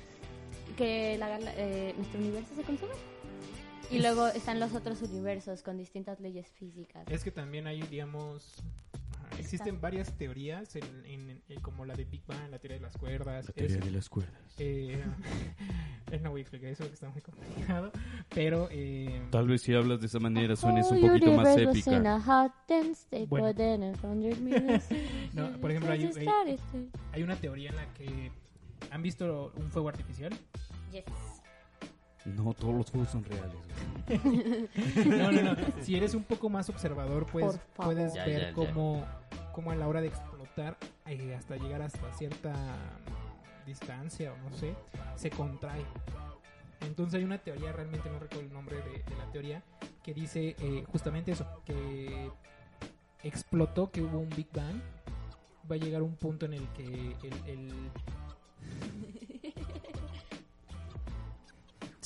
que 0.77 1.17
la 1.19 1.29
gala- 1.29 1.53
eh, 1.57 1.95
nuestro 1.97 2.21
universo 2.21 2.51
se 2.55 2.63
consume. 2.63 2.93
Y 3.91 3.97
Es- 3.97 4.03
luego 4.03 4.28
están 4.28 4.61
los 4.61 4.72
otros 4.74 5.03
universos 5.03 5.62
con 5.62 5.76
distintas 5.76 6.20
leyes 6.20 6.49
físicas. 6.53 7.05
Es 7.09 7.24
que 7.24 7.30
también 7.30 7.66
hay, 7.66 7.82
digamos, 7.82 8.62
existen 9.38 9.74
Está. 9.74 9.80
varias 9.80 10.12
teorías, 10.16 10.76
en, 10.76 10.84
en- 11.07 11.43
en- 11.49 11.61
como 11.61 11.84
la 11.84 11.95
de 11.95 12.05
Big 12.05 12.24
Bang, 12.26 12.51
la 12.51 12.59
teoría 12.59 12.76
de 12.78 12.82
las 12.82 12.97
cuerdas. 12.97 13.47
es- 13.64 13.93
las 13.93 14.09
cuerdas. 14.09 14.32
eh, 14.59 16.20
no 16.22 16.30
voy 16.30 16.41
a 16.41 16.43
explicar 16.43 16.70
eso 16.70 16.82
porque 16.84 16.95
está 16.95 17.09
muy 17.09 17.20
complicado, 17.22 17.91
pero 18.34 18.68
eh, 18.70 19.22
Tal 19.30 19.47
vez 19.49 19.62
si 19.62 19.74
hablas 19.74 20.01
de 20.01 20.07
esa 20.07 20.18
manera 20.20 20.55
suenes 20.57 20.86
un 20.91 21.01
poquito 21.01 21.26
más 21.36 21.47
épica. 21.70 21.91
Bueno. 23.26 23.45
No, 25.32 25.61
por 25.61 25.70
ejemplo, 25.70 25.93
hay- 25.93 26.05
hay- 26.18 26.26
hay 27.12 27.22
una 27.22 27.36
teoría 27.36 27.70
en 27.70 27.76
la 27.76 27.93
que 27.95 28.30
han 28.91 29.03
visto 29.03 29.53
un 29.57 29.70
fuego 29.70 29.88
artificial. 29.88 30.32
Yes. 30.93 31.05
No, 32.25 32.53
todos 32.53 32.75
los 32.75 32.91
juegos 32.91 33.09
son 33.11 33.25
reales. 33.25 33.55
güey. 34.07 34.68
No, 35.07 35.33
no, 35.33 35.43
no. 35.43 35.57
Si 35.83 35.97
eres 35.97 36.14
un 36.14 36.25
poco 36.25 36.49
más 36.51 36.68
observador, 36.68 37.27
pues 37.27 37.59
puedes 37.75 38.14
Ya, 38.14 38.25
ver 38.27 38.41
ya, 38.41 38.49
ya. 38.49 38.55
cómo, 38.55 39.05
cómo 39.53 39.71
a 39.71 39.75
la 39.77 39.89
hora 39.89 40.01
de 40.01 40.09
explotar, 40.09 40.77
eh, 41.07 41.35
hasta 41.35 41.57
llegar 41.57 41.81
hasta 41.83 42.12
cierta 42.14 42.53
distancia 43.66 44.33
o 44.33 44.37
no 44.51 44.57
sé, 44.57 44.75
se 45.16 45.31
contrae. 45.31 45.83
Entonces 46.83 47.14
hay 47.18 47.25
una 47.25 47.39
teoría, 47.39 47.73
realmente 47.73 48.09
no 48.11 48.18
recuerdo 48.18 48.47
el 48.47 48.53
nombre 48.53 48.77
de, 48.77 49.03
de 49.03 49.16
la 49.16 49.31
teoría, 49.33 49.62
que 50.03 50.12
dice 50.14 50.57
eh, 50.59 50.85
justamente 50.91 51.33
eso, 51.33 51.47
que 51.64 52.31
explotó, 53.23 53.91
que 53.91 54.03
hubo 54.03 54.18
un 54.18 54.31
Big 54.31 54.49
Bang, 54.55 54.81
va 55.71 55.75
a 55.77 55.79
llegar 55.79 56.03
un 56.03 56.16
punto 56.16 56.47
en 56.47 56.55
el 56.55 56.66
que 56.68 57.16
el, 57.23 57.35
el- 57.47 57.91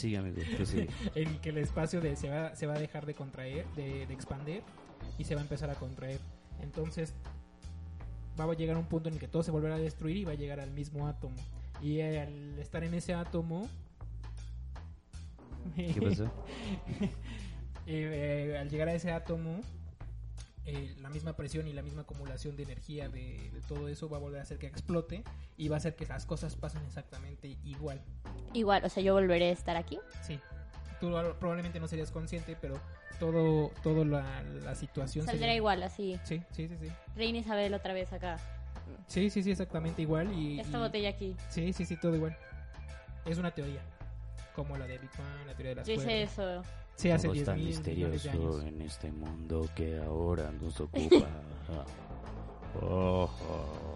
Sí, 0.05 0.17
amigo, 0.17 0.37
prosigue. 0.55 0.91
en 1.15 1.39
que 1.39 1.49
el 1.49 1.57
espacio 1.57 2.03
de, 2.03 2.15
se, 2.15 2.29
va, 2.29 2.55
se 2.55 2.67
va 2.67 2.75
a 2.75 2.79
dejar 2.79 3.07
de 3.07 3.15
contraer, 3.15 3.65
de, 3.75 4.07
de 4.07 4.13
expandir 4.13 4.63
y 5.17 5.25
se 5.25 5.35
va 5.35 5.41
a 5.41 5.45
empezar 5.45 5.71
a 5.71 5.77
contraer. 5.77 6.21
Entonces 6.61 7.15
va 8.39 8.45
a 8.45 8.53
llegar 8.53 8.77
un 8.77 8.85
punto 8.85 9.09
en 9.09 9.15
el 9.15 9.21
que 9.21 9.29
todo 9.29 9.43
se 9.43 9.51
volverá 9.51 9.77
a 9.77 9.79
destruir 9.79 10.19
y 10.19 10.25
va 10.27 10.33
a 10.33 10.35
llegar 10.35 10.61
al 10.61 10.73
mismo 10.73 11.09
átomo. 11.09 11.37
Y 11.81 12.03
al 12.03 12.59
estar 12.59 12.85
en 12.85 12.93
ese 12.93 13.15
átomo... 13.15 13.67
¿Qué 15.75 16.03
pasó? 16.03 16.31
eh, 17.87 18.59
al 18.61 18.69
llegar 18.69 18.89
a 18.89 18.95
ese 18.95 19.11
átomo, 19.11 19.63
eh, 20.67 20.95
la 21.01 21.11
misma 21.11 21.35
presión 21.37 21.67
y 21.69 21.73
la 21.73 21.83
misma 21.83 22.03
acumulación 22.03 22.57
de 22.57 22.63
energía 22.63 23.09
de, 23.09 23.51
de 23.53 23.61
todo 23.69 23.89
eso 23.89 24.09
va 24.09 24.17
a 24.17 24.21
volver 24.21 24.41
a 24.41 24.43
hacer 24.45 24.59
que 24.59 24.67
explote 24.67 25.23
y 25.57 25.69
va 25.69 25.77
a 25.77 25.79
hacer 25.79 25.95
que 25.95 26.07
las 26.07 26.25
cosas 26.27 26.57
pasen 26.57 26.83
exactamente 26.87 27.57
igual. 27.65 28.01
Igual, 28.55 28.85
o 28.85 28.89
sea, 28.89 29.03
yo 29.03 29.15
volveré 29.15 29.49
a 29.49 29.53
estar 29.53 29.77
aquí. 29.77 29.99
Sí. 30.23 30.41
Tú 31.01 31.11
probablemente 31.39 31.81
no 31.81 31.89
serías 31.89 32.11
consciente, 32.11 32.57
pero 32.61 32.81
todo, 33.19 33.71
todo 33.83 34.05
la, 34.05 34.43
la 34.43 34.75
situación 34.75 35.27
Saldrá 35.27 35.41
sería- 35.41 35.57
igual, 35.57 35.83
así. 35.83 36.19
Sí, 36.25 36.43
sí, 36.51 36.69
sí, 36.69 36.77
sí. 36.81 36.89
Reina 37.15 37.39
Isabel 37.39 37.75
otra 37.75 37.93
vez 37.93 38.13
acá. 38.13 38.39
Sí, 39.07 39.29
sí, 39.29 39.43
sí, 39.43 39.51
exactamente 39.51 40.01
igual. 40.03 40.33
Y, 40.33 40.61
Esta 40.61 40.79
y- 40.79 40.81
botella 40.81 41.09
aquí. 41.11 41.37
Sí, 41.51 41.73
sí, 41.73 41.85
sí, 41.85 41.97
todo 41.97 42.15
igual. 42.17 42.37
Es 43.27 43.39
una 43.39 43.51
teoría. 43.51 43.81
como 44.55 44.77
la 44.79 44.87
de 44.87 44.99
Big 44.99 45.11
Bang, 45.19 45.47
la 45.49 45.55
teoría 45.55 45.71
de 45.71 45.75
las 45.77 45.87
Yo 45.89 45.95
hice 45.95 46.05
cuerdas. 46.05 46.33
eso. 46.33 46.63
Sí, 46.97 47.11
hace 47.11 47.27
Todo 47.29 47.33
es 47.35 47.39
10 47.39 47.47
tan 47.47 47.57
mil 47.57 47.65
millones 47.67 47.83
de 47.85 48.31
misterioso 48.31 48.59
años. 48.61 48.73
en 48.73 48.83
este 48.83 49.13
mundo 49.13 49.69
que 49.75 49.99
ahora 49.99 50.53
nos 50.53 50.81
ocupa. 50.81 51.29
Oh, 52.81 53.31
oh. 53.49 53.95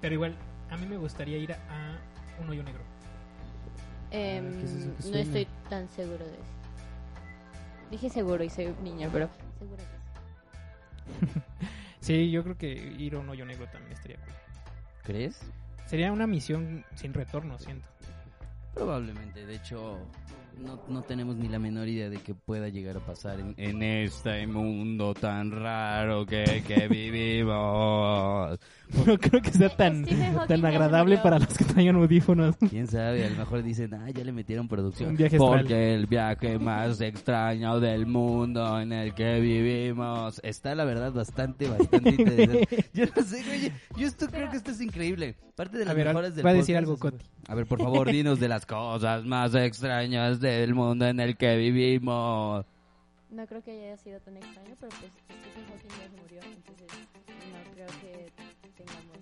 Pero 0.00 0.14
igual, 0.14 0.36
a 0.70 0.76
mí 0.76 0.86
me 0.86 0.96
gustaría 0.96 1.38
ir 1.38 1.52
a 1.52 1.98
un 2.40 2.48
hoyo 2.48 2.62
negro. 2.62 2.82
Em, 4.10 4.58
¿qué 4.58 4.64
es 4.64 4.72
eso 4.72 4.94
que 4.96 5.10
no 5.10 5.16
estoy 5.18 5.48
tan 5.68 5.88
seguro 5.88 6.24
de 6.24 6.34
eso. 6.34 6.42
Dije 7.90 8.08
seguro 8.10 8.44
y 8.44 8.50
soy 8.50 8.74
niña, 8.82 9.08
pero 9.12 9.28
seguro 9.58 9.78
que 9.78 11.26
sí. 11.32 11.40
Sí, 12.00 12.30
yo 12.30 12.42
creo 12.44 12.58
que 12.58 12.70
ir 12.70 13.14
a 13.14 13.18
un 13.18 13.28
hoyo 13.30 13.46
negro 13.46 13.66
también 13.68 13.92
estaría 13.92 14.18
cool. 14.18 14.34
¿Crees? 15.04 15.40
Sería 15.86 16.12
una 16.12 16.26
misión 16.26 16.84
sin 16.94 17.14
retorno, 17.14 17.58
siento. 17.58 17.88
Probablemente, 18.74 19.46
de 19.46 19.54
hecho, 19.54 19.98
no, 20.58 20.80
no 20.88 21.02
tenemos 21.02 21.36
ni 21.36 21.48
la 21.48 21.58
menor 21.58 21.88
idea 21.88 22.08
de 22.08 22.18
que 22.18 22.34
pueda 22.34 22.68
llegar 22.68 22.96
a 22.96 23.00
pasar 23.00 23.40
en, 23.40 23.54
En 23.56 23.82
este 23.82 24.46
mundo 24.46 25.14
tan 25.14 25.50
raro 25.50 26.26
que, 26.26 26.62
que 26.66 26.88
vivimos. 26.88 28.58
No 29.06 29.18
creo 29.18 29.42
que 29.42 29.50
sea 29.50 29.68
tan, 29.70 30.04
tan 30.46 30.64
agradable 30.64 31.18
para 31.18 31.38
los 31.38 31.56
que 31.56 31.64
traigan 31.64 31.96
audífonos. 31.96 32.56
quién 32.70 32.86
sabe, 32.86 33.24
a 33.24 33.30
lo 33.30 33.36
mejor 33.36 33.62
dicen, 33.62 33.94
ah, 33.94 34.10
ya 34.10 34.24
le 34.24 34.32
metieron 34.32 34.68
producción. 34.68 35.10
Un 35.10 35.16
viaje 35.16 35.36
astral. 35.36 35.60
Porque 35.60 35.94
el 35.94 36.06
viaje 36.06 36.58
más 36.58 37.00
extraño 37.00 37.80
del 37.80 38.06
mundo 38.06 38.80
en 38.80 38.92
el 38.92 39.14
que 39.14 39.40
vivimos. 39.40 40.40
Está 40.44 40.74
la 40.74 40.84
verdad 40.84 41.12
bastante, 41.12 41.68
bastante 41.68 42.08
interesante. 42.18 42.86
Yo 42.92 43.04
no 43.14 43.22
sé, 43.22 43.42
güey, 43.42 43.72
yo 43.96 44.06
esto 44.06 44.26
creo 44.28 44.50
que 44.50 44.56
esto 44.56 44.70
es 44.70 44.80
increíble. 44.80 45.34
Parte 45.56 45.78
de 45.78 45.84
las 45.84 45.92
A 45.92 45.94
ver, 45.94 46.06
mejoras 46.08 46.34
del 46.34 46.44
va 46.44 46.50
a 46.50 46.54
decir 46.54 46.74
podcast 46.76 46.88
algo, 46.88 46.98
Coti. 46.98 47.24
A 47.46 47.54
ver, 47.54 47.66
por 47.66 47.78
favor, 47.78 48.10
dinos 48.10 48.40
de 48.40 48.48
las 48.48 48.66
cosas 48.66 49.24
más 49.24 49.54
extrañas 49.54 50.40
del 50.50 50.74
mundo 50.74 51.06
en 51.06 51.20
el 51.20 51.36
que 51.36 51.56
vivimos. 51.56 52.64
No 53.30 53.46
creo 53.46 53.62
que 53.62 53.70
haya 53.72 53.96
sido 53.96 54.20
tan 54.20 54.36
extraño, 54.36 54.76
pero 54.78 54.90
pues 55.00 55.12
Stephen 55.24 55.66
Hawking 55.66 55.88
ya 55.88 56.08
se 56.08 56.16
murió, 56.22 56.40
entonces 56.42 56.88
no 57.52 57.72
creo 57.74 57.86
que 58.00 58.30
tengamos 58.76 59.18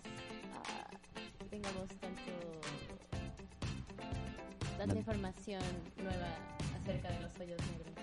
ah, 0.55 0.91
tengamos 1.51 1.89
tanto 2.01 2.33
tanta 4.77 4.95
No. 4.95 5.01
información 5.01 5.63
nueva 5.97 6.29
acerca 6.81 7.11
de 7.11 7.21
los 7.21 7.33
hoyos 7.41 7.61
negros 7.73 7.95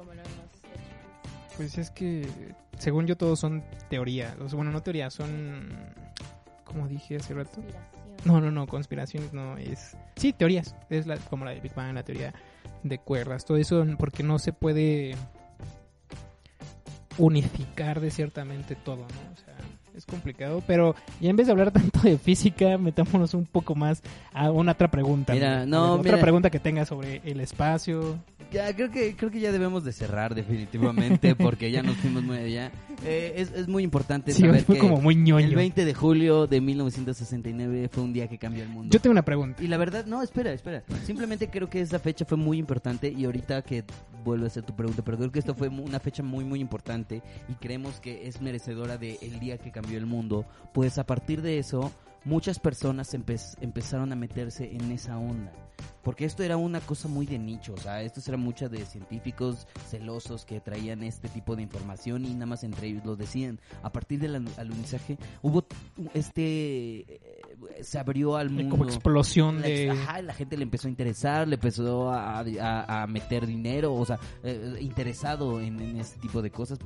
como 0.00 0.14
lo 0.14 0.20
hemos 0.22 0.54
hecho. 0.64 1.56
Pues 1.56 1.76
es 1.76 1.90
que, 1.90 2.26
según 2.78 3.06
yo, 3.06 3.16
todos 3.16 3.38
son 3.38 3.62
sea, 4.48 4.54
bueno, 4.54 4.70
no 4.70 4.82
teorías, 4.82 5.12
son. 5.12 5.68
Como 6.64 6.88
dije 6.88 7.16
hace 7.16 7.34
rato. 7.34 7.56
Conspiración. 7.56 7.99
No, 8.24 8.40
no, 8.40 8.50
no, 8.50 8.66
conspiraciones 8.66 9.32
no 9.32 9.56
es. 9.56 9.96
Sí, 10.16 10.32
teorías. 10.32 10.74
Es 10.90 11.06
la, 11.06 11.16
como 11.16 11.44
la 11.44 11.52
de 11.52 11.60
Big 11.60 11.74
Bang, 11.74 11.94
la 11.94 12.02
teoría 12.02 12.34
de 12.82 12.98
cuerdas. 12.98 13.44
Todo 13.44 13.56
eso 13.56 13.84
porque 13.98 14.22
no 14.22 14.38
se 14.38 14.52
puede 14.52 15.14
unificar 17.18 18.00
de 18.00 18.10
ciertamente 18.10 18.74
todo, 18.76 18.98
¿no? 18.98 19.32
O 19.32 19.36
sea, 19.36 19.54
es 19.96 20.06
complicado. 20.06 20.62
Pero 20.66 20.94
ya 21.20 21.30
en 21.30 21.36
vez 21.36 21.46
de 21.46 21.52
hablar 21.52 21.70
tanto 21.72 22.00
de 22.00 22.18
física, 22.18 22.78
metámonos 22.78 23.34
un 23.34 23.46
poco 23.46 23.74
más 23.74 24.02
a 24.32 24.50
una 24.50 24.72
otra 24.72 24.90
pregunta. 24.90 25.32
Mira, 25.32 25.66
no, 25.66 25.94
Otra 25.94 26.12
mira. 26.12 26.22
pregunta 26.22 26.50
que 26.50 26.60
tenga 26.60 26.84
sobre 26.84 27.20
el 27.24 27.40
espacio. 27.40 28.18
Ya, 28.52 28.74
creo 28.74 28.90
que, 28.90 29.14
creo 29.16 29.30
que 29.30 29.40
ya 29.40 29.52
debemos 29.52 29.84
de 29.84 29.92
cerrar 29.92 30.34
definitivamente 30.34 31.34
porque 31.36 31.70
ya 31.70 31.82
nos 31.82 31.96
fuimos 31.98 32.22
muy 32.22 32.36
allá. 32.36 32.72
Eh, 33.04 33.34
es, 33.36 33.52
es 33.52 33.68
muy 33.68 33.82
importante 33.84 34.32
Sí, 34.32 34.42
saber 34.42 34.62
fue 34.64 34.74
que 34.74 34.80
como 34.80 35.00
muy 35.00 35.14
ñoño. 35.14 35.46
el 35.46 35.54
20 35.54 35.84
de 35.84 35.94
julio 35.94 36.46
de 36.46 36.60
1969 36.60 37.88
fue 37.90 38.02
un 38.02 38.12
día 38.12 38.28
que 38.28 38.38
cambió 38.38 38.62
el 38.62 38.68
mundo. 38.68 38.90
Yo 38.92 39.00
tengo 39.00 39.12
una 39.12 39.22
pregunta. 39.24 39.62
Y 39.62 39.68
la 39.68 39.76
verdad, 39.76 40.04
no, 40.06 40.22
espera, 40.22 40.52
espera. 40.52 40.82
Simplemente 41.04 41.48
creo 41.48 41.70
que 41.70 41.80
esa 41.80 41.98
fecha 41.98 42.24
fue 42.24 42.36
muy 42.36 42.58
importante 42.58 43.12
y 43.16 43.24
ahorita 43.24 43.62
que 43.62 43.84
vuelvo 44.24 44.44
a 44.44 44.48
hacer 44.48 44.62
tu 44.64 44.74
pregunta, 44.74 45.02
pero 45.04 45.16
creo 45.16 45.32
que 45.32 45.38
esto 45.38 45.54
fue 45.54 45.68
una 45.68 46.00
fecha 46.00 46.22
muy, 46.22 46.44
muy 46.44 46.60
importante 46.60 47.22
y 47.48 47.54
creemos 47.54 48.00
que 48.00 48.26
es 48.28 48.40
merecedora 48.40 48.98
de 48.98 49.18
el 49.22 49.40
día 49.40 49.58
que 49.58 49.70
cambió 49.70 49.96
el 49.96 50.06
mundo. 50.06 50.44
Pues 50.74 50.98
a 50.98 51.04
partir 51.04 51.40
de 51.42 51.58
eso, 51.58 51.92
muchas 52.24 52.58
personas 52.58 53.14
empe- 53.14 53.56
empezaron 53.60 54.12
a 54.12 54.16
meterse 54.16 54.74
en 54.74 54.90
esa 54.92 55.18
onda. 55.18 55.52
Porque 56.02 56.24
esto 56.26 56.42
era 56.42 56.56
una 56.58 56.80
cosa 56.80 57.08
muy 57.08 57.26
de 57.26 57.38
nicho, 57.38 57.74
o 57.74 57.76
sea, 57.76 58.02
esto 58.02 58.20
era 58.26 58.36
mucha 58.36 58.68
de 58.68 58.84
científicos 58.86 59.66
celosos 59.88 60.44
que 60.46 60.60
traían 60.60 61.02
este 61.02 61.28
tipo 61.28 61.56
de 61.56 61.62
información 61.62 62.24
y 62.24 62.32
nada 62.34 62.46
más 62.46 62.64
entre 62.64 62.88
ellos 62.88 63.04
lo 63.04 63.16
decían. 63.16 63.60
A 63.82 63.90
partir 63.90 64.18
del 64.20 64.46
alunizaje 64.58 65.18
hubo 65.42 65.64
este... 66.14 67.00
eh, 67.00 67.30
se 67.82 67.98
abrió 67.98 68.36
al 68.36 68.50
mundo. 68.50 68.70
Como 68.70 68.84
explosión 68.84 69.60
La, 69.60 69.68
de... 69.68 69.90
ajá, 69.90 70.22
la 70.22 70.34
gente 70.34 70.56
le 70.56 70.62
empezó 70.64 70.88
a 70.88 70.90
interesar, 70.90 71.46
le 71.48 71.54
empezó 71.56 72.10
a, 72.10 72.40
a- 72.40 73.02
a 73.02 73.06
meter 73.06 73.46
dinero, 73.46 73.94
o 73.94 74.04
sea, 74.04 74.18
eh, 74.42 74.76
interesado 74.80 75.60
en, 75.60 75.80
en 75.80 75.98
este 75.98 76.18
tipo 76.18 76.40
de 76.42 76.50
cosas. 76.50 76.78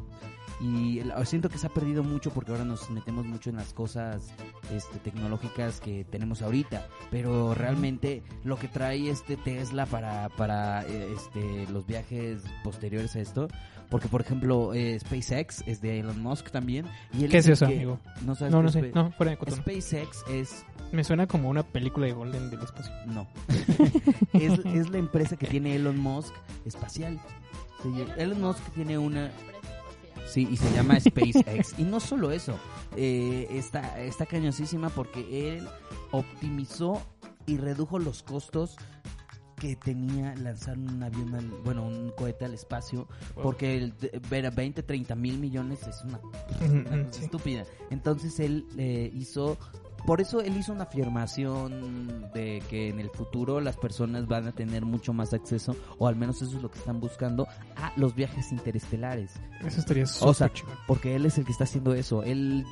Y 0.61 1.03
la- 1.03 1.25
siento 1.27 1.49
que 1.49 1.59
se 1.59 1.67
ha 1.67 1.71
perdido 1.71 2.03
mucho 2.05 2.31
porque 2.31 2.53
ahora 2.53 2.65
nos 2.65 2.89
metemos 2.91 3.27
mucho 3.27 3.51
en 3.51 3.57
las 3.57 3.73
cosas 3.75 4.33
este, 4.73 4.99
tecnológicas 5.01 5.81
que 5.81 6.05
tenemos 6.05 6.43
ahorita. 6.43 6.87
Pero 7.11 7.55
realmente 7.55 8.23
lo 8.45 8.57
que 8.57 8.69
trae 8.69 9.11
este 9.11 9.37
Tesla 9.37 9.87
para, 9.87 10.29
para 10.31 10.87
eh, 10.87 11.13
este, 11.17 11.67
los 11.73 11.87
viajes 11.87 12.43
posteriores 12.63 13.17
a 13.17 13.21
esto. 13.21 13.49
Porque, 13.91 14.09
por 14.09 14.23
ejemplo, 14.23 14.73
eh, 14.75 14.99
SpaceX 14.99 15.63
es 15.67 15.81
de 15.81 16.01
Elon 16.01 16.21
Musk 16.23 16.51
también. 16.51 16.87
Y 17.13 17.25
él 17.25 17.31
¿Qué 17.31 17.39
es 17.39 17.49
eso, 17.49 17.67
que- 17.67 17.75
amigo? 17.75 17.99
No, 18.23 18.35
sabes 18.35 18.53
No, 18.53 18.63
no 18.63 18.71
sé. 18.71 18.91
No, 18.95 19.11
fuera 19.13 19.33
de 19.33 19.37
cotono. 19.39 19.61
SpaceX 19.63 20.25
es 20.31 20.65
Me 20.93 21.05
suena 21.05 21.27
como 21.27 21.49
una 21.49 21.63
película 21.65 22.07
de 22.07 22.13
Golden 22.13 22.49
del 22.51 22.61
espacio. 22.63 22.93
no. 23.07 23.27
es, 24.33 24.59
es 24.65 24.91
la 24.91 24.99
empresa 24.99 25.37
que 25.37 25.47
tiene 25.47 25.75
Elon 25.77 25.99
Musk 25.99 26.33
espacial. 26.65 27.21
Sí, 27.83 27.89
Elon 28.17 28.41
Musk 28.41 28.63
tiene 28.73 28.97
una... 28.99 29.31
Sí, 30.27 30.49
y 30.51 30.57
se 30.57 30.73
llama 30.73 30.99
SpaceX. 31.01 31.79
y 31.79 31.83
no 31.85 32.01
solo 32.01 32.31
eso, 32.33 32.59
eh, 32.97 33.47
está, 33.51 34.01
está 34.01 34.27
cañosísima 34.27 34.89
porque 34.91 35.57
él 35.57 35.69
optimizó 36.11 37.03
y 37.47 37.57
redujo 37.59 37.99
los 37.99 38.23
costos 38.23 38.77
que 39.57 39.77
tenía 39.77 40.35
lanzar 40.37 40.77
un 40.79 41.03
avión, 41.03 41.35
al- 41.35 41.49
bueno, 41.65 41.87
un 41.87 42.11
cohete 42.11 42.45
al 42.45 42.55
espacio, 42.55 43.07
porque 43.43 43.77
el, 43.77 43.95
ver 44.29 44.47
a 44.47 44.51
20, 44.51 44.83
30 44.83 45.15
mil 45.15 45.39
millones 45.39 45.87
es 45.87 46.03
una, 46.05 46.21
una 46.69 47.07
cosa 47.07 47.19
sí. 47.19 47.25
estúpida. 47.25 47.65
Entonces 47.91 48.41
él 48.41 48.67
eh, 48.77 49.11
hizo, 49.15 49.57
por 50.07 50.21
eso 50.21 50.41
él 50.41 50.57
hizo 50.57 50.73
una 50.73 50.85
afirmación 50.85 52.31
de 52.35 52.63
que 52.69 52.89
en 52.89 53.01
el 53.01 53.11
futuro 53.11 53.61
las 53.61 53.77
personas 53.77 54.27
van 54.27 54.47
a 54.47 54.53
tener 54.53 54.85
mucho 54.85 55.13
más 55.13 55.33
acceso, 55.33 55.75
o 55.99 56.07
al 56.07 56.17
menos 56.17 56.43
eso 56.43 56.57
es 56.57 56.63
lo 56.63 56.71
que 56.71 56.79
están 56.79 57.01
buscando, 57.01 57.47
a 57.77 57.93
los 57.97 58.15
viajes 58.15 58.53
interestelares. 58.53 59.33
Eso 59.65 59.81
estaría 59.81 60.05
O 60.05 60.35
sea, 60.35 60.49
súper 60.49 60.75
porque 60.87 61.17
él 61.17 61.27
es 61.27 61.39
el 61.39 61.45
que 61.45 61.53
está 61.53 61.65
haciendo 61.65 61.95
eso. 61.95 62.23
Él 62.23 62.65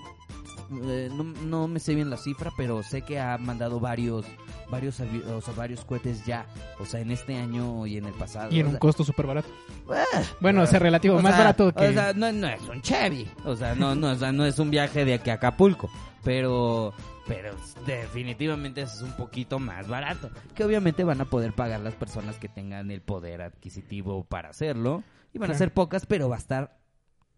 eh, 0.84 1.10
no, 1.14 1.24
no 1.24 1.68
me 1.68 1.80
sé 1.80 1.94
bien 1.94 2.10
la 2.10 2.16
cifra, 2.16 2.50
pero 2.56 2.82
sé 2.82 3.02
que 3.02 3.20
ha 3.20 3.36
mandado 3.38 3.80
varios 3.80 4.26
varios 4.72 4.98
o 5.00 5.40
sea, 5.42 5.54
varios 5.54 5.84
cohetes 5.84 6.24
ya, 6.24 6.46
o 6.80 6.86
sea, 6.86 7.00
en 7.00 7.10
este 7.10 7.36
año 7.36 7.86
y 7.86 7.98
en 7.98 8.06
el 8.06 8.14
pasado. 8.14 8.50
Y 8.50 8.60
en 8.60 8.66
un 8.66 8.72
sea, 8.72 8.80
costo 8.80 9.04
súper 9.04 9.26
barato. 9.26 9.48
ah, 9.90 10.22
Bueno, 10.40 10.62
o 10.62 10.66
sea, 10.66 10.78
relativo, 10.78 11.16
o 11.16 11.22
más 11.22 11.34
sea, 11.34 11.44
barato 11.44 11.72
que... 11.74 11.88
O 11.88 11.92
sea, 11.92 12.14
no, 12.14 12.32
no 12.32 12.48
es 12.48 12.62
un 12.62 12.80
Chevy. 12.80 13.30
O 13.44 13.54
sea, 13.54 13.74
no, 13.74 13.94
no, 13.94 14.12
o 14.12 14.14
sea, 14.16 14.32
no 14.32 14.46
es 14.46 14.58
un 14.58 14.70
viaje 14.70 15.04
de 15.04 15.14
aquí 15.14 15.28
a 15.28 15.34
Acapulco. 15.34 15.90
Pero, 16.24 16.94
pero 17.26 17.54
definitivamente 17.86 18.80
es 18.82 19.02
un 19.02 19.12
poquito 19.12 19.58
más 19.58 19.86
barato. 19.88 20.30
Que 20.54 20.64
obviamente 20.64 21.04
van 21.04 21.20
a 21.20 21.26
poder 21.26 21.52
pagar 21.52 21.80
las 21.80 21.94
personas 21.94 22.36
que 22.36 22.48
tengan 22.48 22.90
el 22.90 23.02
poder 23.02 23.42
adquisitivo 23.42 24.24
para 24.24 24.48
hacerlo. 24.48 25.04
Y 25.34 25.38
van 25.38 25.50
a 25.50 25.54
ser 25.54 25.72
pocas, 25.72 26.06
pero 26.06 26.28
va 26.30 26.36
a 26.36 26.38
estar 26.38 26.81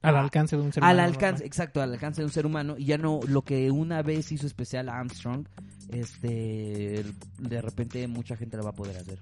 al 0.04 0.16
alcance 0.16 0.56
de 0.56 0.62
un 0.62 0.72
ser 0.72 0.84
al 0.84 0.94
humano 0.96 1.08
alcance, 1.08 1.32
normal. 1.32 1.46
exacto, 1.46 1.82
al 1.82 1.92
alcance 1.92 2.20
de 2.20 2.26
un 2.26 2.32
ser 2.32 2.46
humano. 2.46 2.74
Y 2.78 2.84
ya 2.86 2.98
no, 2.98 3.20
lo 3.26 3.42
que 3.42 3.70
una 3.70 4.02
vez 4.02 4.30
hizo 4.32 4.46
especial 4.46 4.88
a 4.88 4.98
Armstrong, 4.98 5.46
este, 5.90 7.04
de 7.38 7.60
repente 7.62 8.06
mucha 8.08 8.36
gente 8.36 8.56
lo 8.56 8.64
va 8.64 8.70
a 8.70 8.74
poder 8.74 8.96
hacer. 8.96 9.18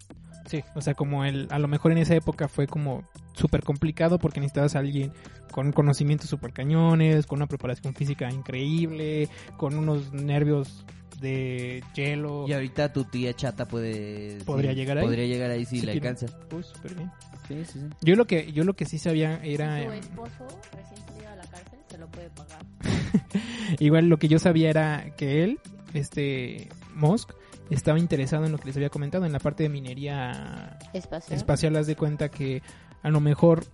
Sí, 0.46 0.62
o 0.74 0.80
sea, 0.80 0.94
como 0.94 1.24
el, 1.24 1.46
a 1.50 1.58
lo 1.58 1.68
mejor 1.68 1.92
en 1.92 1.98
esa 1.98 2.14
época 2.16 2.48
fue 2.48 2.66
como 2.66 3.04
súper 3.32 3.62
complicado 3.62 4.18
porque 4.18 4.40
necesitabas 4.40 4.74
a 4.74 4.80
alguien 4.80 5.12
con 5.52 5.72
conocimientos 5.72 6.28
súper 6.28 6.52
cañones, 6.52 7.26
con 7.26 7.38
una 7.38 7.46
preparación 7.46 7.94
física 7.94 8.30
increíble, 8.30 9.28
con 9.56 9.76
unos 9.76 10.12
nervios 10.12 10.84
de 11.20 11.84
hielo. 11.94 12.46
Y 12.48 12.52
ahorita 12.52 12.92
tu 12.92 13.04
tía 13.04 13.32
chata 13.34 13.66
puede... 13.68 14.38
¿Podría 14.44 14.72
sí, 14.72 14.76
llegar 14.76 14.98
ahí? 14.98 15.04
Podría 15.04 15.26
llegar 15.26 15.50
ahí 15.50 15.64
si 15.64 15.78
Sí 15.78 15.86
le 15.86 15.92
tiene- 15.92 16.08
alcanza. 16.08 16.36
Pues, 16.48 16.66
súper 16.66 16.94
bien. 16.96 17.10
Sí, 17.52 17.64
sí, 17.64 17.78
sí. 17.80 17.86
Yo 18.02 18.16
lo 18.16 18.26
que 18.26 18.52
yo 18.52 18.64
lo 18.64 18.74
que 18.74 18.84
sí 18.84 18.98
sabía 18.98 19.40
era 19.42 19.78
Su 19.84 19.90
em, 19.92 19.98
esposo, 19.98 20.46
recién 20.72 21.06
salido 21.06 21.30
de 21.30 21.36
la 21.36 21.44
cárcel, 21.44 21.78
se 21.88 21.98
lo 21.98 22.08
puede 22.08 22.30
pagar. 22.30 22.60
igual 23.78 24.08
lo 24.08 24.18
que 24.18 24.28
yo 24.28 24.38
sabía 24.38 24.70
era 24.70 25.10
que 25.16 25.44
él, 25.44 25.60
este 25.94 26.68
Musk, 26.94 27.30
estaba 27.70 27.98
interesado 27.98 28.44
en 28.44 28.52
lo 28.52 28.58
que 28.58 28.66
les 28.66 28.76
había 28.76 28.90
comentado 28.90 29.24
en 29.24 29.32
la 29.32 29.38
parte 29.38 29.62
de 29.62 29.68
minería 29.68 30.78
Espacial. 30.92 31.36
espacial. 31.36 31.76
Haz 31.76 31.86
de 31.86 31.96
cuenta 31.96 32.28
que 32.30 32.62
a 33.02 33.08
lo 33.08 33.20
mejor 33.20 33.64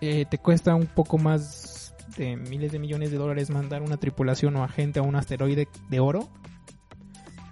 eh, 0.00 0.24
te 0.30 0.38
cuesta 0.38 0.74
un 0.74 0.86
poco 0.86 1.18
más 1.18 1.94
de 2.16 2.36
miles 2.36 2.72
de 2.72 2.78
millones 2.78 3.10
de 3.10 3.16
dólares 3.18 3.50
mandar 3.50 3.82
una 3.82 3.96
tripulación 3.98 4.56
o 4.56 4.64
agente 4.64 4.98
a 4.98 5.02
un 5.02 5.14
asteroide 5.14 5.68
de 5.88 6.00
oro 6.00 6.28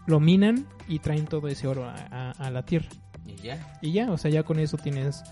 lo 0.06 0.18
minan 0.20 0.66
y 0.88 1.00
traen 1.00 1.26
todo 1.26 1.48
ese 1.48 1.66
oro 1.66 1.84
a, 1.84 1.94
a- 2.10 2.30
a 2.30 2.50
la 2.50 2.64
tierra. 2.64 2.88
Y 3.26 3.36
ya. 3.42 3.78
Y 3.80 3.92
ya, 3.92 4.10
o 4.10 4.18
sea, 4.18 4.30
ya 4.30 4.42
con 4.42 4.58
eso 4.58 4.76
tienes 4.76 5.22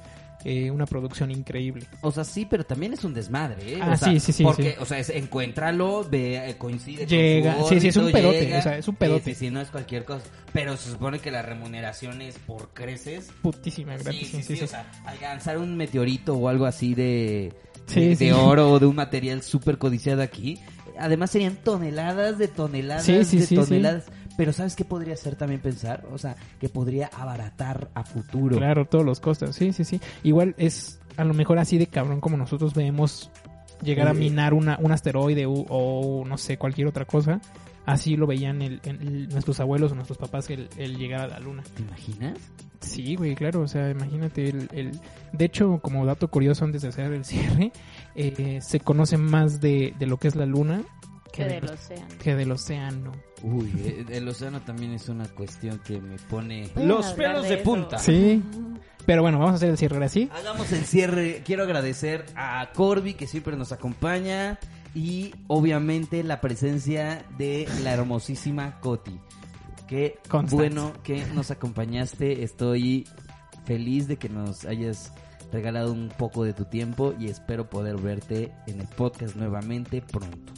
eh, 0.45 0.71
una 0.71 0.85
producción 0.87 1.31
increíble. 1.31 1.87
O 2.03 2.11
sea, 2.13 2.23
sí, 2.25 2.47
pero 2.49 2.65
también 2.65 2.93
es 2.93 3.03
un 3.05 3.15
desmadre, 3.15 3.75
¿eh? 3.75 3.79
Ah, 3.81 3.93
o 3.93 3.97
sea, 3.97 4.09
sí, 4.13 4.21
sí, 4.21 4.33
sí, 4.33 4.43
Porque, 4.45 4.73
sí. 4.73 4.77
o 4.79 4.85
sea, 4.85 4.99
es, 4.99 5.09
encuéntralo, 5.11 6.05
ve, 6.11 6.51
eh, 6.51 6.57
coincide 6.59 7.07
Llega, 7.07 7.55
con 7.55 7.63
su 7.69 7.75
sí, 7.75 7.81
sí, 7.81 7.89
es 7.89 7.97
un 7.97 8.13
pedote, 8.13 8.41
llega. 8.43 8.59
o 8.59 8.63
sea, 8.63 8.77
es 8.79 8.87
un 8.89 8.97
pedote. 8.97 9.25
Sí, 9.25 9.35
sí, 9.35 9.47
sí, 9.47 9.51
no 9.51 9.61
es 9.61 9.69
cualquier 9.71 10.05
cosa. 10.05 10.25
Pero 10.53 10.77
se 10.77 10.91
supone 10.91 11.19
que 11.21 11.31
la 11.31 11.41
remuneración 11.43 12.21
es 12.21 12.39
por 12.39 12.69
creces. 12.75 13.31
Putísima, 13.43 13.97
Sí, 13.97 14.05
gratis. 14.05 14.29
sí, 14.29 14.43
sí, 14.43 14.63
o 14.63 14.67
sea, 14.67 14.91
alcanzar 15.07 15.57
un 15.59 15.77
meteorito 15.77 16.35
o 16.35 16.49
algo 16.49 16.67
así 16.67 16.95
de, 16.95 17.53
Sí, 17.87 18.01
de, 18.09 18.17
sí. 18.17 18.25
de 18.27 18.33
oro 18.35 18.71
o 18.73 18.79
de 18.79 18.87
un 18.87 18.97
material 18.97 19.43
súper 19.43 19.79
codiciado 19.79 20.21
aquí. 20.23 20.59
Además 20.99 21.31
serían 21.31 21.57
toneladas 21.57 22.39
de 22.39 22.47
toneladas 22.49 23.05
Sí, 23.05 23.25
sí, 23.25 23.39
de 23.39 23.47
sí, 23.47 23.49
sí. 23.49 23.55
toneladas. 23.57 24.05
Pero 24.37 24.53
¿sabes 24.53 24.74
qué 24.76 24.85
podría 24.85 25.16
ser 25.16 25.37
también 25.37 25.61
pensar? 25.61 26.05
O 26.12 26.18
sea, 26.18 26.37
que 26.61 26.68
podría 26.68 27.09
abaratar 27.16 27.91
a 27.95 28.05
futuro. 28.05 28.57
Claro, 28.57 28.85
todos 28.87 29.05
los 29.05 29.20
costos. 29.20 29.55
Sí, 29.55 29.72
sí, 29.72 29.85
sí. 29.85 30.01
Igual 30.22 30.55
es 30.59 31.01
a 31.16 31.24
lo 31.24 31.35
mejor 31.35 31.59
así 31.59 31.78
de 31.78 31.87
cabrón 31.87 32.20
como 32.20 32.37
nosotros 32.37 32.74
vemos 32.74 33.30
llegar 33.82 34.09
a 34.09 34.14
minar 34.14 34.55
una, 34.55 34.78
un 34.80 34.91
asteroide 34.93 35.45
o, 35.47 36.24
no 36.26 36.39
sé, 36.39 36.57
cualquier 36.59 36.87
otra 36.89 37.05
cosa. 37.05 37.41
Así 37.87 38.16
lo 38.16 38.26
veían 38.26 38.62
el- 38.62 38.80
el- 38.85 39.28
nuestros 39.28 39.61
abuelos 39.61 39.93
o 39.93 39.95
nuestros 39.95 40.16
papás 40.18 40.49
el, 40.51 40.68
el 40.78 40.97
llegar 40.97 41.20
a 41.20 41.26
la 41.28 41.39
luna. 41.39 41.62
¿Te 41.76 41.82
imaginas? 41.82 42.39
Sí, 42.80 43.14
güey, 43.16 43.35
claro, 43.35 43.61
o 43.62 43.68
sea, 43.68 43.91
imagínate 43.91 44.49
el, 44.49 44.68
el... 44.72 45.01
De 45.32 45.45
hecho, 45.47 45.78
como 45.80 46.05
dato 46.05 46.28
curioso 46.28 46.64
antes 46.64 46.82
de 46.82 46.89
hacer 46.89 47.12
el 47.12 47.24
cierre, 47.26 47.72
eh, 48.14 48.59
se 48.62 48.80
conoce 48.80 49.16
más 49.18 49.61
de, 49.61 49.95
de 49.99 50.07
lo 50.07 50.16
que 50.18 50.28
es 50.28 50.35
la 50.37 50.47
luna 50.47 50.82
Que 51.35 51.45
del 51.45 51.64
océano. 51.64 52.09
que 52.22 52.35
del 52.35 52.53
océano. 52.53 53.12
Uy, 53.43 53.72
eh, 53.85 54.05
el 54.11 54.28
océano 54.28 54.62
también 54.62 54.93
es 54.93 55.09
una 55.09 55.26
cuestión 55.28 55.80
que 55.80 56.01
me 56.01 56.16
pone 56.16 56.70
los 56.76 57.07
pelos 57.14 57.49
de 57.49 57.59
punta. 57.59 57.99
Sí. 57.99 58.43
Pero 59.07 59.22
bueno, 59.22 59.39
vamos 59.39 59.53
a 59.53 59.57
hacer 59.57 59.70
el 59.70 59.76
cierre 59.76 59.97
ahora 59.97 60.09
sí. 60.09 60.30
Hagamos 60.32 60.72
el 60.72 60.85
cierre. 60.85 61.43
Quiero 61.45 61.64
agradecer 61.64 62.24
a 62.37 62.70
Corby 62.74 63.14
que 63.14 63.26
siempre 63.26 63.57
nos 63.57 63.72
acompaña 63.72 64.59
y 64.95 65.35
obviamente 65.47 66.22
la 66.22 66.41
presencia 66.41 67.24
de 67.37 67.68
la 67.82 67.93
hermosísima 67.93 68.80
Coti. 68.80 69.18
Qué 69.89 70.18
Constance. 70.28 70.57
bueno 70.57 70.93
que 71.03 71.26
nos 71.35 71.51
acompañaste. 71.51 72.43
Estoy 72.45 73.07
feliz 73.66 74.09
de 74.09 74.16
que 74.16 74.28
nos 74.28 74.64
hayas 74.64 75.12
regalado 75.53 75.93
un 75.93 76.09
poco 76.16 76.45
de 76.45 76.53
tu 76.55 76.64
tiempo 76.64 77.14
y 77.18 77.26
espero 77.28 77.68
poder 77.68 77.97
verte 77.99 78.53
en 78.66 78.80
el 78.80 78.87
podcast 78.89 79.37
nuevamente 79.37 80.01
pronto. 80.01 80.53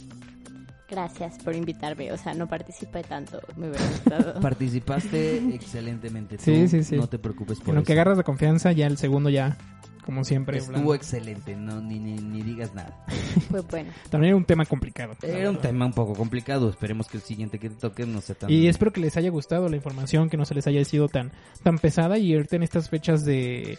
Gracias 0.89 1.37
por 1.43 1.53
invitarme. 1.55 2.11
O 2.13 2.17
sea, 2.17 2.33
no 2.33 2.47
participé 2.47 3.03
tanto. 3.03 3.41
Me 3.57 3.69
hubiera 3.69 3.85
gustado. 3.89 4.39
Participaste 4.41 5.37
excelentemente. 5.53 6.37
tú, 6.37 6.43
Sí, 6.43 6.67
sí, 6.69 6.83
sí. 6.83 6.95
No 6.95 7.07
te 7.07 7.19
preocupes 7.19 7.59
por 7.59 7.69
En 7.69 7.75
lo 7.75 7.83
que 7.83 7.91
eso. 7.93 7.99
agarras 8.01 8.17
la 8.17 8.23
confianza, 8.23 8.71
ya 8.71 8.87
el 8.87 8.97
segundo 8.97 9.29
ya, 9.29 9.57
como 10.05 10.23
siempre. 10.23 10.59
Estuvo 10.59 10.75
hablando. 10.75 10.95
excelente, 10.95 11.57
no 11.57 11.81
ni, 11.81 11.99
ni, 11.99 12.15
ni 12.15 12.41
digas 12.41 12.73
nada. 12.73 13.03
Fue 13.49 13.59
bueno. 13.61 13.91
También 14.09 14.29
era 14.29 14.37
un 14.37 14.45
tema 14.45 14.63
complicado. 14.65 15.13
Era 15.21 15.49
un 15.49 15.57
tema 15.57 15.85
un 15.85 15.91
poco 15.93 16.13
complicado. 16.13 16.69
Esperemos 16.69 17.07
que 17.09 17.17
el 17.17 17.23
siguiente 17.23 17.59
que 17.59 17.69
te 17.69 17.75
toque 17.75 18.05
no 18.05 18.21
sea 18.21 18.35
tan. 18.35 18.49
Y 18.49 18.67
espero 18.69 18.93
que 18.93 19.01
les 19.01 19.17
haya 19.17 19.29
gustado 19.29 19.67
la 19.67 19.75
información, 19.75 20.29
que 20.29 20.37
no 20.37 20.45
se 20.45 20.55
les 20.55 20.67
haya 20.67 20.85
sido 20.85 21.09
tan, 21.09 21.33
tan 21.63 21.79
pesada 21.79 22.17
y 22.17 22.33
ahorita 22.33 22.55
en 22.55 22.63
estas 22.63 22.89
fechas 22.89 23.25
de, 23.25 23.77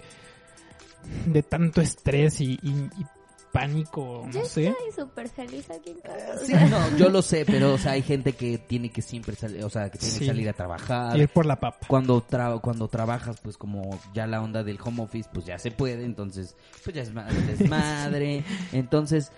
de 1.25 1.43
tanto 1.43 1.81
estrés 1.81 2.43
y, 2.43 2.59
y- 2.63 2.91
y 2.99 3.07
pánico, 3.53 4.23
no 4.27 4.31
Yo 4.33 4.45
sé. 4.45 4.69
estoy 4.69 4.93
súper 5.05 5.29
feliz 5.29 5.69
aquí 5.71 5.91
en 5.91 6.01
casa. 6.01 6.33
o 6.35 6.45
Sí, 6.45 6.53
no, 6.53 6.97
yo 6.97 7.09
lo 7.09 7.23
sé, 7.23 7.45
pero 7.47 7.75
o 7.75 7.79
sea, 7.79 7.93
hay 7.93 8.03
gente 8.03 8.33
que 8.33 8.59
tiene 8.59 8.91
que 8.91 9.03
siempre 9.03 9.35
salir, 9.37 9.65
o 9.65 9.71
sea, 9.71 9.91
que 9.91 9.99
tiene 9.99 10.13
Sí. 10.15 10.21
que 10.21 10.27
salir 10.27 10.49
a 10.49 10.53
trabajar. 10.53 11.17
Ir 11.19 11.29
por 11.29 11.47
la 11.47 11.57
papa. 11.61 11.87
Cuando 11.89 12.25
tra- 12.27 12.61
cuando 12.61 12.89
trabajas, 12.89 13.39
pues 13.43 13.57
como 13.57 13.99
ya 14.15 14.27
la 14.27 14.43
onda 14.43 14.63
del 14.63 14.79
home 14.85 15.03
office, 15.03 15.29
pues 15.33 15.45
ya 15.47 15.59
se 15.59 15.71
puede, 15.71 16.05
entonces, 16.05 16.57
pues 16.85 16.95
ya 16.95 17.03
es 17.03 17.13
desmadre. 17.59 18.45
Entonces, 18.73 19.33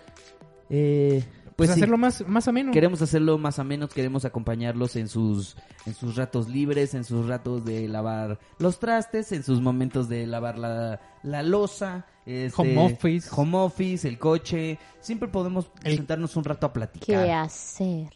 eh, 0.71 1.25
Pues, 1.61 1.69
pues 1.69 1.75
sí. 1.75 1.81
hacerlo 1.81 1.99
más, 1.99 2.27
más 2.27 2.49
ameno. 2.49 2.73
Queremos 2.73 3.03
hacerlo 3.03 3.37
más 3.39 3.59
o 3.59 3.65
menos, 3.65 3.93
queremos 3.93 4.25
acompañarlos 4.25 4.97
en 4.97 5.09
sus 5.09 5.57
en 5.87 5.95
sus 5.95 6.17
ratos 6.17 6.49
libres, 6.49 6.95
en 6.95 7.05
sus 7.05 7.27
ratos 7.27 7.65
de 7.65 7.87
lavar 7.89 8.39
los 8.59 8.79
trastes, 8.79 9.31
en 9.33 9.43
sus 9.43 9.61
momentos 9.61 10.09
de 10.09 10.27
lavar 10.27 10.59
la, 10.59 11.01
la 11.23 11.43
losa, 11.43 12.07
este, 12.25 12.61
Home 12.61 12.79
office. 12.79 13.29
home 13.31 13.57
office, 13.59 14.09
el 14.09 14.19
coche. 14.19 14.79
Siempre 15.01 15.29
podemos 15.29 15.71
El- 15.85 15.97
sentarnos 15.97 16.35
un 16.37 16.45
rato 16.45 16.67
a 16.67 16.71
¿Qué 16.73 16.75
platicar. 16.81 17.31
hacer? 17.31 18.09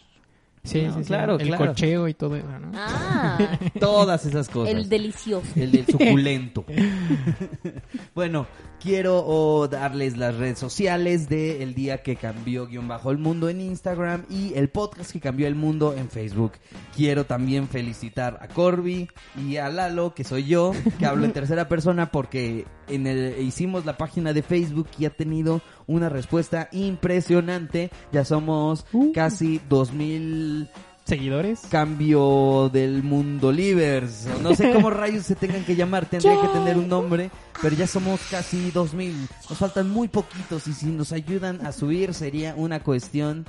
Sí, 0.63 0.81
No, 0.81 0.95
sí, 0.95 1.01
sí. 1.03 1.07
claro, 1.09 1.39
El 1.39 1.49
claro. 1.49 1.67
cocheo 1.67 2.09
y 2.09 2.15
todo 2.15 2.37
eso, 2.37 2.49
¿no? 2.59 2.71
Ah, 2.75 3.37
Todas 3.79 4.25
esas 4.25 4.49
cosas. 4.49 4.75
el 4.75 4.89
delicioso. 4.89 5.47
El 5.57 5.71
del 5.71 5.85
suculento. 5.85 6.65
bueno, 8.15 8.47
quiero 8.85 9.67
darles 9.67 10.19
las 10.19 10.37
redes 10.37 10.59
sociales 10.59 11.27
de 11.31 11.63
El 11.63 11.75
Día 11.75 12.03
que 12.03 12.17
Cambió 12.17 12.67
guion 12.67 12.87
bajo 12.87 13.11
el 13.11 13.17
mundo 13.17 13.49
en 13.49 13.63
Instagram 13.63 14.27
y 14.29 14.53
el 14.57 14.69
podcast 14.69 15.11
que 15.11 15.21
cambió 15.21 15.47
el 15.47 15.55
mundo 15.55 15.95
en 15.97 16.11
Facebook. 16.11 16.53
Quiero 16.95 17.25
también 17.25 17.67
felicitar 17.67 18.39
a 18.43 18.49
Corby 18.49 19.09
y 19.37 19.57
a 19.57 19.71
Lalo, 19.71 20.15
que 20.15 20.23
soy 20.23 20.45
yo, 20.45 20.73
que 20.99 21.07
hablo 21.07 21.25
en 21.25 21.33
tercera 21.35 21.67
persona 21.67 22.11
porque 22.13 22.67
en 22.87 23.07
el, 23.07 23.41
hicimos 23.41 23.87
la 23.87 23.97
página 23.97 24.35
de 24.35 24.43
Facebook 24.43 24.89
y 24.99 25.07
ha 25.07 25.11
tenido 25.11 25.63
una 25.87 26.11
respuesta 26.11 26.69
impresionante. 26.71 27.91
Ya 28.13 28.27
somos 28.27 28.85
Uh. 28.93 29.13
casi 29.13 29.63
2000 29.71 30.69
Seguidores. 31.05 31.61
cambio 31.71 32.71
del 32.73 33.03
mundo 33.03 33.53
livers. 33.53 34.27
No 34.43 34.55
sé 34.55 34.73
cómo 34.73 34.89
rayos 34.91 35.25
se 35.27 35.35
tengan 35.35 35.65
que 35.65 35.77
llamar, 35.77 36.07
tendría 36.07 36.41
que 36.41 36.49
tener 36.49 36.77
un 36.79 36.89
nombre, 36.89 37.31
pero 37.61 37.77
ya 37.77 37.87
somos 37.87 38.21
casi 38.31 38.71
2000. 38.71 39.15
Nos 39.51 39.59
faltan 39.59 39.91
muy 39.91 40.09
poquitos 40.09 40.67
y 40.67 40.73
si 40.73 40.87
nos 40.87 41.13
ayudan 41.13 41.65
a 41.67 41.73
subir 41.73 42.15
sería 42.15 42.55
una 42.57 42.81
cuestión 42.81 43.45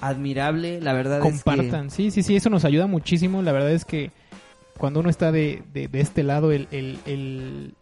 admirable. 0.00 0.80
La 0.80 0.92
verdad 0.92 1.20
Compartan. 1.20 1.90
Sí, 1.90 2.10
sí, 2.10 2.22
sí, 2.22 2.36
eso 2.36 2.50
nos 2.50 2.64
ayuda 2.64 2.86
muchísimo. 2.86 3.42
La 3.42 3.52
verdad 3.52 3.72
es 3.72 3.84
que 3.84 4.10
cuando 4.76 5.00
uno 5.00 5.10
está 5.10 5.32
de, 5.32 5.62
de, 5.72 5.88
de 5.88 6.00
este 6.00 6.22
lado, 6.22 6.52
el, 6.52 6.68
el, 6.70 6.98
el- 7.06 7.74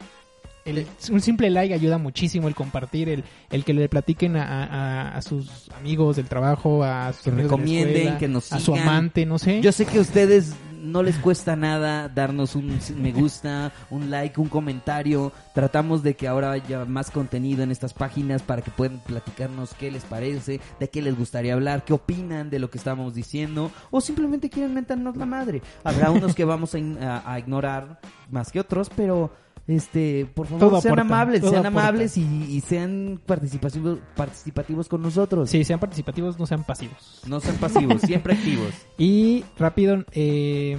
el- 0.66 0.86
un 1.10 1.20
simple 1.20 1.48
like 1.50 1.72
ayuda 1.72 1.96
muchísimo, 1.98 2.48
el 2.48 2.54
compartir, 2.54 3.08
el, 3.08 3.24
el 3.50 3.64
que 3.64 3.72
le 3.72 3.88
platiquen 3.88 4.36
a, 4.36 4.64
a- 4.64 5.16
a 5.16 5.22
sus 5.22 5.70
amigos 5.78 6.16
del 6.16 6.26
trabajo, 6.26 6.82
a 6.84 7.12
sus 7.12 7.22
Que 7.22 7.30
amigos 7.30 7.50
de 7.50 7.56
la 7.56 7.62
recomienden, 7.62 7.96
escuela, 7.96 8.18
que 8.18 8.28
nos 8.28 8.52
a 8.52 8.58
su 8.60 8.72
sigan. 8.74 8.88
amante, 8.88 9.24
no 9.26 9.38
sé. 9.38 9.60
yo 9.62 9.72
sé 9.72 9.86
que 9.86 9.98
a 9.98 10.00
ustedes 10.02 10.54
no 10.82 11.02
les 11.02 11.16
cuesta 11.16 11.56
nada 11.56 12.08
darnos 12.08 12.54
un 12.54 12.78
me 12.98 13.10
gusta, 13.10 13.72
un 13.90 14.08
like, 14.08 14.40
un 14.40 14.48
comentario. 14.48 15.32
Tratamos 15.52 16.04
de 16.04 16.14
que 16.14 16.28
ahora 16.28 16.52
haya 16.52 16.84
más 16.84 17.10
contenido 17.10 17.64
en 17.64 17.72
estas 17.72 17.92
páginas 17.92 18.42
para 18.42 18.62
que 18.62 18.70
puedan 18.70 18.98
platicarnos 19.00 19.74
qué 19.74 19.90
les 19.90 20.04
parece, 20.04 20.60
de 20.78 20.88
qué 20.90 21.02
les 21.02 21.16
gustaría 21.18 21.54
hablar, 21.54 21.84
qué 21.84 21.92
opinan 21.92 22.50
de 22.50 22.60
lo 22.60 22.70
que 22.70 22.78
estamos 22.78 23.14
diciendo 23.14 23.72
o 23.90 24.00
simplemente 24.00 24.48
quieren 24.48 24.74
mentarnos 24.74 25.16
la 25.16 25.26
madre. 25.26 25.60
Habrá 25.82 26.10
unos 26.12 26.36
que 26.36 26.44
vamos 26.44 26.72
a- 26.76 27.32
a 27.32 27.38
ignorar 27.40 27.98
más 28.30 28.52
que 28.52 28.60
otros, 28.60 28.88
pero 28.94 29.32
este, 29.68 30.26
por 30.26 30.46
favor, 30.46 30.60
Todo 30.60 30.80
sean 30.80 30.92
aporta, 30.92 31.02
amables, 31.14 31.40
sean 31.40 31.54
aporta. 31.66 31.68
amables 31.68 32.16
y, 32.16 32.22
y 32.22 32.60
sean 32.60 33.20
participativos, 33.26 33.98
participativos 34.14 34.88
con 34.88 35.02
nosotros. 35.02 35.50
Sí, 35.50 35.64
sean 35.64 35.80
participativos, 35.80 36.38
no 36.38 36.46
sean 36.46 36.62
pasivos. 36.64 37.22
No 37.26 37.40
sean 37.40 37.56
pasivos, 37.56 38.00
siempre 38.02 38.34
activos. 38.34 38.72
Y 38.98 39.44
rápido, 39.58 40.04
eh, 40.12 40.76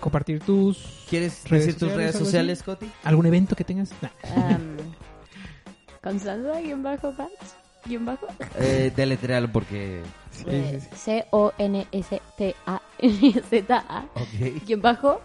compartir 0.00 0.40
tus... 0.40 1.06
¿Quieres 1.08 1.44
¿Redes 1.48 1.66
decir 1.66 1.78
tus 1.78 1.88
sociales, 1.90 2.14
redes 2.14 2.26
sociales, 2.26 2.62
Coti? 2.62 2.90
¿Algún 3.04 3.26
evento 3.26 3.54
que 3.54 3.64
tengas? 3.64 3.90
Nah. 4.02 4.08
Am, 4.36 4.76
Constanza, 6.02 6.54
bajo, 6.76 7.14
bajo. 8.00 8.26
Eh, 8.58 8.90
deletrealo 8.96 9.52
porque... 9.52 10.02
Eh, 10.46 10.80
sí. 10.80 10.88
C-O-N-S-T-A-Z-A, 10.96 11.56
Ok, 14.14 14.64
guion 14.66 14.80
bajo, 14.82 15.20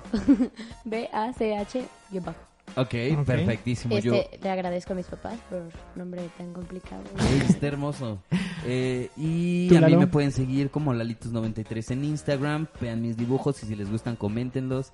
B-A-C-H, 0.86 1.86
guion 2.12 2.26
bajo. 2.26 2.38
Ok, 2.76 2.94
Ok. 3.20 3.26
perfectísimo. 3.26 3.98
Yo, 4.00 4.14
Este, 4.16 4.40
le 4.42 4.50
agradezco 4.50 4.94
a 4.94 4.96
mis 4.96 5.06
papás 5.06 5.38
por 5.50 5.64
nombre 5.96 6.30
tan 6.38 6.54
complicado. 6.54 7.04
Ey, 7.32 7.42
está 7.50 7.68
hermoso. 7.68 8.22
Eh, 8.66 9.10
y 9.18 9.68
¿Tú, 9.70 9.76
a 9.78 9.82
mí 9.82 9.86
Lalo? 9.88 10.00
me 10.00 10.08
pueden 10.08 10.32
seguir 10.32 10.70
como 10.70 10.94
Lalitos93 10.94 11.92
en 11.92 12.04
Instagram. 12.06 12.68
Vean 12.82 13.02
mis 13.02 13.18
dibujos 13.18 13.62
y 13.64 13.68
si 13.68 13.76
les 13.76 13.90
gustan, 13.90 14.16
coméntenlos. 14.16 14.92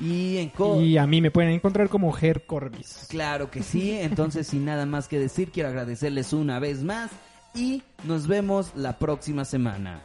Y 0.00 0.36
en 0.38 0.50
co- 0.50 0.80
Y 0.80 0.98
a 0.98 1.06
mí 1.06 1.20
me 1.22 1.30
pueden 1.30 1.50
encontrar 1.52 1.88
como 1.88 2.12
Ger 2.12 2.44
Corbis. 2.44 3.06
Claro 3.08 3.50
que 3.50 3.62
sí. 3.62 3.92
Entonces, 3.92 4.46
sin 4.46 4.64
nada 4.66 4.84
más 4.84 5.08
que 5.08 5.18
decir, 5.18 5.50
quiero 5.50 5.68
agradecerles 5.70 6.32
una 6.34 6.58
vez 6.58 6.82
más. 6.82 7.10
Y 7.54 7.82
nos 8.04 8.26
vemos 8.26 8.72
la 8.74 8.98
próxima 8.98 9.46
semana. 9.46 10.02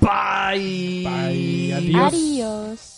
Bye. 0.00 1.02
Bye. 1.04 1.72
Adiós. 1.74 2.12
Adiós. 2.12 2.93